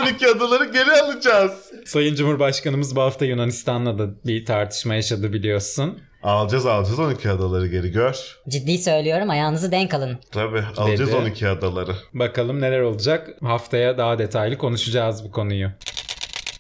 12 0.09 0.29
adaları 0.29 0.65
geri 0.65 0.93
alacağız. 0.93 1.53
Sayın 1.87 2.15
Cumhurbaşkanımız 2.15 2.97
bu 2.97 3.01
hafta 3.01 3.25
Yunanistan'la 3.25 3.99
da 3.99 4.09
bir 4.27 4.45
tartışma 4.45 4.95
yaşadı 4.95 5.33
biliyorsun. 5.33 5.99
Alacağız 6.23 6.67
alacağız 6.67 6.99
12 6.99 7.31
adaları 7.31 7.67
geri 7.67 7.91
gör. 7.91 8.39
Ciddi 8.49 8.79
söylüyorum 8.79 9.31
ayağınızı 9.31 9.73
denk 9.73 9.95
alın. 9.95 10.19
Tabii 10.33 10.65
alacağız 10.77 11.11
Dedi. 11.11 11.17
12 11.17 11.49
adaları. 11.49 11.97
Bakalım 12.15 12.61
neler 12.61 12.81
olacak. 12.81 13.29
Haftaya 13.43 13.99
daha 13.99 14.19
detaylı 14.19 14.59
konuşacağız 14.59 15.25
bu 15.25 15.31
konuyu. 15.31 15.71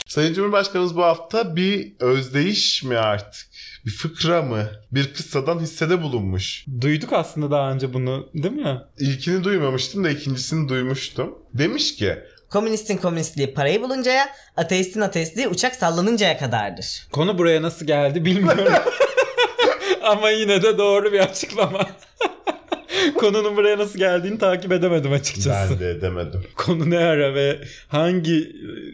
Sayın 0.06 0.34
Cumhurbaşkanımız 0.34 0.96
bu 0.96 1.02
hafta 1.02 1.56
bir 1.56 1.92
özdeyiş 2.00 2.82
mi 2.82 2.96
artık? 2.98 3.48
Bir 3.86 3.90
fıkra 3.90 4.42
mı? 4.42 4.66
Bir 4.92 5.14
kıssadan 5.14 5.58
hissede 5.58 6.02
bulunmuş. 6.02 6.64
Duyduk 6.80 7.12
aslında 7.12 7.50
daha 7.50 7.72
önce 7.72 7.94
bunu 7.94 8.28
değil 8.34 8.54
mi? 8.54 8.78
İlkini 8.98 9.44
duymamıştım 9.44 10.04
da 10.04 10.10
ikincisini 10.10 10.68
duymuştum. 10.68 11.34
Demiş 11.54 11.96
ki 11.96 12.18
Komünistin 12.50 12.96
komünistliği 12.96 13.54
parayı 13.54 13.82
buluncaya, 13.82 14.28
ateistin 14.56 15.00
ateistliği 15.00 15.48
uçak 15.48 15.74
sallanıncaya 15.74 16.38
kadardır. 16.38 17.06
Konu 17.12 17.38
buraya 17.38 17.62
nasıl 17.62 17.86
geldi 17.86 18.24
bilmiyorum. 18.24 18.72
Ama 20.02 20.30
yine 20.30 20.62
de 20.62 20.78
doğru 20.78 21.12
bir 21.12 21.20
açıklama. 21.20 21.86
Konunun 23.18 23.56
buraya 23.56 23.78
nasıl 23.78 23.98
geldiğini 23.98 24.38
takip 24.38 24.72
edemedim 24.72 25.12
açıkçası. 25.12 25.72
Ben 25.72 25.78
de 25.80 25.90
edemedim. 25.90 26.42
Konu 26.56 26.90
ne 26.90 26.98
ara 26.98 27.34
ve 27.34 27.58
hangi 27.88 28.38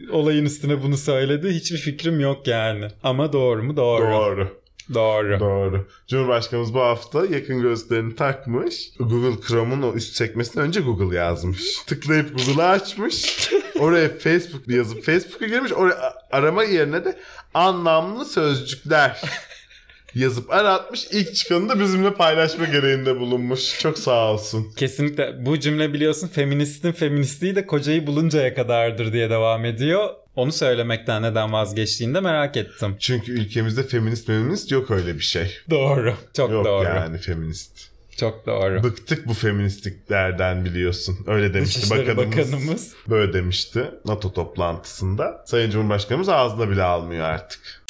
e, 0.09 0.11
olayın 0.13 0.45
üstüne 0.45 0.83
bunu 0.83 0.97
söyledi 0.97 1.49
hiçbir 1.49 1.79
fikrim 1.79 2.21
yok 2.21 2.47
yani. 2.47 2.87
Ama 3.03 3.33
doğru 3.33 3.63
mu? 3.63 3.77
Doğru. 3.77 4.13
Doğru. 4.13 4.64
Doğru. 4.95 5.41
Doğru. 5.41 5.87
Cumhurbaşkanımız 6.09 6.75
bu 6.75 6.81
hafta 6.81 7.27
yakın 7.27 7.63
gözlerini 7.63 8.17
takmış. 8.17 8.91
Google 8.99 9.41
Chrome'un 9.47 9.83
o 9.83 9.95
üst 9.95 10.17
sekmesine 10.17 10.63
önce 10.63 10.81
Google 10.81 11.17
yazmış. 11.17 11.79
Tıklayıp 11.87 12.39
Google'ı 12.39 12.69
açmış. 12.69 13.51
Oraya 13.79 14.19
Facebook 14.19 14.69
yazıp 14.69 15.05
Facebook'a 15.05 15.47
girmiş. 15.47 15.73
Oraya 15.73 16.15
arama 16.31 16.65
yerine 16.65 17.05
de 17.05 17.19
anlamlı 17.55 18.25
sözcükler 18.25 19.23
yazıp 20.15 20.53
aratmış. 20.53 21.07
İlk 21.13 21.35
çıkanı 21.35 21.69
da 21.69 21.81
bizimle 21.81 22.15
paylaşma 22.15 22.65
gereğinde 22.65 23.21
bulunmuş. 23.21 23.81
Çok 23.81 23.99
sağ 23.99 24.33
olsun. 24.33 24.73
Kesinlikle 24.77 25.47
bu 25.47 25.61
cümle 25.61 25.93
biliyorsun 25.93 26.29
feministin 26.29 26.93
feministliği 26.93 27.57
de 27.57 27.67
kocayı 27.67 28.07
buluncaya 28.07 28.55
kadardır 28.55 29.13
diye 29.13 29.31
devam 29.31 29.65
ediyor. 29.65 30.24
Onu 30.37 30.53
söylemekten 30.53 31.23
neden 31.23 31.53
vazgeçtiğini 31.53 32.15
de 32.15 32.21
merak 32.21 32.57
ettim. 32.57 32.97
Çünkü 32.99 33.33
ülkemizde 33.33 33.83
feminist 33.83 34.27
feminist 34.27 34.71
yok 34.71 34.91
öyle 34.91 35.15
bir 35.15 35.21
şey. 35.25 35.57
Doğru. 35.71 36.15
Çok 36.37 36.51
Yok 36.51 36.65
doğru. 36.65 36.85
yani 36.85 37.19
feminist. 37.19 37.71
Çok 38.17 38.47
doğru. 38.47 38.83
Bıktık 38.83 39.29
bu 39.29 39.35
feministliklerden 39.35 40.65
biliyorsun. 40.65 41.19
Öyle 41.27 41.55
demişti 41.55 41.81
Dışişleri 41.81 42.17
bakanımız. 42.17 42.53
Bakanımız. 42.53 42.95
Böyle 43.09 43.33
demişti 43.33 43.85
NATO 44.05 44.33
toplantısında. 44.33 45.45
Sayın 45.47 45.71
Cumhurbaşkanımız 45.71 46.29
ağzına 46.29 46.71
bile 46.71 46.83
almıyor 46.83 47.25
artık. 47.25 47.85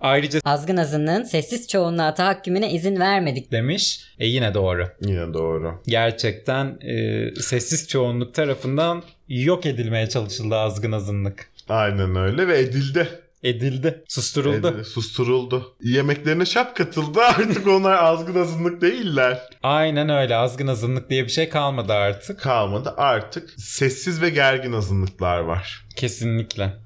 Ayrıca 0.00 0.40
Azgın 0.44 0.76
azınlığın 0.76 1.22
sessiz 1.22 1.68
çoğunluğa 1.68 2.14
tahakkümüne 2.14 2.72
izin 2.72 3.00
vermedik. 3.00 3.52
demiş. 3.52 4.00
E 4.18 4.26
yine 4.26 4.54
doğru. 4.54 4.88
Yine 5.00 5.34
doğru. 5.34 5.82
Gerçekten 5.86 6.78
e, 6.80 7.30
sessiz 7.40 7.88
çoğunluk 7.88 8.34
tarafından 8.34 9.02
yok 9.28 9.66
edilmeye 9.66 10.08
çalışıldı 10.08 10.56
azgın 10.56 10.92
azınlık. 10.92 11.53
Aynen 11.68 12.16
öyle 12.16 12.48
ve 12.48 12.58
edildi. 12.58 13.08
Edildi. 13.42 14.04
Susturuldu. 14.08 14.68
Edildi, 14.68 14.84
susturuldu. 14.84 15.74
Yemeklerine 15.82 16.46
şap 16.46 16.76
katıldı 16.76 17.20
artık 17.38 17.66
onlar 17.66 17.92
azgın 17.92 18.42
azınlık 18.42 18.80
değiller. 18.80 19.42
Aynen 19.62 20.08
öyle. 20.08 20.36
Azgın 20.36 20.66
azınlık 20.66 21.10
diye 21.10 21.24
bir 21.24 21.28
şey 21.28 21.48
kalmadı 21.48 21.92
artık. 21.92 22.40
Kalmadı 22.40 22.94
artık 22.96 23.50
sessiz 23.56 24.22
ve 24.22 24.30
gergin 24.30 24.72
azınlıklar 24.72 25.38
var. 25.38 25.84
Kesinlikle. 25.96 26.83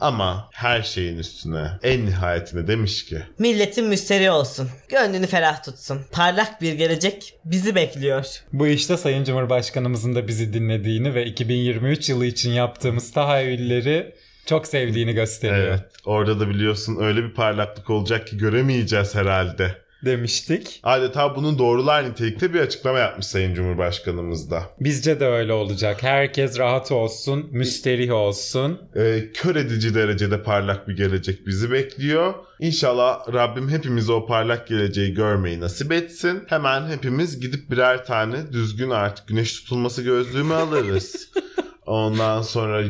Ama 0.00 0.48
her 0.52 0.82
şeyin 0.82 1.18
üstüne 1.18 1.70
en 1.82 2.06
nihayetinde 2.06 2.66
demiş 2.66 3.04
ki 3.04 3.22
Milletin 3.38 3.86
müsteri 3.86 4.30
olsun. 4.30 4.68
Gönlünü 4.88 5.26
ferah 5.26 5.62
tutsun. 5.62 6.00
Parlak 6.12 6.62
bir 6.62 6.72
gelecek 6.72 7.34
bizi 7.44 7.74
bekliyor. 7.74 8.24
Bu 8.52 8.66
işte 8.66 8.96
Sayın 8.96 9.24
Cumhurbaşkanımızın 9.24 10.14
da 10.14 10.28
bizi 10.28 10.52
dinlediğini 10.52 11.14
ve 11.14 11.26
2023 11.26 12.08
yılı 12.08 12.26
için 12.26 12.50
yaptığımız 12.50 13.12
tahayyülleri 13.12 14.14
çok 14.46 14.66
sevdiğini 14.66 15.12
gösteriyor. 15.12 15.66
evet 15.66 15.80
orada 16.04 16.40
da 16.40 16.48
biliyorsun 16.48 16.96
öyle 17.00 17.22
bir 17.24 17.34
parlaklık 17.34 17.90
olacak 17.90 18.26
ki 18.26 18.38
göremeyeceğiz 18.38 19.14
herhalde. 19.14 19.85
Demiştik. 20.04 20.80
Adeta 20.82 21.36
bunun 21.36 21.58
doğrular 21.58 22.10
nitelikte 22.10 22.54
bir 22.54 22.60
açıklama 22.60 22.98
yapmış 22.98 23.26
Sayın 23.26 23.54
Cumhurbaşkanımız 23.54 24.50
da. 24.50 24.62
Bizce 24.80 25.20
de 25.20 25.26
öyle 25.26 25.52
olacak. 25.52 26.02
Herkes 26.02 26.58
rahat 26.58 26.92
olsun, 26.92 27.46
müsterih 27.50 28.12
olsun. 28.12 28.80
Ee, 28.96 29.20
kör 29.34 29.56
edici 29.56 29.94
derecede 29.94 30.42
parlak 30.42 30.88
bir 30.88 30.96
gelecek 30.96 31.46
bizi 31.46 31.70
bekliyor. 31.70 32.34
İnşallah 32.60 33.32
Rabbim 33.32 33.68
hepimize 33.68 34.12
o 34.12 34.26
parlak 34.26 34.68
geleceği 34.68 35.14
görmeyi 35.14 35.60
nasip 35.60 35.92
etsin. 35.92 36.42
Hemen 36.46 36.88
hepimiz 36.88 37.40
gidip 37.40 37.70
birer 37.70 38.04
tane 38.04 38.52
düzgün 38.52 38.90
artık 38.90 39.28
güneş 39.28 39.60
tutulması 39.60 40.02
gözlüğümü 40.02 40.54
alırız. 40.54 41.30
Ondan 41.86 42.42
sonra 42.42 42.82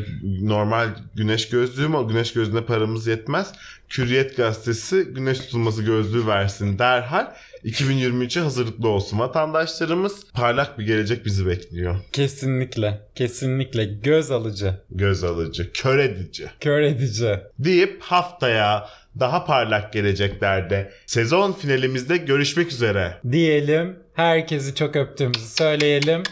normal 0.43 0.89
güneş 1.15 1.49
gözlüğü 1.49 1.89
mü? 1.89 2.09
Güneş 2.09 2.33
gözlüğüne 2.33 2.65
paramız 2.65 3.07
yetmez. 3.07 3.53
Kürriyet 3.89 4.37
gazetesi 4.37 5.05
güneş 5.11 5.39
tutulması 5.39 5.83
gözlüğü 5.83 6.27
versin 6.27 6.79
derhal. 6.79 7.27
2023'e 7.65 8.43
hazırlıklı 8.43 8.89
olsun 8.89 9.19
vatandaşlarımız. 9.19 10.27
Parlak 10.35 10.79
bir 10.79 10.87
gelecek 10.87 11.25
bizi 11.25 11.47
bekliyor. 11.47 11.97
Kesinlikle. 12.13 13.01
Kesinlikle 13.15 13.85
göz 13.85 14.31
alıcı, 14.31 14.75
Göz 14.91 15.25
alıcı, 15.25 15.73
kör 15.73 15.99
edici. 15.99 16.47
kör 16.61 16.81
edici. 16.81 17.41
deyip 17.59 18.03
haftaya 18.03 18.89
daha 19.21 19.45
parlak 19.45 19.93
geleceklerde 19.93 20.93
sezon 21.07 21.53
finalimizde 21.53 22.17
görüşmek 22.17 22.73
üzere. 22.73 23.17
Diyelim. 23.33 23.97
Herkesi 24.15 24.75
çok 24.75 24.97
öptüğümüzü 24.97 25.47
söyleyelim. 25.47 26.23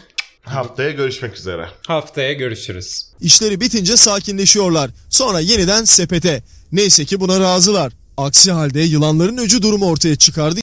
Haftaya 0.45 0.91
görüşmek 0.91 1.37
üzere. 1.37 1.69
Haftaya 1.87 2.33
görüşürüz. 2.33 3.05
İşleri 3.21 3.61
bitince 3.61 3.97
sakinleşiyorlar. 3.97 4.91
Sonra 5.09 5.39
yeniden 5.39 5.83
sepete. 5.85 6.43
Neyse 6.71 7.05
ki 7.05 7.19
buna 7.19 7.39
razılar. 7.39 7.93
Aksi 8.17 8.51
halde 8.51 8.79
yılanların 8.79 9.37
öcü 9.37 9.61
durumu 9.61 9.85
ortaya 9.89 10.15
çıkardı. 10.15 10.59